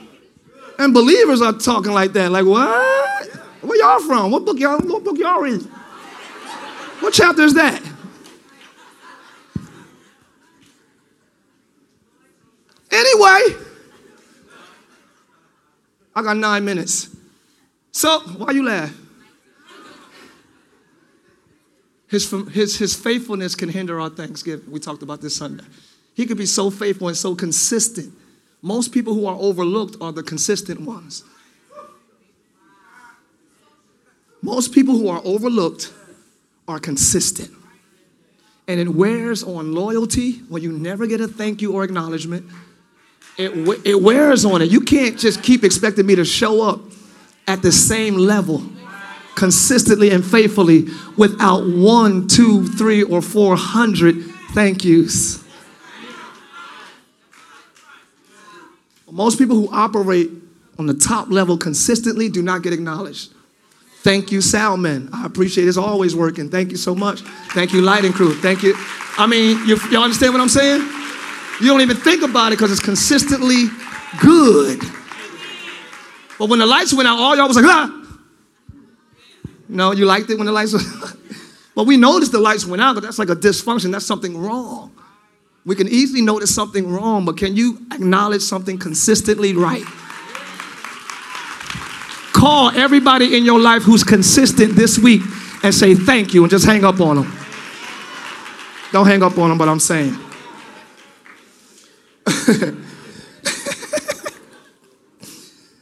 And 0.78 0.92
believers 0.92 1.40
are 1.40 1.52
talking 1.52 1.92
like 1.92 2.12
that. 2.14 2.32
Like, 2.32 2.44
what? 2.44 3.26
Where 3.62 3.78
y'all 3.78 4.00
from? 4.00 4.30
What 4.30 4.44
book 4.44 4.58
y'all, 4.58 4.78
what 4.80 5.04
book 5.04 5.16
y'all 5.16 5.40
read? 5.40 5.66
What 7.00 7.14
chapter 7.14 7.42
is 7.42 7.54
that? 7.54 7.82
Anyway, 12.92 13.56
I 16.14 16.22
got 16.22 16.36
nine 16.36 16.64
minutes. 16.64 17.16
So, 17.92 18.20
why 18.20 18.52
you 18.52 18.64
laugh? 18.64 18.94
His, 22.08 22.28
his, 22.52 22.76
his 22.78 22.94
faithfulness 22.94 23.54
can 23.54 23.68
hinder 23.68 24.00
our 24.00 24.10
thanksgiving. 24.10 24.70
We 24.70 24.80
talked 24.80 25.02
about 25.02 25.20
this 25.20 25.36
Sunday. 25.36 25.64
He 26.14 26.26
could 26.26 26.38
be 26.38 26.46
so 26.46 26.68
faithful 26.68 27.08
and 27.08 27.16
so 27.16 27.34
consistent. 27.34 28.12
Most 28.62 28.92
people 28.92 29.14
who 29.14 29.26
are 29.26 29.36
overlooked 29.38 29.96
are 30.00 30.12
the 30.12 30.22
consistent 30.22 30.80
ones. 30.80 31.24
Most 34.42 34.72
people 34.72 34.98
who 34.98 35.08
are 35.08 35.20
overlooked 35.24 35.92
are 36.70 36.80
consistent. 36.80 37.50
And 38.66 38.78
it 38.78 38.88
wears 38.88 39.42
on 39.42 39.72
loyalty 39.72 40.38
when 40.48 40.62
you 40.62 40.72
never 40.72 41.06
get 41.06 41.20
a 41.20 41.28
thank 41.28 41.60
you 41.60 41.72
or 41.72 41.84
acknowledgement. 41.84 42.46
It, 43.36 43.52
it 43.84 44.00
wears 44.00 44.44
on 44.44 44.62
it. 44.62 44.70
You 44.70 44.80
can't 44.80 45.18
just 45.18 45.42
keep 45.42 45.64
expecting 45.64 46.06
me 46.06 46.14
to 46.14 46.24
show 46.24 46.62
up 46.62 46.80
at 47.46 47.62
the 47.62 47.72
same 47.72 48.14
level 48.14 48.62
consistently 49.34 50.10
and 50.10 50.24
faithfully 50.24 50.86
without 51.16 51.66
one, 51.66 52.28
two, 52.28 52.66
three, 52.68 53.02
or 53.02 53.22
four 53.22 53.56
hundred 53.56 54.22
thank 54.52 54.84
yous. 54.84 55.42
Most 59.10 59.38
people 59.38 59.56
who 59.56 59.68
operate 59.72 60.30
on 60.78 60.86
the 60.86 60.94
top 60.94 61.28
level 61.30 61.58
consistently 61.58 62.28
do 62.28 62.42
not 62.42 62.62
get 62.62 62.72
acknowledged. 62.72 63.32
Thank 64.02 64.32
you, 64.32 64.40
Salman. 64.40 65.10
I 65.12 65.26
appreciate 65.26 65.64
it. 65.64 65.68
It's 65.68 65.76
always 65.76 66.16
working. 66.16 66.48
Thank 66.48 66.70
you 66.70 66.78
so 66.78 66.94
much. 66.94 67.20
Thank 67.52 67.74
you, 67.74 67.82
lighting 67.82 68.14
crew. 68.14 68.34
Thank 68.34 68.62
you. 68.62 68.74
I 69.18 69.26
mean, 69.26 69.58
you, 69.66 69.76
y'all 69.90 70.04
understand 70.04 70.32
what 70.32 70.40
I'm 70.40 70.48
saying? 70.48 70.80
You 71.60 71.66
don't 71.66 71.82
even 71.82 71.98
think 71.98 72.22
about 72.22 72.48
it 72.48 72.56
because 72.56 72.72
it's 72.72 72.80
consistently 72.80 73.66
good. 74.18 74.80
But 76.38 76.48
when 76.48 76.60
the 76.60 76.66
lights 76.66 76.94
went 76.94 77.08
out, 77.08 77.18
all 77.18 77.36
y'all 77.36 77.46
was 77.46 77.56
like, 77.56 77.66
ah, 77.66 78.00
no, 79.68 79.92
you 79.92 80.06
liked 80.06 80.30
it 80.30 80.38
when 80.38 80.46
the 80.46 80.52
lights 80.52 80.74
but 81.74 81.84
we 81.84 81.98
noticed 81.98 82.32
the 82.32 82.40
lights 82.40 82.64
went 82.64 82.80
out, 82.80 82.94
but 82.94 83.02
that's 83.02 83.18
like 83.18 83.28
a 83.28 83.36
dysfunction. 83.36 83.92
That's 83.92 84.06
something 84.06 84.38
wrong. 84.38 84.92
We 85.66 85.74
can 85.74 85.88
easily 85.88 86.22
notice 86.22 86.54
something 86.54 86.90
wrong, 86.90 87.26
but 87.26 87.36
can 87.36 87.54
you 87.54 87.86
acknowledge 87.92 88.40
something 88.40 88.78
consistently 88.78 89.52
right? 89.52 89.84
Call 92.40 92.70
everybody 92.70 93.36
in 93.36 93.44
your 93.44 93.60
life 93.60 93.82
who's 93.82 94.02
consistent 94.02 94.74
this 94.74 94.98
week 94.98 95.20
and 95.62 95.74
say 95.74 95.94
thank 95.94 96.32
you 96.32 96.42
and 96.42 96.50
just 96.50 96.64
hang 96.64 96.86
up 96.86 96.98
on 96.98 97.16
them. 97.16 97.30
Don't 98.92 99.06
hang 99.06 99.22
up 99.22 99.36
on 99.36 99.50
them, 99.50 99.58
but 99.58 99.68
I'm 99.68 99.78
saying. 99.78 100.12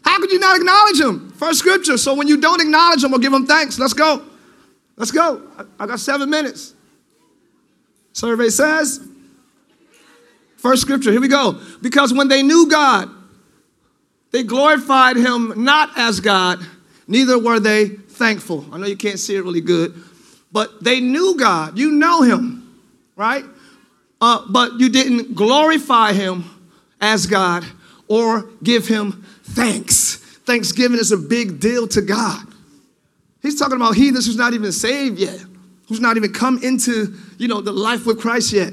How 0.05 0.19
could 0.19 0.33
you 0.33 0.41
not 0.41 0.57
acknowledge 0.57 0.99
them? 0.99 1.31
First 1.37 1.61
scripture. 1.61 1.97
So 1.97 2.13
when 2.15 2.27
you 2.27 2.41
don't 2.41 2.61
acknowledge 2.61 3.03
them 3.03 3.15
or 3.15 3.21
give 3.21 3.31
them 3.31 3.47
thanks, 3.47 3.79
let's 3.79 3.93
go. 3.93 4.25
Let's 4.97 5.13
go. 5.13 5.41
I, 5.57 5.85
I 5.85 5.87
got 5.87 6.01
seven 6.01 6.29
minutes. 6.29 6.75
Survey 8.15 8.49
says 8.49 9.09
First 10.57 10.83
scripture, 10.83 11.13
here 11.13 11.21
we 11.21 11.29
go. 11.29 11.61
Because 11.81 12.13
when 12.13 12.27
they 12.27 12.43
knew 12.43 12.69
God, 12.69 13.09
they 14.31 14.43
glorified 14.43 15.17
him 15.17 15.65
not 15.65 15.91
as 15.97 16.21
God, 16.21 16.61
neither 17.07 17.39
were 17.39 17.61
they 17.61 17.89
thankful. 17.89 18.67
I 18.73 18.79
know 18.79 18.87
you 18.87 18.97
can't 18.97 19.19
see 19.19 19.37
it 19.37 19.43
really 19.43 19.61
good, 19.61 19.95
but 20.53 20.83
they 20.83 21.01
knew 21.01 21.37
God. 21.39 21.79
You 21.79 21.93
know 21.93 22.23
him, 22.23 22.81
right? 23.17 23.45
Uh, 24.21 24.45
but 24.49 24.79
you 24.81 24.89
didn't 24.89 25.35
glorify 25.35 26.13
him 26.13 26.45
as 27.01 27.27
God 27.27 27.65
or 28.09 28.51
give 28.63 28.89
him 28.89 29.25
thanks. 29.45 30.17
Thanksgiving 30.17 30.99
is 30.99 31.13
a 31.13 31.17
big 31.17 31.61
deal 31.61 31.87
to 31.89 32.03
God. 32.03 32.45
He's 33.43 33.59
talking 33.59 33.77
about 33.77 33.95
heathens 33.95 34.27
who's 34.27 34.37
not 34.37 34.55
even 34.55 34.73
saved 34.73 35.19
yet, 35.19 35.39
who's 35.89 36.01
not 36.01 36.17
even 36.17 36.33
come 36.33 36.63
into, 36.63 37.15
you 37.39 37.49
know, 37.49 37.61
the 37.61 37.73
life 37.73 38.07
with 38.07 38.21
Christ 38.21 38.53
yet. 38.53 38.73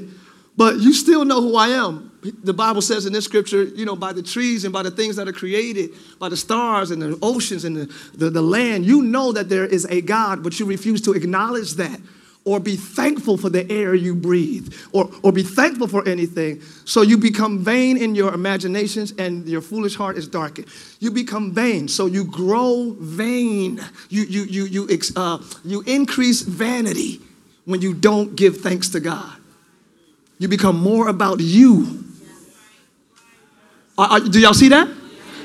But 0.56 0.78
you 0.78 0.92
still 0.92 1.24
know 1.24 1.40
who 1.40 1.56
I 1.56 1.68
am. 1.68 2.05
The 2.42 2.54
Bible 2.54 2.82
says 2.82 3.06
in 3.06 3.12
this 3.12 3.24
scripture, 3.24 3.64
you 3.64 3.84
know, 3.84 3.96
by 3.96 4.12
the 4.12 4.22
trees 4.22 4.64
and 4.64 4.72
by 4.72 4.82
the 4.82 4.90
things 4.90 5.16
that 5.16 5.28
are 5.28 5.32
created, 5.32 5.90
by 6.18 6.28
the 6.28 6.36
stars 6.36 6.90
and 6.90 7.00
the 7.02 7.18
oceans 7.22 7.64
and 7.64 7.76
the, 7.76 7.94
the, 8.14 8.30
the 8.30 8.42
land, 8.42 8.84
you 8.84 9.02
know 9.02 9.32
that 9.32 9.48
there 9.48 9.66
is 9.66 9.84
a 9.86 10.00
God, 10.00 10.42
but 10.42 10.58
you 10.58 10.66
refuse 10.66 11.00
to 11.02 11.12
acknowledge 11.12 11.74
that 11.74 12.00
or 12.46 12.60
be 12.60 12.76
thankful 12.76 13.36
for 13.36 13.50
the 13.50 13.70
air 13.70 13.94
you 13.94 14.14
breathe 14.14 14.72
or, 14.92 15.10
or 15.22 15.32
be 15.32 15.42
thankful 15.42 15.88
for 15.88 16.08
anything. 16.08 16.62
So 16.84 17.02
you 17.02 17.18
become 17.18 17.58
vain 17.58 17.96
in 17.96 18.14
your 18.14 18.32
imaginations 18.32 19.12
and 19.18 19.46
your 19.48 19.60
foolish 19.60 19.96
heart 19.96 20.16
is 20.16 20.28
darkened. 20.28 20.68
You 21.00 21.10
become 21.10 21.52
vain. 21.52 21.88
So 21.88 22.06
you 22.06 22.24
grow 22.24 22.94
vain. 23.00 23.80
You, 24.08 24.22
you, 24.22 24.42
you, 24.44 24.64
you, 24.66 25.00
uh, 25.16 25.38
you 25.64 25.82
increase 25.86 26.42
vanity 26.42 27.20
when 27.64 27.82
you 27.82 27.92
don't 27.92 28.36
give 28.36 28.58
thanks 28.58 28.90
to 28.90 29.00
God. 29.00 29.32
You 30.38 30.46
become 30.46 30.80
more 30.80 31.08
about 31.08 31.40
you 31.40 32.05
uh, 33.98 34.08
uh, 34.10 34.18
do 34.20 34.40
y'all 34.40 34.54
see 34.54 34.68
that? 34.68 34.88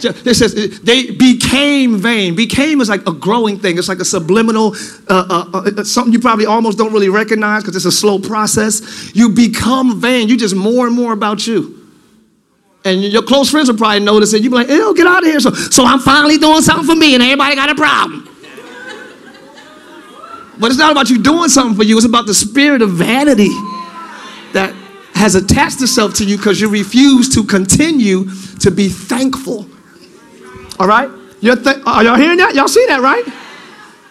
It 0.04 0.36
says 0.36 0.80
they 0.82 1.12
became 1.12 1.98
vain. 1.98 2.36
Became 2.36 2.82
is 2.82 2.90
like 2.90 3.06
a 3.08 3.14
growing 3.14 3.60
thing. 3.60 3.78
It's 3.78 3.88
like 3.88 4.00
a 4.00 4.06
subliminal, 4.06 4.76
uh, 5.08 5.26
uh, 5.30 5.50
uh, 5.54 5.72
uh 5.78 5.84
something 5.84 6.12
you 6.12 6.20
probably 6.20 6.46
almost 6.46 6.78
don't 6.78 6.92
really 6.92 7.10
recognize 7.10 7.62
because 7.64 7.76
it's 7.76 7.86
a 7.86 7.92
slow 7.92 8.20
process. 8.20 9.16
You 9.16 9.30
become 9.30 10.02
vain. 10.02 10.28
You 10.28 10.38
just 10.38 10.56
more 10.56 10.88
and 10.88 10.96
more 10.96 11.14
about 11.14 11.46
you. 11.46 11.78
And 12.84 13.04
your 13.04 13.22
close 13.22 13.52
friends 13.52 13.70
will 13.70 13.78
probably 13.78 14.00
notice 14.00 14.34
it. 14.34 14.42
You'll 14.42 14.52
be 14.52 14.58
like, 14.58 14.70
"Ew, 14.70 14.96
get 14.96 15.06
out 15.06 15.24
of 15.24 15.30
here!" 15.30 15.40
So, 15.40 15.52
so 15.54 15.86
I'm 15.86 16.00
finally 16.00 16.40
doing 16.40 16.62
something 16.62 16.88
for 16.88 16.96
me, 16.96 17.14
and 17.14 17.22
everybody 17.22 17.56
got 17.56 17.70
a 17.70 17.76
problem. 17.76 18.28
but 20.60 20.72
it's 20.72 20.80
not 20.80 20.92
about 20.92 21.10
you 21.12 21.22
doing 21.22 21.50
something 21.50 21.76
for 21.76 21.84
you. 21.84 21.96
It's 21.96 22.08
about 22.08 22.26
the 22.26 22.34
spirit 22.34 22.82
of 22.82 22.90
vanity 22.90 23.52
that 24.54 24.74
has 25.22 25.36
attached 25.36 25.80
itself 25.84 26.16
to 26.16 26.26
you 26.26 26.36
because 26.36 26.60
you 26.60 26.68
refuse 26.68 27.30
to 27.30 27.44
continue 27.44 28.26
to 28.60 28.72
be 28.72 28.90
thankful. 28.90 29.68
All 30.80 30.88
right? 30.88 31.12
Th- 31.42 31.78
are 31.86 32.04
y'all 32.04 32.16
hearing 32.16 32.40
that? 32.40 32.56
Y'all 32.56 32.68
see 32.68 32.84
that, 32.88 33.02
right? 33.02 33.24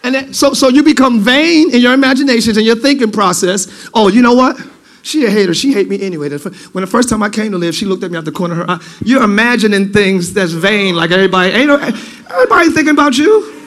And 0.04 0.14
then, 0.14 0.32
so, 0.32 0.54
so 0.54 0.68
you 0.68 0.84
become 0.84 1.18
vain 1.18 1.74
in 1.74 1.80
your 1.80 1.94
imaginations 1.94 2.56
and 2.56 2.64
your 2.64 2.76
thinking 2.76 3.10
process. 3.10 3.88
Oh, 3.92 4.06
you 4.06 4.22
know 4.22 4.34
what? 4.34 4.56
She 5.02 5.26
a 5.26 5.30
hater. 5.30 5.52
She 5.52 5.72
hate 5.72 5.88
me 5.88 6.00
anyway. 6.00 6.28
When 6.28 6.82
the 6.82 6.86
first 6.86 7.08
time 7.08 7.24
I 7.24 7.28
came 7.28 7.50
to 7.50 7.58
live, 7.58 7.74
she 7.74 7.86
looked 7.86 8.04
at 8.04 8.12
me 8.12 8.16
out 8.16 8.24
the 8.24 8.30
corner 8.30 8.60
of 8.60 8.68
her 8.68 8.74
eye. 8.74 8.80
You're 9.04 9.24
imagining 9.24 9.92
things 9.92 10.32
that's 10.32 10.52
vain, 10.52 10.94
like 10.94 11.10
everybody. 11.10 11.50
Ain't 11.50 11.70
everybody 11.70 12.70
thinking 12.70 12.90
about 12.90 13.18
you. 13.18 13.59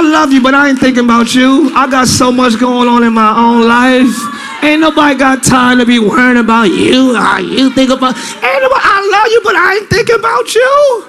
I 0.00 0.02
love 0.02 0.32
you, 0.32 0.40
but 0.40 0.54
I 0.54 0.70
ain't 0.70 0.78
thinking 0.78 1.04
about 1.04 1.34
you. 1.34 1.70
I 1.74 1.86
got 1.86 2.08
so 2.08 2.32
much 2.32 2.58
going 2.58 2.88
on 2.88 3.04
in 3.04 3.12
my 3.12 3.36
own 3.36 3.68
life. 3.68 4.64
Ain't 4.64 4.80
nobody 4.80 5.14
got 5.14 5.44
time 5.44 5.76
to 5.76 5.84
be 5.84 5.98
worrying 5.98 6.38
about 6.38 6.70
you. 6.70 7.14
How 7.14 7.36
you 7.36 7.68
think 7.74 7.90
about 7.90 8.16
ain't 8.16 8.62
nobody, 8.62 8.80
I 8.82 9.08
love 9.12 9.30
you, 9.30 9.40
but 9.44 9.56
I 9.56 9.74
ain't 9.76 9.90
thinking 9.90 10.16
about 10.16 10.54
you. 10.54 11.04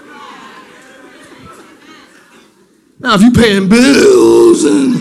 Now, 2.99 3.15
if 3.15 3.21
you 3.21 3.31
paying 3.31 3.69
bills 3.69 4.65
and 4.65 4.95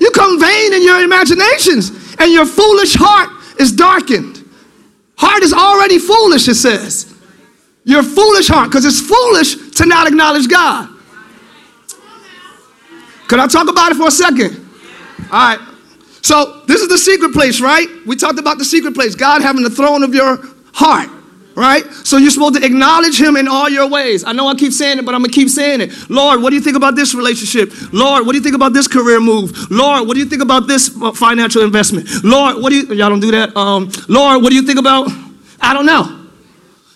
you 0.00 0.10
come 0.12 0.40
vain 0.40 0.72
in 0.72 0.82
your 0.82 1.04
imaginations, 1.04 2.16
and 2.18 2.32
your 2.32 2.46
foolish 2.46 2.94
heart 2.94 3.28
is 3.60 3.70
darkened. 3.70 4.48
Heart 5.18 5.42
is 5.42 5.52
already 5.52 5.98
foolish, 5.98 6.48
it 6.48 6.54
says. 6.54 7.14
Your 7.84 8.02
foolish 8.02 8.48
heart, 8.48 8.70
because 8.70 8.86
it's 8.86 9.00
foolish 9.00 9.72
to 9.72 9.84
not 9.84 10.08
acknowledge 10.08 10.48
God. 10.48 10.93
Could 13.28 13.40
I 13.40 13.46
talk 13.46 13.68
about 13.68 13.92
it 13.92 13.96
for 13.96 14.08
a 14.08 14.10
second? 14.10 14.64
All 15.32 15.56
right. 15.56 15.58
So, 16.24 16.62
this 16.66 16.80
is 16.80 16.88
the 16.88 16.96
secret 16.96 17.34
place, 17.34 17.60
right? 17.60 17.86
We 18.06 18.16
talked 18.16 18.38
about 18.38 18.56
the 18.56 18.64
secret 18.64 18.94
place, 18.94 19.14
God 19.14 19.42
having 19.42 19.62
the 19.62 19.68
throne 19.68 20.02
of 20.02 20.14
your 20.14 20.38
heart, 20.72 21.10
right? 21.54 21.84
So, 22.02 22.16
you're 22.16 22.30
supposed 22.30 22.54
to 22.54 22.64
acknowledge 22.64 23.20
Him 23.20 23.36
in 23.36 23.46
all 23.46 23.68
your 23.68 23.88
ways. 23.90 24.24
I 24.24 24.32
know 24.32 24.48
I 24.48 24.54
keep 24.54 24.72
saying 24.72 24.98
it, 24.98 25.04
but 25.04 25.14
I'm 25.14 25.20
going 25.20 25.30
to 25.30 25.34
keep 25.34 25.50
saying 25.50 25.82
it. 25.82 25.92
Lord, 26.08 26.40
what 26.40 26.48
do 26.48 26.56
you 26.56 26.62
think 26.62 26.76
about 26.76 26.96
this 26.96 27.14
relationship? 27.14 27.70
Lord, 27.92 28.24
what 28.24 28.32
do 28.32 28.38
you 28.38 28.42
think 28.42 28.54
about 28.54 28.72
this 28.72 28.88
career 28.88 29.20
move? 29.20 29.70
Lord, 29.70 30.06
what 30.06 30.14
do 30.14 30.20
you 30.20 30.26
think 30.26 30.40
about 30.40 30.66
this 30.66 30.90
uh, 31.02 31.12
financial 31.12 31.62
investment? 31.62 32.08
Lord, 32.24 32.56
what 32.62 32.70
do 32.70 32.76
you, 32.76 32.94
y'all 32.94 33.10
don't 33.10 33.20
do 33.20 33.30
that? 33.32 33.54
Um, 33.54 33.90
Lord, 34.08 34.42
what 34.42 34.48
do 34.48 34.56
you 34.56 34.62
think 34.62 34.78
about, 34.78 35.10
I 35.60 35.74
don't 35.74 35.84
know. 35.84 36.26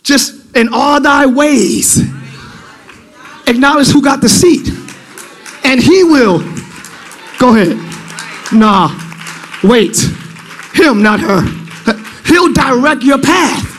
Just 0.02 0.56
in 0.56 0.70
all 0.72 1.02
thy 1.02 1.26
ways, 1.26 2.00
acknowledge 3.46 3.88
who 3.88 4.00
got 4.00 4.22
the 4.22 4.28
seat 4.30 4.77
and 5.64 5.80
he 5.80 6.04
will. 6.04 6.38
Go 7.38 7.54
ahead. 7.54 7.76
Nah, 8.52 8.90
wait. 9.62 9.96
Him, 10.74 11.02
not 11.02 11.20
her. 11.20 11.42
He'll 12.26 12.52
direct 12.52 13.02
your 13.02 13.20
path. 13.20 13.74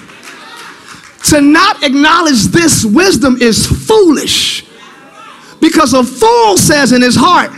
To 1.29 1.41
not 1.41 1.83
acknowledge 1.83 2.45
this 2.45 2.83
wisdom 2.83 3.37
is 3.41 3.65
foolish. 3.65 4.65
Because 5.61 5.93
a 5.93 6.03
fool 6.03 6.57
says 6.57 6.91
in 6.91 7.01
his 7.01 7.15
heart, 7.15 7.51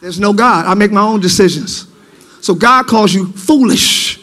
There's 0.00 0.18
no 0.18 0.32
God. 0.32 0.66
I 0.66 0.74
make 0.74 0.90
my 0.92 1.02
own 1.02 1.20
decisions. 1.20 1.86
So 2.40 2.54
God 2.54 2.86
calls 2.86 3.12
you 3.12 3.26
foolish. 3.26 4.18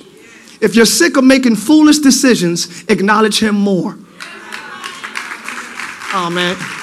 If 0.59 0.75
you're 0.75 0.87
sick 0.87 1.17
of 1.17 1.23
making 1.23 1.55
foolish 1.55 1.99
decisions, 1.99 2.83
acknowledge 2.89 3.39
Him 3.39 3.55
more. 3.55 3.97
Oh. 6.13 6.73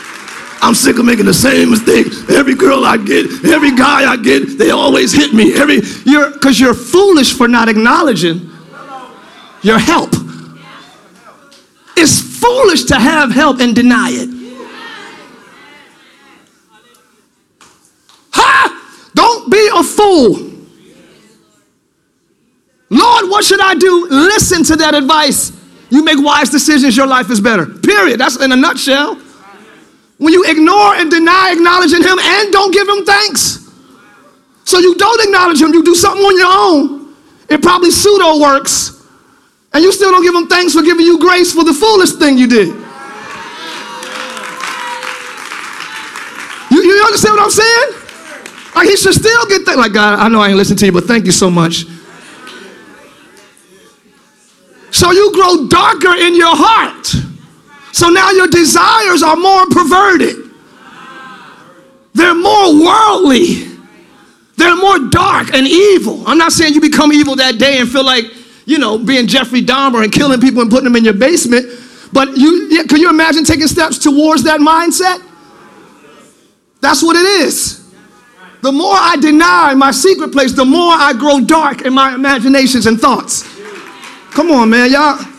I'm 0.64 0.74
sick 0.74 0.98
of 0.98 1.04
making 1.04 1.26
the 1.26 1.34
same 1.34 1.70
mistake. 1.72 2.06
Every 2.30 2.54
girl 2.54 2.86
I 2.86 2.96
get, 2.96 3.26
every 3.44 3.76
guy 3.76 4.10
I 4.10 4.16
get, 4.16 4.56
they 4.58 4.70
always 4.70 5.12
hit 5.12 5.34
me. 5.34 5.54
Every 5.54 5.82
you're 6.06 6.30
because 6.30 6.58
you're 6.58 6.72
foolish 6.72 7.36
for 7.36 7.46
not 7.46 7.68
acknowledging 7.68 8.50
your 9.62 9.78
help. 9.78 10.08
It's 11.98 12.18
foolish 12.40 12.84
to 12.84 12.94
have 12.94 13.30
help 13.30 13.60
and 13.60 13.76
deny 13.76 14.08
it. 14.10 14.30
Ha! 18.32 19.10
Don't 19.14 19.50
be 19.50 19.68
a 19.70 19.82
fool. 19.82 20.50
Lord, 22.88 23.28
what 23.28 23.44
should 23.44 23.60
I 23.60 23.74
do? 23.74 24.08
Listen 24.08 24.64
to 24.64 24.76
that 24.76 24.94
advice. 24.94 25.52
You 25.90 26.02
make 26.02 26.24
wise 26.24 26.48
decisions, 26.48 26.96
your 26.96 27.06
life 27.06 27.30
is 27.30 27.40
better. 27.40 27.66
Period. 27.66 28.18
That's 28.18 28.40
in 28.42 28.50
a 28.50 28.56
nutshell. 28.56 29.20
When 30.24 30.32
you 30.32 30.42
ignore 30.48 30.94
and 30.94 31.10
deny 31.10 31.52
acknowledging 31.52 32.00
Him 32.00 32.18
and 32.18 32.50
don't 32.50 32.72
give 32.72 32.88
Him 32.88 33.04
thanks. 33.04 33.70
So 34.64 34.78
you 34.78 34.94
don't 34.94 35.22
acknowledge 35.22 35.60
Him, 35.60 35.74
you 35.74 35.84
do 35.84 35.94
something 35.94 36.24
on 36.24 36.38
your 36.38 36.48
own. 36.48 37.14
It 37.50 37.60
probably 37.60 37.90
pseudo 37.90 38.40
works. 38.40 39.04
And 39.74 39.84
you 39.84 39.92
still 39.92 40.10
don't 40.12 40.22
give 40.22 40.34
Him 40.34 40.46
thanks 40.46 40.72
for 40.72 40.80
giving 40.80 41.04
you 41.04 41.20
grace 41.20 41.52
for 41.52 41.62
the 41.62 41.74
foolish 41.74 42.12
thing 42.12 42.38
you 42.38 42.46
did. 42.46 42.68
You, 46.70 46.82
you 46.82 47.04
understand 47.04 47.34
what 47.34 47.42
I'm 47.42 47.50
saying? 47.50 47.92
Like 48.74 48.88
he 48.88 48.96
should 48.96 49.12
still 49.12 49.46
get 49.46 49.66
that. 49.66 49.76
Like 49.76 49.92
God, 49.92 50.18
I 50.18 50.28
know 50.28 50.40
I 50.40 50.48
ain't 50.48 50.56
listening 50.56 50.78
to 50.78 50.86
you, 50.86 50.92
but 50.92 51.04
thank 51.04 51.26
you 51.26 51.32
so 51.32 51.50
much. 51.50 51.84
So 54.90 55.10
you 55.10 55.34
grow 55.34 55.68
darker 55.68 56.16
in 56.16 56.34
your 56.34 56.56
heart. 56.56 57.33
So 57.94 58.08
now 58.08 58.32
your 58.32 58.48
desires 58.48 59.22
are 59.22 59.36
more 59.36 59.66
perverted. 59.66 60.50
They're 62.12 62.34
more 62.34 62.84
worldly. 62.84 63.68
They're 64.56 64.74
more 64.74 64.98
dark 65.10 65.54
and 65.54 65.64
evil. 65.64 66.26
I'm 66.26 66.36
not 66.36 66.50
saying 66.50 66.74
you 66.74 66.80
become 66.80 67.12
evil 67.12 67.36
that 67.36 67.56
day 67.56 67.78
and 67.78 67.88
feel 67.88 68.04
like, 68.04 68.24
you 68.64 68.78
know, 68.78 68.98
being 68.98 69.28
Jeffrey 69.28 69.62
Dahmer 69.62 70.02
and 70.02 70.12
killing 70.12 70.40
people 70.40 70.60
and 70.60 70.68
putting 70.68 70.86
them 70.86 70.96
in 70.96 71.04
your 71.04 71.14
basement. 71.14 71.66
But 72.12 72.36
you, 72.36 72.66
yeah, 72.68 72.82
can 72.82 72.98
you 72.98 73.10
imagine 73.10 73.44
taking 73.44 73.68
steps 73.68 73.98
towards 73.98 74.42
that 74.42 74.58
mindset? 74.58 75.24
That's 76.80 77.00
what 77.00 77.14
it 77.14 77.46
is. 77.46 77.88
The 78.62 78.72
more 78.72 78.96
I 78.96 79.18
deny 79.20 79.72
my 79.74 79.92
secret 79.92 80.32
place, 80.32 80.52
the 80.52 80.64
more 80.64 80.92
I 80.92 81.12
grow 81.12 81.38
dark 81.38 81.82
in 81.82 81.92
my 81.92 82.16
imaginations 82.16 82.86
and 82.86 83.00
thoughts. 83.00 83.44
Come 84.32 84.50
on, 84.50 84.70
man, 84.70 84.90
y'all. 84.90 85.33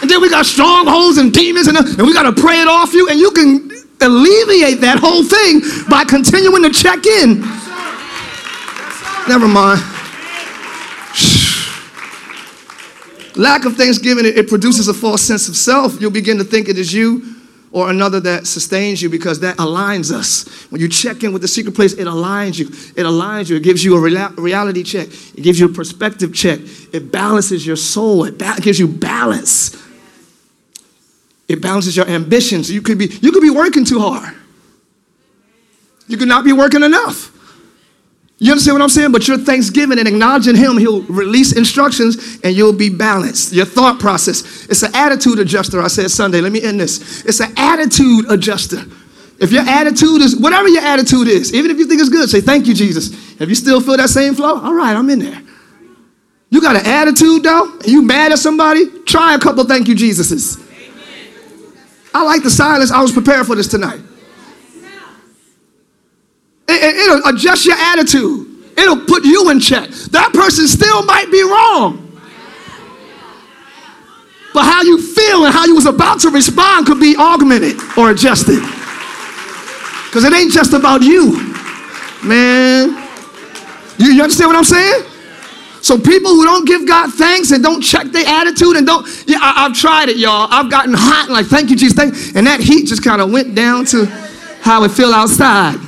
And 0.00 0.10
then 0.10 0.20
we 0.20 0.30
got 0.30 0.46
strongholds 0.46 1.18
and 1.18 1.32
demons, 1.32 1.66
and, 1.66 1.76
uh, 1.76 1.82
and 1.84 2.06
we 2.06 2.14
got 2.14 2.34
to 2.34 2.40
pray 2.40 2.60
it 2.60 2.68
off 2.68 2.94
you. 2.94 3.08
And 3.08 3.18
you 3.18 3.30
can 3.32 3.70
alleviate 4.00 4.80
that 4.80 4.98
whole 4.98 5.22
thing 5.22 5.60
by 5.88 6.04
continuing 6.04 6.62
to 6.62 6.70
check 6.70 7.04
in. 7.06 7.40
Never 9.28 9.46
mind. 9.46 9.80
Lack 13.36 13.64
of 13.64 13.76
thanksgiving, 13.76 14.24
it, 14.24 14.38
it 14.38 14.48
produces 14.48 14.88
a 14.88 14.94
false 14.94 15.22
sense 15.22 15.48
of 15.48 15.56
self. 15.56 16.00
You'll 16.00 16.10
begin 16.10 16.38
to 16.38 16.44
think 16.44 16.68
it 16.68 16.78
is 16.78 16.92
you 16.92 17.36
or 17.72 17.90
another 17.90 18.18
that 18.20 18.46
sustains 18.46 19.00
you 19.00 19.08
because 19.08 19.40
that 19.40 19.56
aligns 19.58 20.10
us. 20.10 20.48
When 20.70 20.80
you 20.80 20.88
check 20.88 21.22
in 21.22 21.32
with 21.32 21.42
the 21.42 21.48
secret 21.48 21.76
place, 21.76 21.92
it 21.92 22.06
aligns 22.06 22.58
you. 22.58 22.66
It 22.66 23.06
aligns 23.06 23.48
you. 23.48 23.56
It 23.56 23.62
gives 23.62 23.84
you 23.84 23.96
a 23.96 24.30
reality 24.40 24.82
check. 24.82 25.08
It 25.36 25.42
gives 25.42 25.60
you 25.60 25.66
a 25.66 25.72
perspective 25.72 26.34
check. 26.34 26.58
It 26.92 27.12
balances 27.12 27.64
your 27.64 27.76
soul. 27.76 28.24
It 28.24 28.38
ba- 28.38 28.56
gives 28.60 28.80
you 28.80 28.88
balance. 28.88 29.76
It 31.50 31.60
balances 31.60 31.96
your 31.96 32.06
ambitions. 32.06 32.70
You 32.70 32.80
could 32.80 32.96
be 32.96 33.06
you 33.06 33.32
could 33.32 33.42
be 33.42 33.50
working 33.50 33.84
too 33.84 33.98
hard. 33.98 34.32
You 36.06 36.16
could 36.16 36.28
not 36.28 36.44
be 36.44 36.52
working 36.52 36.84
enough. 36.84 37.36
You 38.38 38.52
understand 38.52 38.76
what 38.76 38.82
I'm 38.82 38.88
saying? 38.88 39.10
But 39.10 39.26
your 39.26 39.36
thanksgiving 39.36 39.98
and 39.98 40.06
acknowledging 40.06 40.54
Him, 40.54 40.78
He'll 40.78 41.02
release 41.02 41.52
instructions 41.52 42.38
and 42.44 42.54
you'll 42.54 42.72
be 42.72 42.88
balanced. 42.88 43.52
Your 43.52 43.66
thought 43.66 43.98
process. 43.98 44.66
It's 44.66 44.84
an 44.84 44.94
attitude 44.94 45.40
adjuster. 45.40 45.82
I 45.82 45.88
said 45.88 46.12
Sunday. 46.12 46.40
Let 46.40 46.52
me 46.52 46.62
end 46.62 46.78
this. 46.78 47.24
It's 47.24 47.40
an 47.40 47.52
attitude 47.56 48.30
adjuster. 48.30 48.84
If 49.40 49.50
your 49.50 49.62
attitude 49.62 50.22
is, 50.22 50.36
whatever 50.36 50.68
your 50.68 50.82
attitude 50.82 51.26
is, 51.26 51.52
even 51.52 51.72
if 51.72 51.78
you 51.78 51.86
think 51.86 52.00
it's 52.00 52.10
good, 52.10 52.30
say, 52.30 52.40
Thank 52.40 52.68
you, 52.68 52.74
Jesus. 52.74 53.40
If 53.40 53.48
you 53.48 53.56
still 53.56 53.80
feel 53.80 53.96
that 53.96 54.10
same 54.10 54.36
flow, 54.36 54.60
all 54.60 54.74
right, 54.74 54.94
I'm 54.94 55.10
in 55.10 55.18
there. 55.18 55.42
You 56.48 56.60
got 56.60 56.76
an 56.76 56.86
attitude 56.86 57.42
though, 57.42 57.72
and 57.72 57.88
you 57.88 58.02
mad 58.02 58.30
at 58.30 58.38
somebody, 58.38 58.86
try 59.04 59.34
a 59.34 59.38
couple 59.40 59.64
thank 59.64 59.88
you, 59.88 59.96
Jesuses. 59.96 60.69
I 62.12 62.24
like 62.24 62.42
the 62.42 62.50
silence. 62.50 62.90
I 62.90 63.00
was 63.00 63.12
prepared 63.12 63.46
for 63.46 63.54
this 63.54 63.68
tonight. 63.68 64.00
It, 66.68 67.24
will 67.24 67.34
adjust 67.34 67.66
your 67.66 67.76
attitude. 67.76 68.46
It'll 68.76 69.04
put 69.04 69.24
you 69.24 69.50
in 69.50 69.60
check. 69.60 69.90
That 70.10 70.32
person 70.32 70.66
still 70.68 71.04
might 71.04 71.30
be 71.30 71.42
wrong. 71.42 72.06
But 74.52 74.64
how 74.64 74.82
you 74.82 75.00
feel 75.00 75.44
and 75.44 75.54
how 75.54 75.64
you 75.66 75.74
was 75.74 75.86
about 75.86 76.20
to 76.20 76.30
respond 76.30 76.86
could 76.86 77.00
be 77.00 77.16
augmented 77.16 77.76
or 77.96 78.10
adjusted. 78.10 78.60
Because 80.06 80.24
it 80.24 80.32
ain't 80.32 80.52
just 80.52 80.72
about 80.72 81.02
you, 81.02 81.54
man. 82.24 82.90
You, 83.98 84.12
you 84.12 84.22
understand 84.22 84.48
what 84.48 84.56
I'm 84.56 84.64
saying? 84.64 85.04
So 85.82 85.98
people 85.98 86.32
who 86.32 86.44
don't 86.44 86.66
give 86.66 86.86
God 86.86 87.12
thanks 87.12 87.50
and 87.52 87.62
don't 87.62 87.80
check 87.80 88.06
their 88.08 88.26
attitude 88.26 88.76
and 88.76 88.86
don't, 88.86 89.06
yeah, 89.26 89.38
I, 89.40 89.64
have 89.68 89.74
tried 89.74 90.08
it, 90.08 90.18
y'all. 90.18 90.46
I've 90.50 90.70
gotten 90.70 90.92
hot 90.94 91.24
and 91.24 91.32
like, 91.32 91.46
thank 91.46 91.70
you, 91.70 91.76
Jesus, 91.76 91.96
thank 91.96 92.14
And 92.36 92.46
that 92.46 92.60
heat 92.60 92.86
just 92.86 93.02
kind 93.02 93.20
of 93.20 93.32
went 93.32 93.54
down 93.54 93.86
to 93.86 94.04
how 94.62 94.84
it 94.84 94.90
feel 94.90 95.12
outside 95.12 95.80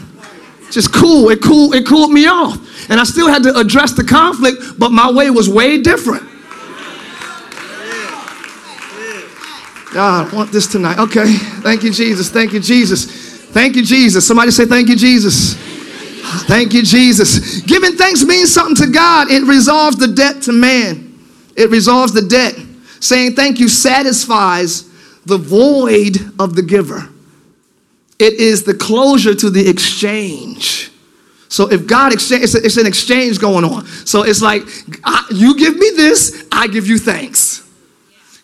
just 0.73 0.93
cool. 0.93 1.29
It 1.29 1.43
cool. 1.43 1.75
It 1.75 1.87
cooled 1.87 2.11
me 2.11 2.27
off, 2.27 2.57
and 2.91 2.99
I 2.99 3.05
still 3.05 3.29
had 3.29 3.43
to 3.45 3.57
address 3.57 3.93
the 3.93 4.05
conflict, 4.05 4.79
but 4.79 4.91
my 4.91 5.11
way 5.11 5.31
was 5.31 5.49
way 5.49 5.81
different. 5.81 6.29
God, 9.93 10.33
I 10.33 10.35
want 10.35 10.51
this 10.51 10.67
tonight. 10.67 10.99
Okay. 10.99 11.35
Thank 11.61 11.83
you, 11.83 11.93
Jesus. 11.93 12.31
Thank 12.31 12.55
you, 12.55 12.61
Jesus. 12.61 13.05
Thank 13.51 13.77
you, 13.77 13.85
Jesus. 13.85 14.27
Somebody 14.27 14.51
say, 14.51 14.65
Thank 14.65 14.89
you, 14.89 14.97
Jesus. 14.97 15.55
Thank 16.47 16.73
you, 16.73 16.83
Jesus. 16.83 17.61
Giving 17.63 17.93
thanks 17.93 18.25
means 18.25 18.53
something 18.53 18.87
to 18.87 18.93
God. 18.93 19.31
It 19.31 19.43
resolves 19.45 19.97
the 19.97 20.09
debt 20.09 20.43
to 20.43 20.53
man. 20.53 21.19
It 21.57 21.71
resolves 21.71 22.13
the 22.13 22.23
debt. 22.23 22.55
Saying 23.01 23.35
thank 23.35 23.59
you 23.59 23.69
satisfies 23.69 24.89
the 25.27 25.39
void 25.39 26.17
of 26.39 26.55
the 26.55 26.63
giver. 26.63 27.09
It 28.19 28.35
is 28.35 28.63
the 28.63 28.75
closure 28.75 29.35
to 29.35 29.51
the 29.51 29.69
exchange. 29.69 30.93
So 31.49 31.71
if 31.71 31.87
God 31.87 32.13
exchange, 32.13 32.45
it's, 32.45 32.55
it's 32.55 32.77
an 32.77 32.87
exchange 32.87 33.39
going 33.39 33.65
on. 33.65 33.85
So 33.87 34.23
it's 34.23 34.41
like, 34.41 34.63
I, 35.05 35.27
you 35.31 35.59
give 35.59 35.77
me 35.77 35.91
this, 35.91 36.47
I 36.51 36.67
give 36.67 36.87
you 36.87 36.99
thanks. 36.99 37.69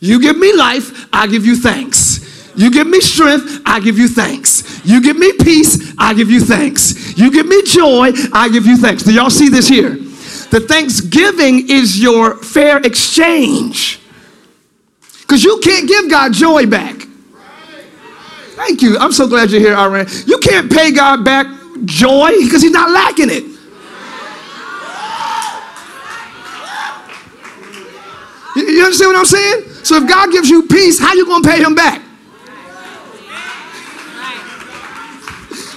You 0.01 0.20
give 0.20 0.37
me 0.37 0.53
life, 0.55 1.07
I 1.12 1.26
give 1.26 1.47
you 1.47 1.57
thanks. 1.57 2.53
You 2.55 2.70
give 2.72 2.89
me 2.89 3.01
strength, 3.01 3.62
I 3.64 3.79
give 3.81 3.99
you 3.99 4.09
thanks. 4.09 4.85
You 4.85 5.01
give 5.01 5.16
me 5.16 5.33
peace, 5.41 5.95
I 5.97 6.12
give 6.12 6.29
you 6.29 6.41
thanks. 6.41 7.07
You 7.18 7.32
give 7.32 7.46
me 7.46 7.60
joy, 7.64 8.12
I 8.32 8.48
give 8.48 8.64
you 8.64 8.76
thanks. 8.76 9.02
Do 9.02 9.12
y'all 9.12 9.28
see 9.28 9.48
this 9.48 9.66
here? 9.66 9.90
The 9.90 10.64
thanksgiving 10.68 11.68
is 11.68 12.00
your 12.00 12.36
fair 12.36 12.78
exchange. 12.78 14.00
Because 15.22 15.42
you 15.42 15.60
can't 15.62 15.88
give 15.88 16.08
God 16.08 16.32
joy 16.32 16.66
back. 16.66 16.94
Thank 18.54 18.82
you. 18.82 18.98
I'm 18.98 19.10
so 19.10 19.26
glad 19.26 19.50
you're 19.50 19.60
here, 19.60 19.74
Iran. 19.74 20.06
You 20.26 20.38
can't 20.38 20.70
pay 20.70 20.92
God 20.92 21.24
back 21.24 21.46
joy 21.84 22.30
because 22.38 22.62
he's 22.62 22.70
not 22.70 22.90
lacking 22.90 23.30
it. 23.30 23.44
You 28.54 28.84
understand 28.84 29.08
what 29.08 29.18
I'm 29.18 29.24
saying? 29.24 29.64
So 29.82 29.96
if 29.96 30.08
God 30.08 30.30
gives 30.30 30.48
you 30.48 30.62
peace, 30.68 31.00
how 31.00 31.14
you 31.14 31.26
going 31.26 31.42
to 31.42 31.48
pay 31.48 31.62
him 31.62 31.74
back? 31.74 32.00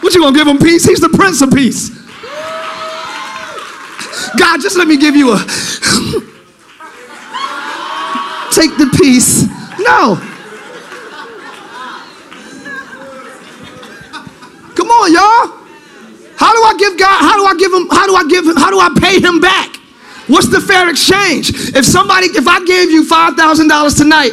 What 0.02 0.14
you 0.16 0.24
to 0.24 0.32
give 0.34 0.47
him 0.47 0.58
peace? 0.58 0.84
He's 0.86 0.99
the 0.99 1.10
prince 1.10 1.41
of 1.41 1.52
peace. 1.52 1.89
God, 4.38 4.60
just 4.62 4.78
let 4.78 4.88
me 4.88 4.97
give 4.97 5.16
you 5.16 5.34
a 5.34 5.38
take 8.52 8.78
the 8.78 8.89
peace. 8.97 9.45
No. 9.80 10.20
Come 14.76 14.89
on, 14.89 15.14
y'all. 15.14 15.62
How 16.38 16.54
do 16.54 16.64
I 16.64 16.76
give 16.80 16.97
God, 16.97 17.22
how 17.22 17.38
do 17.38 17.45
I 17.45 17.56
give 17.56 17.72
him, 17.72 17.88
how 17.89 18.08
do 18.08 18.16
I 18.16 18.28
give 18.28 18.47
him, 18.47 18.56
how 18.56 18.72
do 18.72 18.80
I 18.80 18.89
pay 18.99 19.20
him 19.22 19.39
back? 19.39 19.76
What's 20.28 20.47
the 20.47 20.60
fair 20.60 20.89
exchange? 20.89 21.52
If 21.76 21.86
somebody, 21.86 22.28
if 22.28 22.47
I 22.47 22.66
gave 22.66 22.89
you 22.89 23.04
$5,000 23.04 23.97
tonight, 23.97 24.32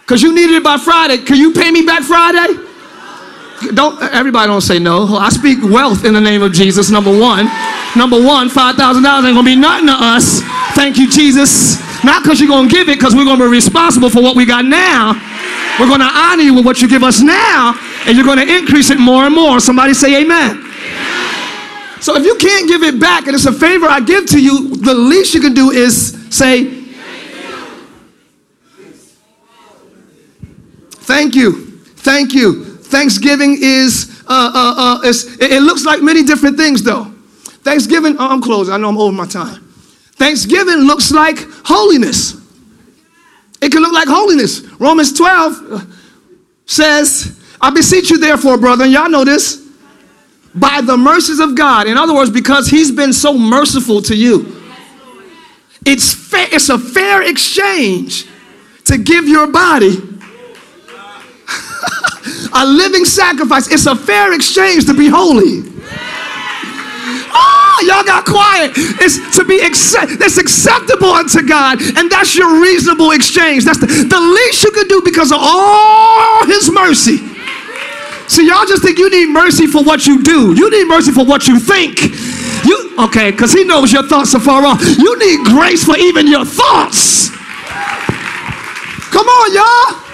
because 0.00 0.22
you 0.22 0.34
needed 0.34 0.56
it 0.56 0.64
by 0.64 0.76
Friday, 0.76 1.18
can 1.18 1.36
you 1.36 1.52
pay 1.52 1.70
me 1.70 1.82
back 1.82 2.02
Friday? 2.02 2.67
Don't, 3.74 4.00
everybody 4.02 4.46
don't 4.46 4.60
say 4.60 4.78
no. 4.78 5.16
I 5.16 5.30
speak 5.30 5.58
wealth 5.62 6.04
in 6.04 6.14
the 6.14 6.20
name 6.20 6.42
of 6.42 6.52
Jesus, 6.52 6.90
number 6.90 7.10
one. 7.10 7.46
Number 7.96 8.20
one, 8.20 8.48
$5,000 8.48 8.76
ain't 8.76 9.04
gonna 9.04 9.42
be 9.42 9.56
nothing 9.56 9.86
to 9.86 9.96
us. 9.96 10.40
Thank 10.74 10.96
you, 10.96 11.10
Jesus. 11.10 11.82
Not 12.04 12.22
because 12.22 12.40
you're 12.40 12.48
gonna 12.48 12.68
give 12.68 12.88
it, 12.88 12.98
because 12.98 13.16
we're 13.16 13.24
gonna 13.24 13.44
be 13.44 13.50
responsible 13.50 14.10
for 14.10 14.22
what 14.22 14.36
we 14.36 14.46
got 14.46 14.64
now. 14.64 15.14
We're 15.80 15.88
gonna 15.88 16.10
honor 16.12 16.42
you 16.42 16.54
with 16.54 16.64
what 16.64 16.80
you 16.80 16.88
give 16.88 17.02
us 17.02 17.20
now, 17.20 17.74
and 18.06 18.16
you're 18.16 18.36
to 18.36 18.42
increase 18.42 18.90
it 18.90 19.00
more 19.00 19.24
and 19.24 19.34
more. 19.34 19.58
Somebody 19.58 19.94
say 19.94 20.22
amen. 20.22 20.64
So 22.00 22.16
if 22.16 22.24
you 22.24 22.36
can't 22.36 22.68
give 22.68 22.82
it 22.84 23.00
back 23.00 23.26
and 23.26 23.34
it's 23.34 23.46
a 23.46 23.52
favor 23.52 23.86
I 23.86 24.00
give 24.00 24.26
to 24.26 24.40
you, 24.40 24.76
the 24.76 24.94
least 24.94 25.34
you 25.34 25.40
can 25.40 25.54
do 25.54 25.70
is 25.70 26.16
say, 26.34 26.78
Thank 31.08 31.34
you. 31.34 31.52
Thank 31.96 32.34
you. 32.34 32.67
Thanksgiving 32.88 33.58
is, 33.60 34.22
uh, 34.26 34.50
uh, 34.54 34.74
uh, 34.76 35.00
it, 35.04 35.52
it 35.52 35.62
looks 35.62 35.84
like 35.84 36.02
many 36.02 36.22
different 36.22 36.56
things 36.56 36.82
though. 36.82 37.04
Thanksgiving, 37.62 38.16
oh, 38.18 38.28
I'm 38.28 38.40
closing. 38.40 38.72
I 38.72 38.78
know 38.78 38.88
I'm 38.88 38.98
over 38.98 39.12
my 39.12 39.26
time. 39.26 39.62
Thanksgiving 40.12 40.78
looks 40.78 41.10
like 41.10 41.38
holiness. 41.64 42.34
It 43.60 43.72
can 43.72 43.82
look 43.82 43.92
like 43.92 44.08
holiness. 44.08 44.62
Romans 44.80 45.12
12 45.12 45.94
says, 46.66 47.38
I 47.60 47.70
beseech 47.70 48.10
you, 48.10 48.18
therefore, 48.18 48.56
brother, 48.56 48.84
and 48.84 48.92
y'all 48.92 49.10
know 49.10 49.24
this, 49.24 49.68
by 50.54 50.80
the 50.80 50.96
mercies 50.96 51.40
of 51.40 51.56
God. 51.56 51.86
In 51.86 51.98
other 51.98 52.14
words, 52.14 52.30
because 52.30 52.68
He's 52.68 52.90
been 52.90 53.12
so 53.12 53.36
merciful 53.36 54.00
to 54.02 54.16
you. 54.16 54.62
It's, 55.84 56.32
it's 56.32 56.68
a 56.68 56.78
fair 56.78 57.22
exchange 57.28 58.26
to 58.84 58.98
give 58.98 59.28
your 59.28 59.46
body 59.46 59.96
a 62.52 62.64
living 62.64 63.04
sacrifice. 63.04 63.70
It's 63.70 63.86
a 63.86 63.96
fair 63.96 64.32
exchange 64.32 64.86
to 64.86 64.94
be 64.94 65.08
holy. 65.08 65.62
Oh, 67.30 67.84
y'all 67.86 68.04
got 68.04 68.24
quiet. 68.24 68.72
It's 69.00 69.36
to 69.36 69.44
be 69.44 69.60
accept, 69.60 70.18
that's 70.18 70.38
acceptable 70.38 71.10
unto 71.10 71.46
God, 71.46 71.80
and 71.96 72.10
that's 72.10 72.36
your 72.36 72.60
reasonable 72.60 73.12
exchange. 73.12 73.64
That's 73.64 73.80
the, 73.80 73.86
the 73.86 74.20
least 74.20 74.64
you 74.64 74.70
can 74.72 74.88
do 74.88 75.02
because 75.04 75.32
of 75.32 75.38
all 75.40 76.46
His 76.46 76.70
mercy. 76.70 77.18
See, 78.28 78.46
y'all 78.46 78.66
just 78.66 78.82
think 78.82 78.98
you 78.98 79.08
need 79.08 79.32
mercy 79.32 79.66
for 79.66 79.82
what 79.82 80.06
you 80.06 80.22
do. 80.22 80.54
You 80.54 80.70
need 80.70 80.84
mercy 80.84 81.12
for 81.12 81.24
what 81.24 81.48
you 81.48 81.58
think. 81.58 82.02
You 82.66 82.94
okay? 82.98 83.30
Because 83.30 83.52
He 83.52 83.64
knows 83.64 83.92
your 83.92 84.02
thoughts 84.02 84.34
are 84.34 84.40
far 84.40 84.64
off. 84.66 84.82
You 84.82 85.18
need 85.18 85.46
grace 85.46 85.84
for 85.84 85.96
even 85.96 86.26
your 86.26 86.44
thoughts. 86.44 87.30
Come 89.10 89.26
on, 89.26 89.54
y'all. 89.54 90.07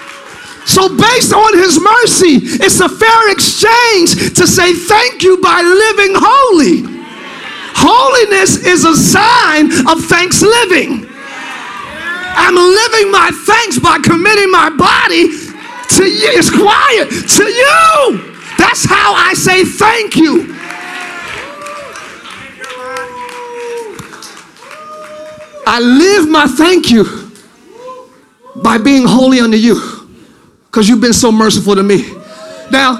So, 0.66 0.88
based 0.88 1.32
on 1.32 1.58
his 1.58 1.78
mercy, 1.78 2.40
it's 2.64 2.80
a 2.80 2.88
fair 2.88 3.32
exchange 3.32 4.34
to 4.34 4.46
say 4.46 4.72
thank 4.72 5.22
you 5.22 5.36
by 5.40 5.60
living 5.60 6.16
holy. 6.16 7.04
Holiness 7.76 8.56
is 8.64 8.84
a 8.84 8.96
sign 8.96 9.66
of 9.86 10.02
thanks 10.06 10.40
living. 10.40 11.06
I'm 12.36 12.54
living 12.54 13.12
my 13.12 13.30
thanks 13.44 13.78
by 13.78 13.98
committing 13.98 14.50
my 14.50 14.70
body 14.70 15.28
to 15.96 16.04
you. 16.04 16.32
It's 16.32 16.50
quiet. 16.50 17.10
To 17.10 17.44
you. 17.44 18.34
That's 18.56 18.84
how 18.84 19.14
I 19.14 19.34
say 19.34 19.64
thank 19.64 20.16
you. 20.16 20.56
I 25.66 25.80
live 25.80 26.28
my 26.28 26.46
thank 26.46 26.90
you 26.90 27.30
by 28.62 28.78
being 28.78 29.06
holy 29.06 29.40
unto 29.40 29.56
you 29.56 29.93
because 30.74 30.88
you've 30.88 31.00
been 31.00 31.12
so 31.12 31.30
merciful 31.30 31.76
to 31.76 31.84
me. 31.84 31.98
Now, 32.68 32.96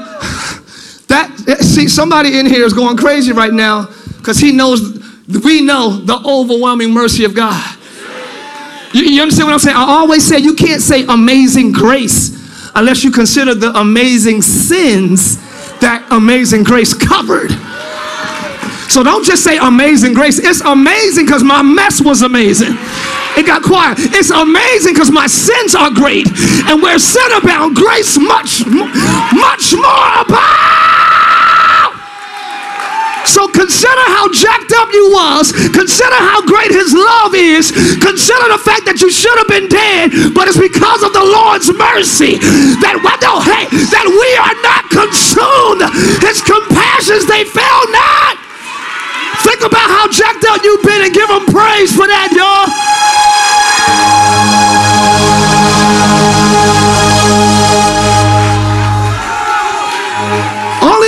that, 1.09 1.59
see, 1.61 1.89
somebody 1.89 2.39
in 2.39 2.47
here 2.47 2.64
is 2.64 2.72
going 2.72 2.97
crazy 2.97 3.33
right 3.33 3.53
now 3.53 3.89
because 4.18 4.39
he 4.39 4.53
knows, 4.53 4.81
we 5.27 5.61
know 5.61 5.91
the 5.91 6.14
overwhelming 6.25 6.93
mercy 6.93 7.25
of 7.25 7.35
God. 7.35 7.77
You, 8.93 9.03
you 9.03 9.20
understand 9.20 9.49
what 9.49 9.55
I'm 9.55 9.59
saying? 9.59 9.77
I 9.77 9.87
always 9.87 10.25
say 10.25 10.39
you 10.39 10.55
can't 10.55 10.81
say 10.81 11.05
amazing 11.07 11.72
grace 11.72 12.31
unless 12.77 13.03
you 13.03 13.11
consider 13.11 13.57
the 13.57 13.77
amazing 13.77 14.43
sins 14.43 15.39
that 15.81 16.07
amazing 16.12 16.62
grace 16.62 16.95
covered. 16.95 17.51
So 18.89 19.03
don't 19.03 19.24
just 19.24 19.43
say 19.43 19.59
amazing 19.59 20.14
grace. 20.14 20.39
It's 20.39 20.61
amazing 20.61 21.26
because 21.26 21.43
my 21.43 21.62
mess 21.62 22.01
was 22.01 22.22
amazing. 22.22 22.76
It 23.37 23.47
got 23.47 23.62
quiet. 23.62 23.99
It's 23.99 24.30
amazing 24.30 24.95
because 24.95 25.11
my 25.11 25.26
sins 25.26 25.74
are 25.74 25.91
great. 25.91 26.28
And 26.70 26.82
where 26.82 26.99
sin 26.99 27.26
abound, 27.37 27.74
grace 27.76 28.16
much, 28.18 28.64
much 28.66 29.74
more 29.74 30.09
abound. 30.22 30.85
So 33.24 33.49
consider 33.49 34.05
how 34.14 34.30
jacked 34.30 34.70
up 34.76 34.93
you 34.93 35.11
was. 35.11 35.51
Consider 35.51 36.14
how 36.14 36.45
great 36.47 36.70
his 36.70 36.93
love 36.93 37.35
is. 37.35 37.72
Consider 37.99 38.47
the 38.53 38.62
fact 38.62 38.85
that 38.87 39.01
you 39.01 39.11
should 39.11 39.35
have 39.43 39.51
been 39.51 39.66
dead, 39.66 40.12
but 40.37 40.47
it's 40.47 40.61
because 40.61 41.03
of 41.03 41.11
the 41.16 41.24
Lord's 41.24 41.72
mercy 41.72 42.39
that 42.85 43.01
no, 43.03 43.41
hey, 43.41 43.66
that 43.91 44.07
we 44.07 44.30
are 44.39 44.57
not 44.62 44.87
consumed. 44.93 45.82
His 46.22 46.45
compassions 46.45 47.26
they 47.26 47.43
fail 47.49 47.82
not. 47.91 48.43
Think 49.45 49.61
about 49.61 49.90
how 49.90 50.09
jacked 50.09 50.45
up 50.49 50.64
you've 50.64 50.82
been 50.82 51.03
and 51.05 51.12
give 51.12 51.28
him 51.28 51.45
praise 51.53 51.95
for 51.95 52.07
that, 52.09 52.32
y'all. 52.32 52.64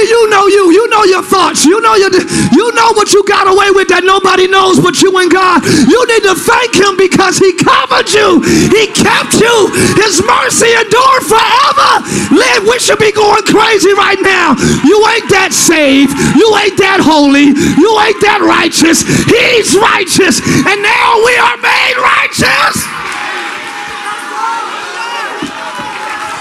You 0.06 0.30
know 0.30 0.46
you. 0.46 0.70
You 0.70 0.88
know 0.88 1.04
your 1.04 1.22
thoughts. 1.22 1.64
You 1.66 1.80
know 1.80 1.94
your, 1.94 2.10
you 2.10 2.66
know 2.74 2.90
what 2.94 3.12
you 3.12 3.22
got 3.26 3.50
away 3.50 3.70
with 3.70 3.88
that 3.90 4.06
nobody 4.06 4.46
knows 4.46 4.78
but 4.78 5.02
you 5.02 5.10
and 5.18 5.30
God. 5.30 5.62
You 5.66 6.00
need 6.06 6.24
to 6.24 6.34
thank 6.34 6.72
him 6.74 6.96
because 6.96 7.38
he 7.38 7.52
covered 7.58 8.08
you. 8.14 8.40
He 8.70 8.88
kept 8.94 9.36
you. 9.36 9.56
His 9.98 10.22
mercy 10.22 10.70
endured 10.72 11.24
forever. 11.26 11.90
Live, 12.32 12.62
we 12.64 12.78
should 12.78 13.02
be 13.02 13.12
going 13.12 13.44
crazy 13.44 13.92
right 13.92 14.20
now. 14.22 14.54
You 14.86 14.98
ain't 15.12 15.28
that 15.34 15.50
saved. 15.52 16.14
You 16.38 16.48
ain't 16.56 16.78
that 16.78 17.02
holy. 17.02 17.52
You 17.52 17.90
ain't 18.00 18.20
that 18.22 18.40
righteous. 18.40 19.02
He's 19.28 19.74
righteous. 19.76 20.40
And 20.40 20.78
now 20.80 21.10
we 21.22 21.34
are 21.36 21.58
made 21.60 21.96
righteous. 21.98 22.95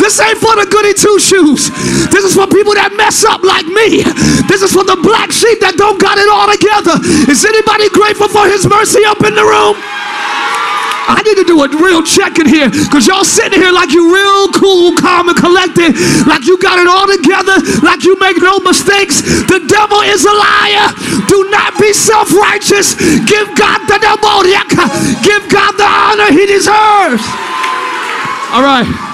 This 0.06 0.22
ain't 0.22 0.38
for 0.38 0.54
the 0.54 0.70
goody 0.70 0.94
two 0.94 1.18
shoes. 1.18 1.74
This 2.14 2.22
is 2.22 2.38
for 2.38 2.46
people 2.46 2.78
that 2.78 2.94
mess 2.94 3.26
up 3.26 3.42
like 3.42 3.66
me. 3.66 4.06
This 4.46 4.62
is 4.62 4.70
for 4.70 4.86
the 4.86 5.02
black 5.02 5.34
sheep 5.34 5.58
that 5.66 5.82
don't 5.82 5.98
got 5.98 6.22
it 6.22 6.30
all 6.30 6.46
together. 6.46 6.94
Is 7.26 7.42
anybody 7.42 7.90
grateful 7.90 8.30
for 8.30 8.46
his 8.46 8.70
mercy 8.70 9.02
up 9.02 9.26
in 9.26 9.34
the 9.34 9.42
room? 9.42 9.74
I 11.10 11.26
need 11.26 11.42
to 11.42 11.48
do 11.50 11.58
a 11.58 11.68
real 11.82 12.06
check 12.06 12.38
in 12.38 12.46
here 12.46 12.70
because 12.70 13.10
y'all 13.10 13.26
sitting 13.26 13.58
here 13.58 13.74
like 13.74 13.90
you 13.98 14.14
real 14.14 14.54
cool, 14.54 14.94
calm, 14.94 15.26
and 15.26 15.38
collected, 15.42 15.98
like 16.30 16.46
you 16.46 16.62
got 16.62 16.78
it 16.78 16.86
all 16.86 17.10
together, 17.10 17.58
like 17.82 18.06
you 18.06 18.14
make 18.22 18.38
no 18.38 18.62
mistakes. 18.62 19.26
The 19.50 19.58
devil 19.66 20.06
is 20.06 20.22
a 20.22 20.36
liar. 20.38 20.94
Do 21.26 21.50
not 21.50 21.82
be 21.82 21.98
self 21.98 22.30
righteous. 22.30 22.94
Give 23.26 23.50
God 23.58 23.82
the 23.90 23.98
devil, 23.98 24.46
give 25.26 25.50
God 25.50 25.74
the 25.82 25.90
honor 25.90 26.30
he 26.30 26.46
deserves. 26.46 27.26
All 28.54 28.62
right. 28.62 29.05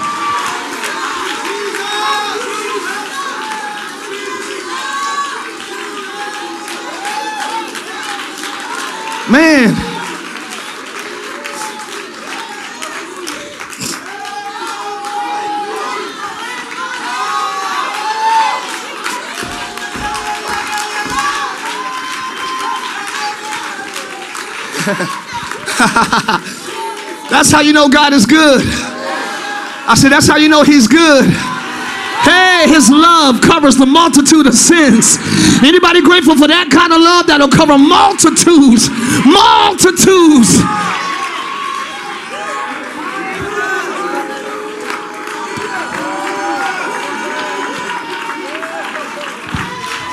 Man. 9.32 9.72
that's 27.30 27.50
how 27.50 27.60
you 27.60 27.72
know 27.72 27.88
God 27.88 28.12
is 28.12 28.26
good. 28.26 28.60
I 29.86 29.94
said, 29.96 30.10
that's 30.10 30.28
how 30.28 30.36
you 30.36 30.50
know 30.50 30.62
He's 30.62 30.86
good. 30.86 31.24
Hey, 32.22 32.68
his 32.68 32.88
love 32.88 33.40
covers 33.40 33.76
the 33.76 33.86
multitude 33.86 34.46
of 34.46 34.54
sins. 34.54 35.18
Anybody 35.58 36.00
grateful 36.00 36.38
for 36.38 36.46
that 36.46 36.70
kind 36.70 36.94
of 36.94 37.02
love 37.02 37.26
that'll 37.26 37.50
cover 37.50 37.74
multitudes? 37.74 38.86
Multitudes. 39.26 40.62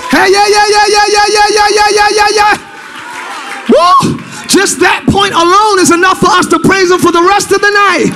Hey, 0.10 0.34
yeah, 0.34 0.50
yeah, 0.50 0.66
yeah, 0.66 0.86
yeah, 0.90 1.08
yeah, 1.14 1.28
yeah, 1.30 1.48
yeah, 1.54 1.70
yeah, 1.70 1.90
yeah, 1.94 2.10
yeah, 2.10 2.30
yeah. 2.34 2.54
Woo! 3.70 4.18
Just 4.50 4.82
that 4.82 5.06
point 5.06 5.38
alone 5.38 5.78
is 5.78 5.94
enough 5.94 6.18
for 6.18 6.34
us 6.34 6.50
to 6.50 6.58
praise 6.58 6.90
him 6.90 6.98
for 6.98 7.14
the 7.14 7.22
rest 7.22 7.54
of 7.54 7.62
the 7.62 7.70
night. 7.70 8.10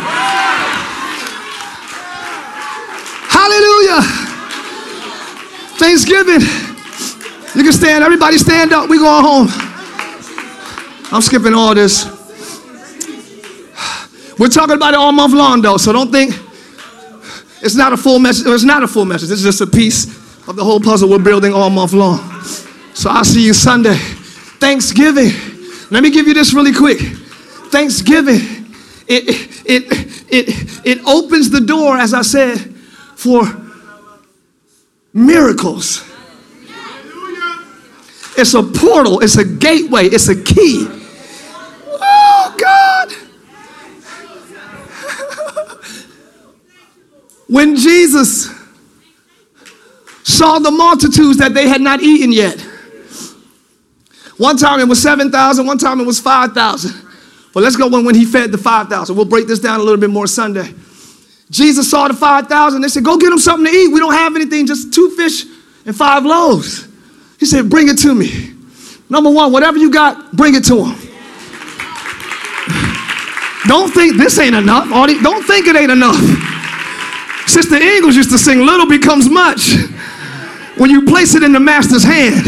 Hallelujah. 3.74 4.02
Thanksgiving. 5.80 6.42
You 7.56 7.64
can 7.64 7.74
stand. 7.74 8.04
Everybody 8.04 8.38
stand 8.38 8.72
up. 8.72 8.88
We 8.88 9.00
going 9.00 9.24
home. 9.24 9.48
I'm 11.12 11.22
skipping 11.22 11.56
all 11.56 11.74
this. 11.74 12.06
We're 14.38 14.50
talking 14.50 14.76
about 14.76 14.94
it 14.94 14.98
all 14.98 15.12
month 15.12 15.34
long, 15.34 15.62
though, 15.62 15.78
so 15.78 15.92
don't 15.92 16.12
think 16.12 16.34
it's 17.62 17.76
not 17.76 17.94
a 17.94 17.98
full 17.98 18.20
message. 18.20 18.46
It's 18.48 18.64
not 18.64 18.84
a 18.84 18.88
full 18.88 19.06
message. 19.06 19.32
It's 19.32 19.42
just 19.42 19.62
a 19.62 19.68
piece 19.68 20.06
of 20.48 20.56
the 20.56 20.64
whole 20.64 20.80
puzzle 20.80 21.10
we're 21.10 21.20
building 21.20 21.54
all 21.54 21.70
month 21.70 21.94
long. 21.94 22.20
So 22.94 23.10
I'll 23.10 23.26
see 23.26 23.44
you 23.44 23.54
Sunday. 23.54 23.96
Thanksgiving. 23.96 25.32
Let 25.90 26.04
me 26.04 26.12
give 26.12 26.28
you 26.28 26.34
this 26.36 26.54
really 26.54 26.74
quick. 26.74 27.00
Thanksgiving. 27.72 28.68
It, 29.08 29.24
it, 29.66 29.84
it, 30.30 30.86
it 30.86 31.08
opens 31.08 31.50
the 31.50 31.62
door, 31.62 31.98
as 31.98 32.14
I 32.14 32.22
said, 32.22 32.60
for 33.16 33.63
miracles. 35.14 36.10
It's 38.36 38.56
a 38.56 38.64
portal, 38.64 39.20
it's 39.20 39.38
a 39.38 39.46
gateway, 39.46 40.06
it's 40.06 40.28
a 40.28 40.36
key. 40.36 40.88
Oh, 41.88 42.56
God. 42.60 43.12
when 47.48 47.76
Jesus 47.76 48.50
saw 50.24 50.58
the 50.58 50.72
multitudes 50.72 51.38
that 51.38 51.54
they 51.54 51.68
had 51.68 51.82
not 51.82 52.02
eaten 52.02 52.32
yet, 52.32 52.60
one 54.38 54.58
time 54.58 54.80
it 54.80 54.88
was 54.88 55.00
7,000, 55.02 55.68
one 55.68 55.78
time 55.78 56.00
it 56.00 56.08
was 56.08 56.20
5,000. 56.20 57.02
But 57.54 57.62
let's 57.62 57.76
go 57.76 57.88
when, 57.88 58.04
when 58.04 58.16
he 58.16 58.26
fed 58.26 58.52
the 58.52 58.58
5,000. 58.58 59.16
We'll 59.16 59.26
break 59.26 59.46
this 59.46 59.60
down 59.60 59.80
a 59.80 59.84
little 59.84 60.00
bit 60.00 60.10
more 60.10 60.26
Sunday. 60.26 60.74
Jesus 61.54 61.90
saw 61.90 62.08
the 62.08 62.16
5,000. 62.16 62.82
They 62.82 62.88
said, 62.88 63.04
Go 63.04 63.18
get 63.18 63.30
them 63.30 63.38
something 63.38 63.72
to 63.72 63.72
eat. 63.72 63.94
We 63.94 64.00
don't 64.00 64.14
have 64.14 64.36
anything, 64.36 64.66
just 64.66 64.92
two 64.92 65.12
fish 65.12 65.46
and 65.86 65.96
five 65.96 66.26
loaves. 66.26 66.88
He 67.40 67.46
said, 67.46 67.70
Bring 67.70 67.90
it 67.90 68.00
to 68.00 68.16
me. 68.16 68.56
Number 69.08 69.30
one, 69.30 69.52
whatever 69.52 69.78
you 69.78 69.92
got, 69.92 70.36
bring 70.36 70.56
it 70.56 70.66
to 70.66 70.76
them. 70.76 70.96
Don't 73.68 73.94
think 73.94 74.18
this 74.18 74.40
ain't 74.40 74.56
enough. 74.56 74.90
Don't 74.90 75.44
think 75.44 75.68
it 75.68 75.76
ain't 75.76 75.92
enough. 75.92 76.20
Sister 77.48 77.76
Ingles 77.76 78.16
used 78.16 78.32
to 78.32 78.40
sing, 78.40 78.66
Little 78.66 78.88
becomes 78.88 79.30
much 79.30 79.76
when 80.78 80.90
you 80.90 81.06
place 81.06 81.36
it 81.36 81.44
in 81.44 81.52
the 81.52 81.60
master's 81.60 82.04
hand. 82.04 82.48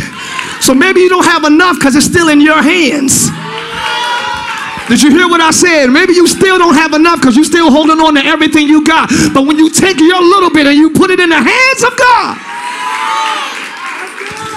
So 0.63 0.73
maybe 0.73 1.01
you 1.01 1.09
don't 1.09 1.25
have 1.25 1.43
enough 1.43 1.75
because 1.75 1.95
it's 1.95 2.07
still 2.07 2.29
in 2.29 2.41
your 2.41 2.63
hands. 2.63 3.29
Did 4.87 5.01
you 5.01 5.09
hear 5.09 5.27
what 5.27 5.41
I 5.41 5.49
said? 5.49 5.87
Maybe 5.87 6.13
you 6.13 6.27
still 6.27 6.59
don't 6.59 6.75
have 6.75 6.93
enough 6.93 7.19
because 7.19 7.35
you're 7.35 7.45
still 7.45 7.71
holding 7.71 7.99
on 7.99 8.13
to 8.15 8.23
everything 8.23 8.67
you 8.67 8.85
got. 8.85 9.09
But 9.33 9.47
when 9.47 9.57
you 9.57 9.69
take 9.71 9.99
your 9.99 10.21
little 10.21 10.51
bit 10.51 10.67
and 10.67 10.77
you 10.77 10.91
put 10.91 11.09
it 11.09 11.19
in 11.19 11.29
the 11.29 11.41
hands 11.41 11.81
of 11.81 11.97
God, 11.97 12.37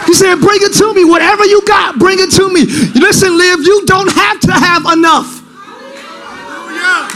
he 0.05 0.13
said, 0.13 0.37
Bring 0.41 0.61
it 0.61 0.75
to 0.77 0.93
me. 0.93 1.05
Whatever 1.05 1.45
you 1.45 1.63
got, 1.67 1.99
bring 1.99 2.19
it 2.21 2.31
to 2.37 2.53
me. 2.53 2.65
Listen, 3.01 3.37
Live, 3.37 3.61
you 3.61 3.87
don't 3.87 4.13
have 4.13 4.41
to 4.41 4.53
have 4.53 4.85
enough. 4.93 5.45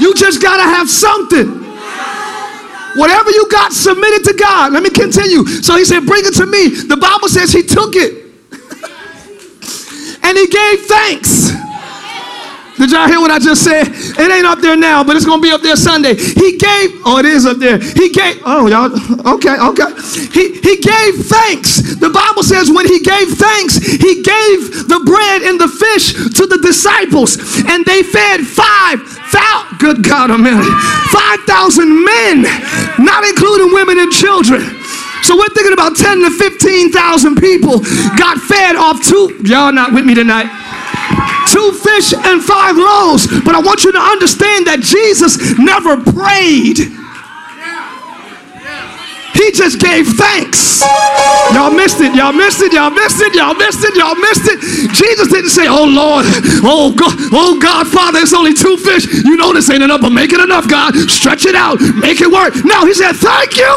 You 0.01 0.15
just 0.15 0.41
got 0.41 0.57
to 0.57 0.65
have 0.65 0.89
something. 0.89 1.61
Whatever 2.97 3.31
you 3.31 3.49
got, 3.51 3.73
submit 3.73 4.11
it 4.21 4.25
to 4.25 4.35
God. 4.35 4.73
Let 4.73 4.83
me 4.83 4.91
continue. 4.91 5.47
So 5.47 5.77
he 5.77 5.85
said, 5.85 6.07
Bring 6.07 6.25
it 6.25 6.35
to 6.37 6.47
me. 6.47 6.69
The 6.69 6.97
Bible 6.97 7.29
says 7.29 7.53
he 7.53 7.63
took 7.63 7.95
it 7.95 8.25
and 10.23 10.39
he 10.39 10.47
gave 10.49 10.81
thanks. 10.87 11.52
Did 12.83 12.91
y'all 12.91 13.07
hear 13.07 13.21
what 13.23 13.31
I 13.31 13.39
just 13.39 13.63
said? 13.63 13.87
It 13.95 14.27
ain't 14.27 14.43
up 14.43 14.59
there 14.59 14.75
now, 14.75 15.07
but 15.07 15.15
it's 15.15 15.25
gonna 15.25 15.41
be 15.41 15.55
up 15.55 15.63
there 15.63 15.79
Sunday. 15.79 16.19
He 16.19 16.59
gave, 16.59 16.99
oh, 17.07 17.23
it 17.23 17.27
is 17.31 17.47
up 17.47 17.63
there. 17.63 17.79
He 17.79 18.11
gave, 18.11 18.43
oh, 18.43 18.67
y'all, 18.67 18.91
okay, 19.39 19.55
okay. 19.55 19.87
He, 20.35 20.59
he 20.59 20.83
gave 20.83 21.23
thanks. 21.31 21.95
The 22.03 22.11
Bible 22.11 22.43
says 22.43 22.75
when 22.75 22.91
he 22.91 22.99
gave 22.99 23.39
thanks, 23.39 23.79
he 23.79 24.27
gave 24.27 24.91
the 24.91 24.99
bread 25.07 25.47
and 25.47 25.63
the 25.63 25.71
fish 25.71 26.11
to 26.35 26.43
the 26.51 26.59
disciples, 26.59 27.39
and 27.71 27.87
they 27.87 28.03
fed 28.03 28.43
five 28.43 28.99
thousand, 29.31 29.79
good 29.79 30.03
God, 30.03 30.35
a 30.35 30.39
minute, 30.39 30.67
5,000 31.15 31.87
men, 31.87 32.43
not 32.99 33.23
including 33.23 33.71
women 33.79 34.03
and 34.03 34.11
children. 34.11 34.59
So 35.23 35.39
we're 35.39 35.55
thinking 35.55 35.73
about 35.73 35.95
10 35.95 36.19
to 36.27 36.31
15,000 36.35 37.39
people 37.39 37.79
got 38.19 38.43
fed 38.43 38.75
off 38.75 39.07
two. 39.07 39.39
Y'all 39.47 39.71
not 39.71 39.95
with 39.95 40.05
me 40.05 40.15
tonight 40.19 40.51
two 41.49 41.73
fish 41.73 42.13
and 42.13 42.43
five 42.43 42.77
loaves. 42.77 43.27
But 43.43 43.55
I 43.55 43.61
want 43.61 43.85
you 43.85 43.93
to 43.93 44.01
understand 44.01 44.67
that 44.67 44.81
Jesus 44.81 45.59
never 45.59 45.97
prayed. 46.01 46.79
He 49.33 49.51
just 49.51 49.81
gave 49.81 50.07
thanks. 50.07 50.83
Y'all 51.57 51.73
missed 51.73 52.01
it. 52.01 52.15
Y'all 52.15 52.33
missed 52.33 52.61
it. 52.61 52.73
Y'all 52.73 52.91
missed 52.91 53.21
it. 53.21 53.35
Y'all 53.35 53.55
missed 53.55 53.83
it. 53.83 53.97
Y'all 53.97 54.15
missed 54.15 54.47
it. 54.47 54.61
Jesus 54.93 55.29
didn't 55.29 55.51
say, 55.51 55.67
Oh 55.69 55.85
Lord, 55.89 56.27
oh 56.63 56.93
God, 56.95 57.17
oh 57.33 57.59
God, 57.59 57.89
Father, 57.89 58.21
it's 58.21 58.35
only 58.35 58.53
two 58.53 58.77
fish. 58.77 59.07
You 59.25 59.37
know 59.37 59.53
this 59.53 59.71
ain't 59.71 59.83
enough, 59.83 60.03
but 60.03 60.11
make 60.11 60.33
it 60.33 60.41
enough, 60.41 60.69
God. 60.69 60.95
Stretch 61.09 61.47
it 61.47 61.55
out. 61.55 61.81
Make 61.97 62.21
it 62.21 62.31
work. 62.31 62.55
No, 62.65 62.85
he 62.85 62.95
said, 62.95 63.13
Thank 63.17 63.57
you. 63.57 63.73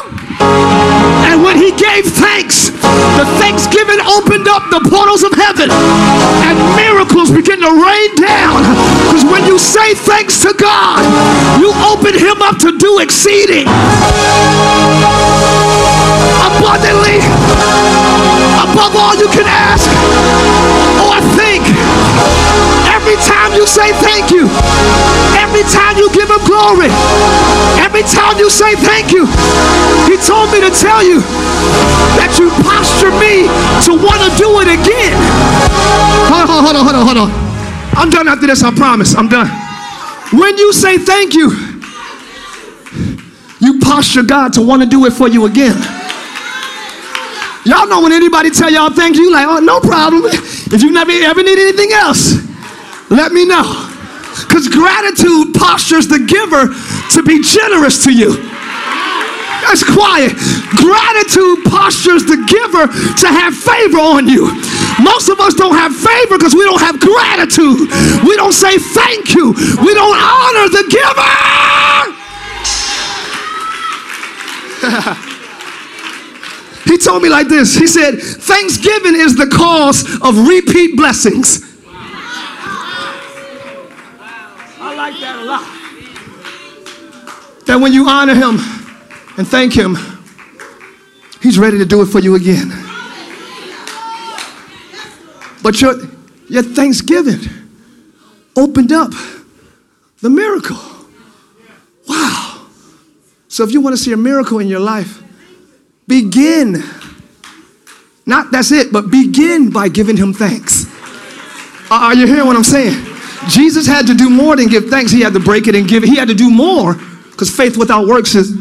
And 1.32 1.44
when 1.44 1.58
he 1.58 1.72
gave 1.72 2.06
thanks, 2.06 2.75
the 3.20 3.26
thanksgiving 3.40 4.00
opened 4.06 4.48
up 4.48 4.64
the 4.70 4.82
portals 4.90 5.24
of 5.24 5.34
heaven 5.34 5.70
and 5.72 6.56
miracles 6.76 7.32
begin 7.32 7.62
to 7.62 7.72
rain 7.72 8.12
down. 8.16 8.64
Because 9.08 9.26
when 9.26 9.46
you 9.46 9.58
say 9.60 9.94
thanks 9.94 10.42
to 10.42 10.54
God, 10.58 11.04
you 11.60 11.72
open 11.92 12.14
him 12.18 12.42
up 12.42 12.58
to 12.60 12.78
do 12.78 13.00
exceeding 13.00 13.68
abundantly 16.46 17.20
above 18.64 18.96
all 18.96 19.16
you 19.16 19.28
can 19.30 19.46
ask. 19.46 20.55
Every 23.16 23.32
time 23.32 23.54
you 23.56 23.66
say 23.66 23.94
thank 24.04 24.30
you, 24.30 24.44
every 25.40 25.64
time 25.72 25.96
you 25.96 26.12
give 26.12 26.28
him 26.28 26.44
glory, 26.44 26.92
every 27.80 28.04
time 28.04 28.38
you 28.38 28.50
say 28.50 28.76
thank 28.76 29.14
you, 29.14 29.24
he 30.04 30.20
told 30.20 30.52
me 30.52 30.60
to 30.60 30.68
tell 30.68 31.00
you 31.00 31.24
that 32.20 32.36
you 32.36 32.52
posture 32.60 33.16
me 33.16 33.48
to 33.88 33.96
want 33.96 34.20
to 34.20 34.30
do 34.36 34.60
it 34.60 34.68
again. 34.68 35.16
Hold 36.28 36.50
on, 36.52 36.60
hold 36.60 36.76
on, 36.76 36.84
hold 36.84 36.96
on, 36.96 37.06
hold 37.08 37.20
on. 37.24 37.32
I'm 37.96 38.10
done 38.10 38.28
after 38.28 38.48
this, 38.48 38.62
I 38.64 38.76
promise. 38.76 39.16
I'm 39.16 39.30
done. 39.30 39.48
When 40.38 40.58
you 40.58 40.74
say 40.74 40.98
thank 40.98 41.36
you, 41.36 41.56
you 43.62 43.80
posture 43.80 44.24
God 44.24 44.52
to 44.60 44.62
want 44.62 44.82
to 44.84 44.90
do 44.90 45.06
it 45.06 45.14
for 45.14 45.30
you 45.30 45.46
again. 45.46 45.78
Y'all 47.64 47.88
know 47.88 48.02
when 48.02 48.12
anybody 48.12 48.50
tell 48.50 48.70
y'all 48.70 48.92
thank 48.92 49.16
you, 49.16 49.32
like, 49.32 49.48
oh, 49.48 49.60
no 49.60 49.80
problem. 49.80 50.24
If 50.26 50.84
you 50.84 50.92
never 50.92 51.12
ever 51.14 51.44
need 51.44 51.58
anything 51.58 51.94
else, 51.94 52.55
let 53.10 53.32
me 53.32 53.46
know. 53.46 53.92
Because 54.48 54.68
gratitude 54.68 55.54
postures 55.56 56.08
the 56.08 56.20
giver 56.20 56.68
to 57.16 57.24
be 57.24 57.42
generous 57.42 58.04
to 58.04 58.12
you. 58.12 58.36
That's 59.64 59.84
quiet. 59.84 60.36
Gratitude 60.78 61.66
postures 61.66 62.26
the 62.26 62.38
giver 62.46 62.86
to 62.86 63.28
have 63.28 63.56
favor 63.56 63.98
on 63.98 64.28
you. 64.28 64.52
Most 65.02 65.30
of 65.30 65.40
us 65.40 65.56
don't 65.56 65.76
have 65.76 65.96
favor 65.96 66.38
because 66.38 66.54
we 66.54 66.64
don't 66.64 66.82
have 66.82 67.00
gratitude. 67.00 67.90
We 68.28 68.36
don't 68.36 68.54
say 68.54 68.78
thank 68.78 69.34
you. 69.34 69.54
We 69.82 69.94
don't 69.94 70.18
honor 70.20 70.70
the 70.70 70.86
giver. 70.92 71.36
he 76.92 76.98
told 76.98 77.24
me 77.24 77.30
like 77.30 77.48
this. 77.48 77.76
He 77.76 77.88
said, 77.88 78.20
Thanksgiving 78.20 79.16
is 79.16 79.36
the 79.36 79.48
cause 79.48 80.04
of 80.22 80.48
repeat 80.48 80.96
blessings. 80.96 81.75
That 87.66 87.78
when 87.78 87.94
you 87.94 88.08
honor 88.08 88.36
him 88.36 88.60
and 89.38 89.48
thank 89.48 89.74
him, 89.74 89.98
he's 91.42 91.58
ready 91.58 91.78
to 91.80 91.86
do 91.86 92.02
it 92.02 92.08
for 92.08 92.20
you 92.20 92.36
again. 92.36 92.72
But 95.64 95.82
your, 95.82 95.96
your 96.48 96.62
thanksgiving 96.62 97.40
opened 98.56 98.92
up 98.92 99.12
the 100.22 100.30
miracle. 100.30 100.78
Wow. 102.08 102.68
So 103.48 103.64
if 103.64 103.72
you 103.72 103.82
want 103.82 103.96
to 103.96 104.02
see 104.02 104.12
a 104.12 104.18
miracle 104.18 104.60
in 104.60 104.68
your 104.68 104.80
life, 104.80 105.24
begin. 106.08 106.84
Not 108.28 108.52
that's 108.52 108.72
it, 108.72 108.92
but 108.92 109.10
begin 109.10 109.72
by 109.72 109.90
giving 109.90 110.18
him 110.18 110.34
thanks. 110.34 110.86
Are 111.90 112.14
you 112.14 112.28
hearing 112.28 112.46
what 112.46 112.56
I'm 112.56 112.64
saying? 112.64 113.04
Jesus 113.48 113.86
had 113.86 114.08
to 114.08 114.14
do 114.14 114.30
more 114.30 114.56
than 114.56 114.68
give 114.68 114.90
thanks. 114.90 115.12
He 115.12 115.22
had 115.22 115.34
to 115.34 115.40
break 115.40 115.68
it 115.68 115.76
and 115.76 115.88
give 115.88 116.04
it. 116.04 116.10
He 116.10 116.16
had 116.16 116.28
to 116.28 116.36
do 116.36 116.50
more 116.50 116.96
because 117.36 117.56
faith 117.56 117.78
without 117.78 118.08
works 118.08 118.34
is. 118.34 118.56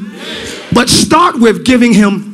But 0.72 0.88
start 0.88 1.38
with 1.38 1.64
giving 1.64 1.92
him. 1.92 2.30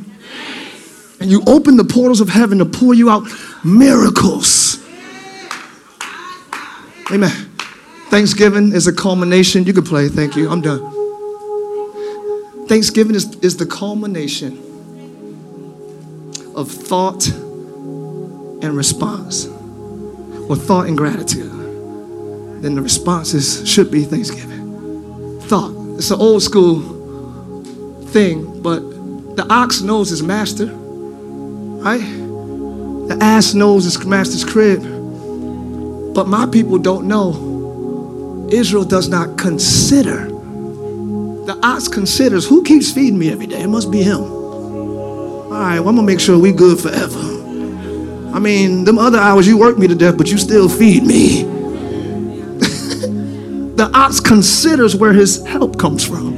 And 1.21 1.31
you 1.31 1.43
open 1.47 1.77
the 1.77 1.85
portals 1.85 2.23
of 2.23 2.31
heaven 2.31 2.59
to 2.59 2.65
pour 2.65 2.95
you 2.95 3.11
out 3.11 3.25
miracles. 3.63 4.79
Amen. 7.13 7.31
Thanksgiving 8.09 8.73
is 8.73 8.87
a 8.87 8.93
culmination. 8.93 9.65
You 9.65 9.75
can 9.75 9.85
play. 9.85 10.09
Thank 10.09 10.35
you. 10.35 10.49
I'm 10.51 10.63
done. 10.63 10.81
Thanksgiving 12.67 13.15
is, 13.15 13.35
is 13.37 13.57
the 13.57 13.67
culmination 13.67 14.59
of 16.57 16.71
thought 16.71 17.29
and 17.29 18.77
response, 18.77 19.47
or 19.47 20.57
thought 20.57 20.87
and 20.87 20.97
gratitude 20.97 21.61
then 22.61 22.75
the 22.75 22.83
responses 22.83 23.67
should 23.67 23.91
be 23.91 24.05
thanksgiving. 24.05 25.41
Thought. 25.43 25.80
It's 26.01 26.11
an 26.11 26.19
old 26.19 26.43
school 26.43 26.81
thing, 28.07 28.63
but 28.63 28.81
the 29.37 29.47
ox 29.51 29.83
knows 29.83 30.09
his 30.09 30.23
master, 30.23 30.65
right? 30.65 32.01
The 33.09 33.19
ass 33.21 33.53
knows 33.53 33.85
his 33.85 34.03
master's 34.07 34.43
crib. 34.43 34.81
But 36.15 36.27
my 36.27 36.47
people 36.47 36.79
don't 36.79 37.07
know. 37.07 38.49
Israel 38.51 38.85
does 38.85 39.11
not 39.11 39.37
consider. 39.37 40.25
The 40.25 41.61
ox 41.63 41.87
considers 41.87 42.47
who 42.49 42.65
keeps 42.65 42.91
feeding 42.91 43.19
me 43.19 43.31
every 43.31 43.47
day? 43.47 43.61
It 43.61 43.69
must 43.69 43.91
be 43.91 44.03
him. 44.03 44.23
All 44.23 45.51
right, 45.51 45.81
well, 45.81 45.91
I'm 45.91 45.97
gonna 45.97 46.07
make 46.07 46.19
sure 46.19 46.39
we 46.39 46.53
good 46.53 46.81
forever. 46.81 47.21
I 48.35 48.39
mean, 48.39 48.85
them 48.85 48.99
other 48.99 49.19
hours 49.19 49.47
you 49.47 49.59
work 49.59 49.77
me 49.77 49.87
to 49.87 49.95
death, 49.95 50.17
but 50.17 50.31
you 50.31 50.39
still 50.39 50.71
feed 50.71 51.03
me 51.03 51.60
the 53.81 53.91
ox 53.97 54.21
considers 54.21 54.95
where 54.95 55.15
his 55.15 55.43
help 55.47 55.79
comes 55.79 56.07
from. 56.07 56.37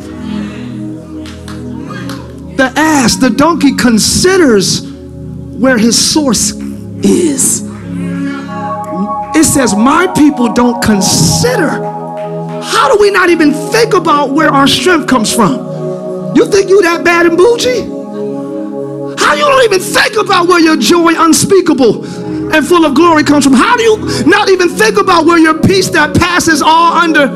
The 2.55 2.73
ass, 2.77 3.17
the 3.17 3.31
donkey 3.31 3.75
considers 3.75 4.89
where 4.89 5.77
his 5.77 5.99
source 5.99 6.53
is. 7.03 7.63
It 9.35 9.43
says, 9.43 9.75
My 9.75 10.07
people 10.17 10.53
don't 10.53 10.81
consider. 10.85 11.69
How 11.69 12.95
do 12.95 13.01
we 13.01 13.11
not 13.11 13.29
even 13.29 13.53
think 13.53 13.93
about 13.93 14.31
where 14.31 14.51
our 14.51 14.69
strength 14.69 15.09
comes 15.09 15.35
from? 15.35 16.37
You 16.37 16.47
think 16.49 16.71
you 16.71 16.81
that 16.83 17.03
bad 17.05 17.27
and 17.27 17.37
bougie? 17.37 17.81
How 19.21 19.35
you 19.35 19.43
don't 19.43 19.65
even 19.65 19.81
think 19.81 20.17
about 20.17 20.47
where 20.47 20.61
your 20.61 20.77
joy 20.77 21.15
unspeakable 21.21 22.05
and 22.53 22.67
full 22.67 22.85
of 22.85 22.95
glory 22.95 23.25
comes 23.25 23.45
from. 23.45 23.55
How 23.55 23.77
do 23.77 23.83
you 23.83 24.25
not 24.27 24.49
even 24.49 24.69
think 24.69 24.99
about 24.99 25.25
where 25.25 25.39
your 25.39 25.59
peace 25.59 25.89
that 25.91 26.17
passes 26.17 26.63
all 26.63 26.93
under? 26.93 27.27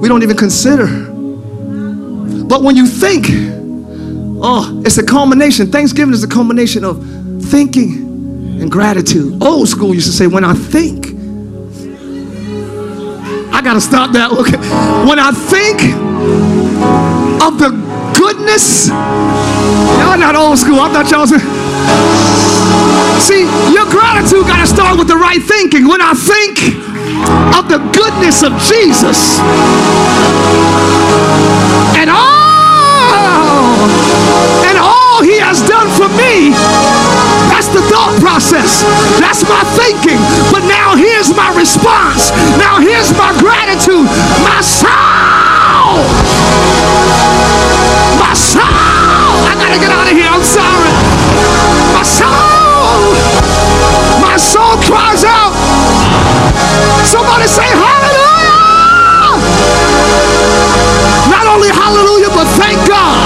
We 0.00 0.08
don't 0.08 0.22
even 0.22 0.36
consider. 0.36 0.86
But 2.46 2.62
when 2.62 2.76
you 2.76 2.86
think, 2.86 3.26
oh, 4.42 4.82
it's 4.84 4.98
a 4.98 5.02
culmination. 5.04 5.70
Thanksgiving 5.70 6.12
is 6.12 6.22
a 6.22 6.28
culmination 6.28 6.84
of 6.84 7.02
thinking 7.44 8.60
and 8.60 8.70
gratitude. 8.70 9.42
Old 9.42 9.68
school 9.68 9.94
used 9.94 10.06
to 10.06 10.12
say, 10.12 10.26
when 10.26 10.44
I 10.44 10.54
think, 10.54 11.06
I 13.54 13.62
gotta 13.62 13.80
stop 13.80 14.12
that. 14.12 14.30
Okay. 14.40 14.58
When 15.08 15.18
I 15.18 15.30
think 15.30 15.80
of 17.42 17.58
the 17.58 17.93
goodness. 18.34 18.88
Y'all 18.88 20.18
not 20.18 20.34
old 20.34 20.58
school. 20.58 20.80
I 20.80 20.90
thought 20.90 21.06
y'all 21.10 21.22
was. 21.22 21.30
See, 23.22 23.46
your 23.70 23.86
gratitude 23.86 24.46
got 24.50 24.60
to 24.60 24.66
start 24.66 24.98
with 24.98 25.06
the 25.06 25.16
right 25.16 25.40
thinking. 25.40 25.86
When 25.86 26.02
I 26.02 26.14
think 26.18 26.58
of 27.54 27.70
the 27.70 27.78
goodness 27.94 28.42
of 28.42 28.52
Jesus 28.66 29.38
and 31.94 32.10
all 32.10 33.86
and 34.66 34.76
all 34.82 35.22
he 35.22 35.38
has 35.38 35.62
done 35.70 35.86
for 35.94 36.10
me, 36.18 36.50
that's 37.54 37.70
the 37.70 37.86
thought 37.86 38.18
process. 38.18 38.82
That's 39.22 39.46
my 39.46 39.62
thinking. 39.78 40.18
But 40.50 40.66
now 40.66 40.98
here's 40.98 41.30
my 41.30 41.54
response. 41.54 42.34
Now 42.58 42.82
here's 42.82 43.14
my 43.14 43.30
gratitude. 43.38 44.10
My 44.42 44.58
soul. 44.58 46.04
My 48.34 48.40
soul! 48.42 48.66
I 49.46 49.54
gotta 49.54 49.78
get 49.78 49.94
out 49.94 50.10
of 50.10 50.16
here. 50.18 50.26
I'm 50.26 50.42
sorry. 50.42 50.90
My 51.94 52.02
soul! 52.02 53.14
My 54.18 54.34
soul 54.34 54.74
cries 54.82 55.22
out. 55.22 55.54
Somebody 57.06 57.46
say 57.46 57.62
hallelujah! 57.62 59.38
Not 61.30 61.46
only 61.46 61.70
hallelujah, 61.70 62.34
but 62.34 62.50
thank 62.58 62.82
God. 62.90 63.22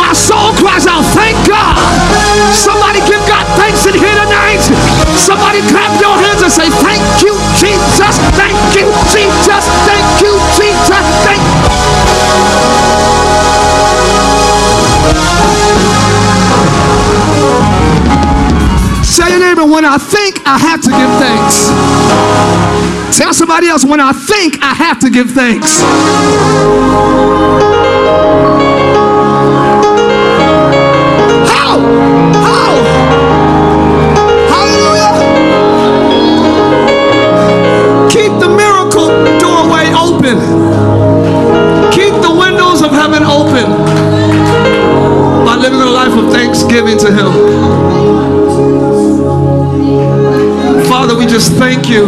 My 0.00 0.16
soul 0.16 0.56
cries 0.56 0.88
out, 0.88 1.04
thank 1.12 1.36
God. 1.44 1.76
Somebody 2.56 3.04
give 3.04 3.20
God 3.28 3.44
thanks 3.60 3.84
in 3.84 4.00
here 4.00 4.16
tonight. 4.16 4.64
Somebody 5.12 5.60
clap 5.68 5.92
your 6.00 6.16
hands 6.16 6.40
and 6.40 6.52
say, 6.52 6.72
thank 6.80 7.04
you, 7.20 7.36
Jesus. 7.60 8.16
Thank 8.32 8.56
you, 8.80 8.88
Jesus. 9.12 9.68
I 19.96 19.98
think 19.98 20.42
I 20.44 20.58
have 20.58 20.82
to 20.82 20.90
give 20.90 21.08
thanks. 21.16 21.70
Tell 23.16 23.32
somebody 23.32 23.68
else, 23.68 23.82
when 23.82 23.98
I 23.98 24.12
think 24.12 24.58
I 24.60 24.74
have 24.74 24.98
to 24.98 25.08
give 25.08 25.30
thanks. 25.30 25.80
How? 31.48 31.80
How? 32.44 32.76
Hallelujah. 34.52 35.16
Keep 38.10 38.38
the 38.38 38.48
miracle 38.52 39.08
doorway 39.40 39.94
open. 39.96 40.36
Keep 41.90 42.20
the 42.20 42.36
windows 42.38 42.82
of 42.82 42.90
heaven 42.90 43.22
open 43.22 43.64
by 45.46 45.56
living 45.56 45.80
a 45.80 45.86
life 45.86 46.12
of 46.12 46.30
thanksgiving 46.30 46.98
to 46.98 47.10
Him. 47.10 47.75
Father, 51.06 51.20
we 51.20 51.26
just 51.26 51.52
thank 51.52 51.88
you. 51.88 52.06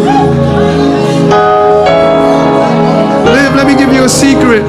Live, 3.26 3.54
let 3.54 3.64
me 3.64 3.76
give 3.76 3.92
you 3.92 4.02
a 4.02 4.08
secret. 4.08 4.64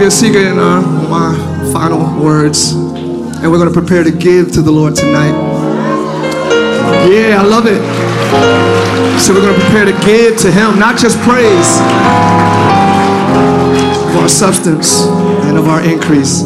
A 0.00 0.10
secret 0.10 0.46
in 0.46 0.58
uh, 0.58 0.80
my 1.10 1.36
final 1.74 2.00
words. 2.24 2.72
And 2.72 3.52
we're 3.52 3.58
going 3.58 3.72
to 3.72 3.78
prepare 3.78 4.02
to 4.02 4.10
give 4.10 4.50
to 4.52 4.62
the 4.62 4.70
Lord 4.70 4.96
tonight. 4.96 5.32
Yeah, 7.06 7.38
I 7.38 7.44
love 7.44 7.66
it. 7.66 7.80
So 9.20 9.34
we're 9.34 9.42
going 9.42 9.54
to 9.54 9.60
prepare 9.60 9.84
to 9.84 9.92
give 10.06 10.38
to 10.38 10.50
Him, 10.50 10.78
not 10.78 10.98
just 10.98 11.18
praise, 11.20 11.76
of 14.08 14.16
our 14.22 14.28
substance 14.28 15.02
and 15.44 15.58
of 15.58 15.68
our 15.68 15.82
increase. 15.82 16.44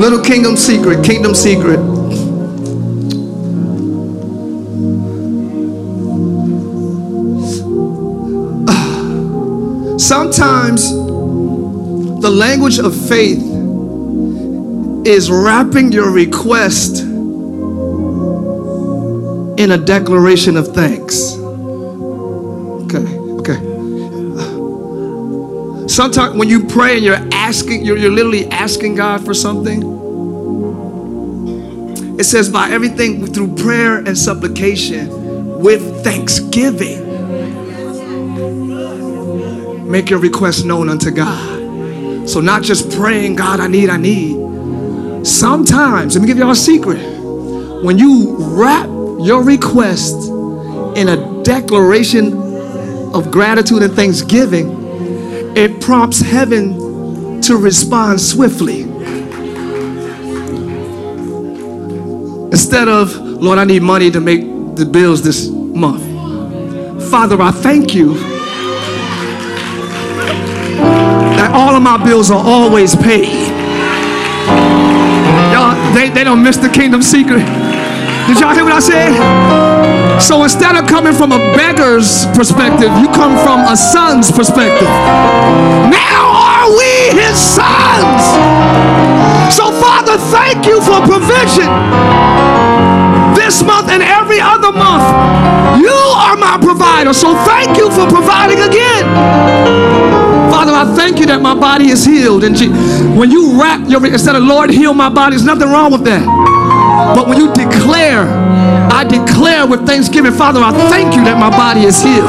Little 0.00 0.24
kingdom 0.24 0.56
secret, 0.56 1.04
kingdom 1.04 1.34
secret. 1.34 1.91
Sometimes 10.02 10.90
the 10.90 12.28
language 12.28 12.80
of 12.80 12.92
faith 13.08 13.38
is 15.06 15.30
wrapping 15.30 15.92
your 15.92 16.10
request 16.10 17.02
in 19.60 19.70
a 19.70 19.78
declaration 19.78 20.56
of 20.56 20.74
thanks. 20.74 21.36
Okay, 22.84 23.06
okay. 23.38 23.60
Sometimes 25.86 26.36
when 26.36 26.48
you 26.48 26.64
pray 26.66 26.96
and 26.96 27.04
you're 27.04 27.28
asking, 27.32 27.84
you're, 27.84 27.96
you're 27.96 28.10
literally 28.10 28.46
asking 28.48 28.96
God 28.96 29.24
for 29.24 29.34
something. 29.34 29.82
It 32.18 32.24
says, 32.24 32.48
by 32.48 32.70
everything 32.70 33.24
through 33.26 33.54
prayer 33.54 33.98
and 33.98 34.18
supplication 34.18 35.60
with 35.60 36.02
thanksgiving, 36.02 37.01
make 39.92 40.08
your 40.08 40.18
request 40.18 40.64
known 40.64 40.88
unto 40.88 41.10
God. 41.10 42.26
So, 42.26 42.40
not 42.40 42.62
just 42.62 42.90
praying, 42.92 43.36
God, 43.36 43.60
I 43.60 43.66
need, 43.66 43.90
I 43.90 43.98
need. 43.98 45.26
Sometimes, 45.26 46.14
let 46.14 46.22
me 46.22 46.26
give 46.26 46.38
y'all 46.38 46.50
a 46.50 46.56
secret. 46.56 46.98
When 47.84 47.98
you 47.98 48.34
wrap 48.38 48.86
your 49.20 49.44
request 49.44 50.14
in 50.96 51.08
a 51.08 51.42
declaration 51.42 52.32
of 53.12 53.30
gratitude 53.30 53.82
and 53.82 53.92
thanksgiving, 53.92 54.66
it 55.54 55.82
prompts 55.82 56.20
heaven 56.20 57.42
to 57.42 57.56
respond 57.58 58.18
swiftly. 58.18 58.82
Instead 62.50 62.88
of, 62.88 63.14
Lord, 63.16 63.58
I 63.58 63.64
need 63.64 63.82
money 63.82 64.10
to 64.10 64.20
make 64.20 64.40
the 64.74 64.86
bills 64.86 65.22
this 65.22 65.48
month. 65.50 66.02
Father, 67.10 67.42
I 67.42 67.50
thank 67.50 67.94
you 67.94 68.31
all 71.52 71.76
of 71.76 71.82
my 71.82 72.02
bills 72.02 72.30
are 72.30 72.42
always 72.42 72.96
paid. 72.96 73.52
Y'all, 75.52 75.76
they, 75.94 76.08
they 76.10 76.24
don't 76.24 76.42
miss 76.42 76.56
the 76.56 76.68
kingdom 76.68 77.02
secret. 77.02 77.44
Did 78.26 78.40
y'all 78.40 78.54
hear 78.54 78.64
what 78.64 78.72
I 78.72 78.80
said? 78.80 80.20
So 80.20 80.42
instead 80.44 80.76
of 80.76 80.88
coming 80.88 81.12
from 81.12 81.32
a 81.32 81.38
beggar's 81.54 82.26
perspective, 82.34 82.90
you 82.98 83.08
come 83.08 83.36
from 83.44 83.60
a 83.60 83.76
son's 83.76 84.30
perspective. 84.30 84.88
Now 85.90 86.32
are 86.32 86.70
we 86.70 87.20
his 87.20 87.36
sons? 87.36 88.22
So, 89.54 89.70
Father, 89.80 90.16
thank 90.16 90.66
you 90.66 90.80
for 90.80 91.00
provision 91.06 92.41
this 93.52 93.62
month 93.62 93.90
and 93.90 94.02
every 94.02 94.40
other 94.40 94.72
month. 94.72 95.04
You 95.84 95.92
are 95.92 96.36
my 96.36 96.56
provider, 96.56 97.12
so 97.12 97.34
thank 97.44 97.76
you 97.76 97.90
for 97.92 98.08
providing 98.08 98.64
again. 98.64 99.04
Father, 100.48 100.72
I 100.72 100.88
thank 100.96 101.20
you 101.20 101.26
that 101.26 101.42
my 101.42 101.54
body 101.54 101.88
is 101.88 102.02
healed. 102.02 102.44
And 102.44 102.56
when 103.18 103.30
you 103.30 103.60
wrap 103.60 103.86
your, 103.88 104.00
instead 104.06 104.36
of 104.36 104.42
Lord, 104.42 104.70
heal 104.70 104.94
my 104.94 105.10
body, 105.10 105.36
there's 105.36 105.44
nothing 105.44 105.68
wrong 105.68 105.92
with 105.92 106.04
that. 106.04 106.24
But 107.14 107.28
when 107.28 107.36
you 107.36 107.52
declare, 107.52 108.24
I 108.88 109.04
declare 109.04 109.66
with 109.66 109.84
thanksgiving, 109.84 110.32
Father, 110.32 110.60
I 110.64 110.72
thank 110.88 111.14
you 111.14 111.22
that 111.28 111.36
my 111.36 111.50
body 111.50 111.84
is 111.84 112.00
healed. 112.00 112.24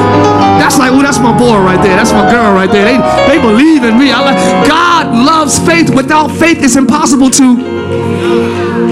That's 0.60 0.78
like, 0.78 0.91
oh, 0.91 1.02
that's 1.02 1.20
my 1.20 1.32
boy 1.32 1.56
right 1.56 1.80
there. 1.80 1.95
That's 1.95 2.12
my 2.12 2.28
girl 2.28 2.52
right 2.52 2.70
there. 2.70 2.84
They, 2.84 3.00
they 3.32 3.40
believe 3.40 3.84
in 3.88 3.95
me. 3.98 4.12
I 4.12 4.20
like, 4.20 4.68
God 4.68 5.08
loves 5.16 5.56
faith. 5.60 5.88
Without 5.95 6.28
faith, 6.36 6.60
it's 6.60 6.76
impossible 6.76 7.30
to. 7.40 8.12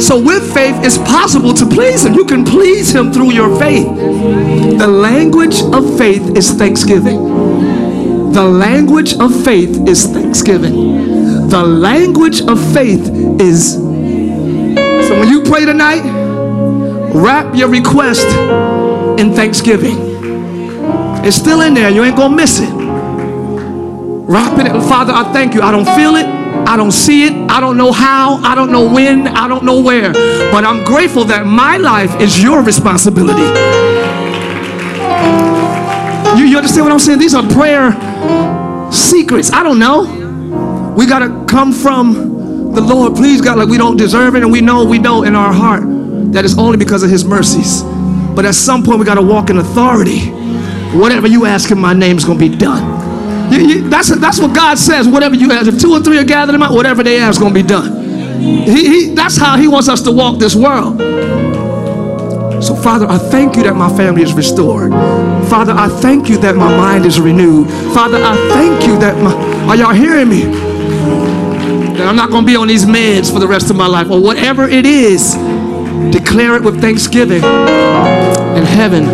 So 0.02 0.20
with 0.20 0.52
faith, 0.54 0.76
it's 0.84 0.98
possible 0.98 1.54
to 1.54 1.66
please 1.66 2.04
Him. 2.06 2.14
You 2.16 2.26
can 2.26 2.44
please 2.44 2.94
Him 2.94 3.14
through 3.14 3.34
your 3.34 3.58
faith. 3.60 3.86
The 3.86 4.88
language 4.88 5.62
of 5.62 5.98
faith 5.98 6.36
is 6.36 6.50
thanksgiving. 6.52 8.32
The 8.34 8.44
language 8.44 9.14
of 9.20 9.44
faith 9.44 9.88
is 9.88 10.08
thanksgiving. 10.08 11.50
The 11.50 11.62
language 11.62 12.42
of 12.42 12.60
faith 12.74 13.10
is. 13.40 13.76
So 13.76 15.20
when 15.20 15.30
you 15.30 15.44
pray 15.44 15.66
tonight, 15.66 16.02
wrap 17.14 17.56
your 17.56 17.70
request 17.70 18.26
in 19.20 19.34
thanksgiving. 19.36 19.98
It's 21.24 21.36
still 21.36 21.62
in 21.62 21.76
there. 21.76 21.92
You 21.92 22.04
ain't 22.04 22.16
gonna 22.16 22.36
miss 22.36 22.60
it. 22.60 22.72
Wrap 22.74 24.58
it. 24.58 24.72
Father, 24.90 25.14
I 25.14 25.32
thank 25.32 25.54
you. 25.54 25.62
I 25.62 25.72
don't 25.72 25.86
feel 25.96 26.16
it. 26.16 26.41
I 26.68 26.78
don't 26.78 26.92
see 26.92 27.26
it. 27.26 27.34
I 27.50 27.60
don't 27.60 27.78
know 27.78 27.92
how. 27.92 28.36
I 28.44 28.56
don't 28.56 28.72
know 28.72 28.92
when. 28.92 29.28
I 29.28 29.48
don't 29.48 29.64
know 29.64 29.82
where. 29.82 30.14
But 30.52 30.64
I'm 30.64 30.84
grateful 30.84 31.26
that 31.26 31.46
my 31.46 31.78
life 31.78 32.20
is 32.22 32.42
your 32.42 32.64
responsibility. 32.64 33.42
You, 36.38 36.46
you 36.46 36.58
understand 36.58 36.86
what 36.86 36.94
I'm 36.94 37.00
saying? 37.00 37.20
These 37.20 37.34
are 37.34 37.48
prayer 37.50 37.92
secrets. 38.92 39.52
I 39.52 39.64
don't 39.64 39.80
know. 39.80 40.94
We 40.98 41.06
got 41.06 41.20
to 41.20 41.46
come 41.46 41.74
from 41.74 42.74
the 42.74 42.82
Lord. 42.82 43.16
Please, 43.16 43.42
God, 43.42 43.58
like 43.58 43.68
we 43.68 43.78
don't 43.78 43.98
deserve 43.98 44.36
it. 44.36 44.44
And 44.44 44.52
we 44.52 44.62
know, 44.62 44.86
we 44.86 44.98
know 44.98 45.24
in 45.24 45.36
our 45.36 45.52
heart 45.52 45.84
that 46.34 46.46
it's 46.46 46.58
only 46.58 46.78
because 46.78 47.04
of 47.04 47.10
His 47.10 47.26
mercies. 47.26 47.84
But 48.34 48.46
at 48.46 48.56
some 48.56 48.84
point, 48.84 49.00
we 49.00 49.06
got 49.06 49.16
to 49.16 49.22
walk 49.22 49.50
in 49.50 49.58
authority. 49.58 50.30
Whatever 50.98 51.28
you 51.28 51.46
ask 51.46 51.72
in 51.72 51.80
my 51.80 51.94
name 51.94 52.18
is 52.18 52.24
going 52.24 52.40
to 52.40 52.50
be 52.50 52.56
done. 52.56 53.01
You, 53.52 53.60
you, 53.60 53.90
that's, 53.90 54.16
that's 54.20 54.40
what 54.40 54.56
God 54.56 54.78
says. 54.78 55.08
Whatever 55.08 55.36
you 55.36 55.52
ask, 55.52 55.68
if 55.68 55.80
two 55.80 55.92
or 55.92 56.00
three 56.00 56.18
are 56.18 56.24
gathered 56.24 56.54
in 56.54 56.60
my, 56.60 56.72
whatever 56.72 57.04
they 57.04 57.20
ask 57.20 57.36
is 57.36 57.40
going 57.40 57.54
to 57.54 57.62
be 57.62 57.68
done. 57.68 58.02
He, 58.42 58.88
he, 58.88 59.14
that's 59.14 59.38
how 59.38 59.58
He 59.58 59.68
wants 59.68 59.90
us 59.90 60.02
to 60.04 60.12
walk 60.12 60.40
this 60.40 60.56
world. 60.56 61.00
So, 62.64 62.76
Father, 62.76 63.08
I 63.08 63.18
thank 63.18 63.56
you 63.56 63.64
that 63.64 63.76
my 63.76 63.90
family 63.98 64.22
is 64.22 64.34
restored. 64.34 64.92
Father, 65.50 65.74
I 65.74 65.90
thank 65.90 66.30
you 66.30 66.38
that 66.38 66.56
my 66.56 66.70
mind 66.78 67.06
is 67.06 67.20
renewed. 67.20 67.70
Father, 67.94 68.18
I 68.18 68.36
thank 68.54 68.88
you 68.88 68.98
that 69.00 69.22
my. 69.22 69.34
Are 69.68 69.76
y'all 69.76 69.94
hearing 69.94 70.30
me? 70.30 70.44
That 71.98 72.08
I'm 72.08 72.16
not 72.16 72.30
going 72.30 72.46
to 72.46 72.48
be 72.48 72.56
on 72.56 72.68
these 72.68 72.86
meds 72.86 73.34
for 73.34 73.40
the 73.40 73.48
rest 73.48 73.70
of 73.70 73.76
my 73.76 73.88
life 73.88 74.10
or 74.10 74.22
whatever 74.22 74.68
it 74.68 74.86
is. 74.86 75.34
Declare 76.12 76.58
it 76.58 76.64
with 76.64 76.80
thanksgiving, 76.80 77.44
and 77.44 78.66
heaven 78.66 79.06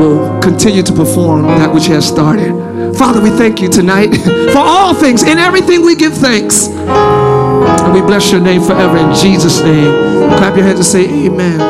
will 0.00 0.40
continue 0.40 0.82
to 0.82 0.92
perform 0.92 1.42
that 1.42 1.72
which 1.72 1.86
has 1.86 2.06
started. 2.06 2.67
Father, 2.98 3.22
we 3.22 3.30
thank 3.30 3.60
you 3.60 3.68
tonight 3.68 4.12
for 4.52 4.58
all 4.58 4.92
things. 4.92 5.22
In 5.22 5.38
everything, 5.38 5.84
we 5.84 5.94
give 5.94 6.14
thanks. 6.14 6.66
And 6.66 7.92
we 7.94 8.00
bless 8.00 8.32
your 8.32 8.40
name 8.40 8.60
forever 8.60 8.96
in 8.96 9.14
Jesus' 9.14 9.62
name. 9.62 9.92
Clap 10.36 10.56
your 10.56 10.66
hands 10.66 10.80
and 10.80 10.86
say, 10.86 11.04
Amen. 11.26 11.60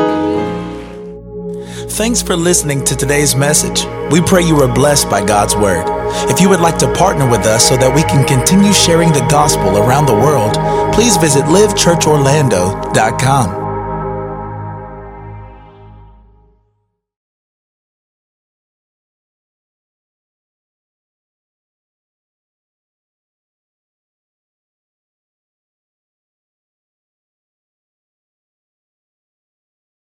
Thanks 1.89 2.21
for 2.21 2.35
listening 2.35 2.83
to 2.85 2.95
today's 2.95 3.35
message. 3.35 3.85
We 4.11 4.21
pray 4.21 4.41
you 4.41 4.55
were 4.55 4.73
blessed 4.73 5.09
by 5.09 5.23
God's 5.25 5.55
Word. 5.55 5.85
If 6.31 6.41
you 6.41 6.49
would 6.49 6.61
like 6.61 6.77
to 6.79 6.91
partner 6.93 7.29
with 7.29 7.45
us 7.45 7.67
so 7.67 7.77
that 7.77 7.93
we 7.93 8.01
can 8.03 8.25
continue 8.25 8.73
sharing 8.73 9.09
the 9.09 9.25
gospel 9.29 9.77
around 9.77 10.07
the 10.07 10.15
world, 10.15 10.55
please 10.95 11.17
visit 11.17 11.43
livechurchorlando.com. 11.43 13.58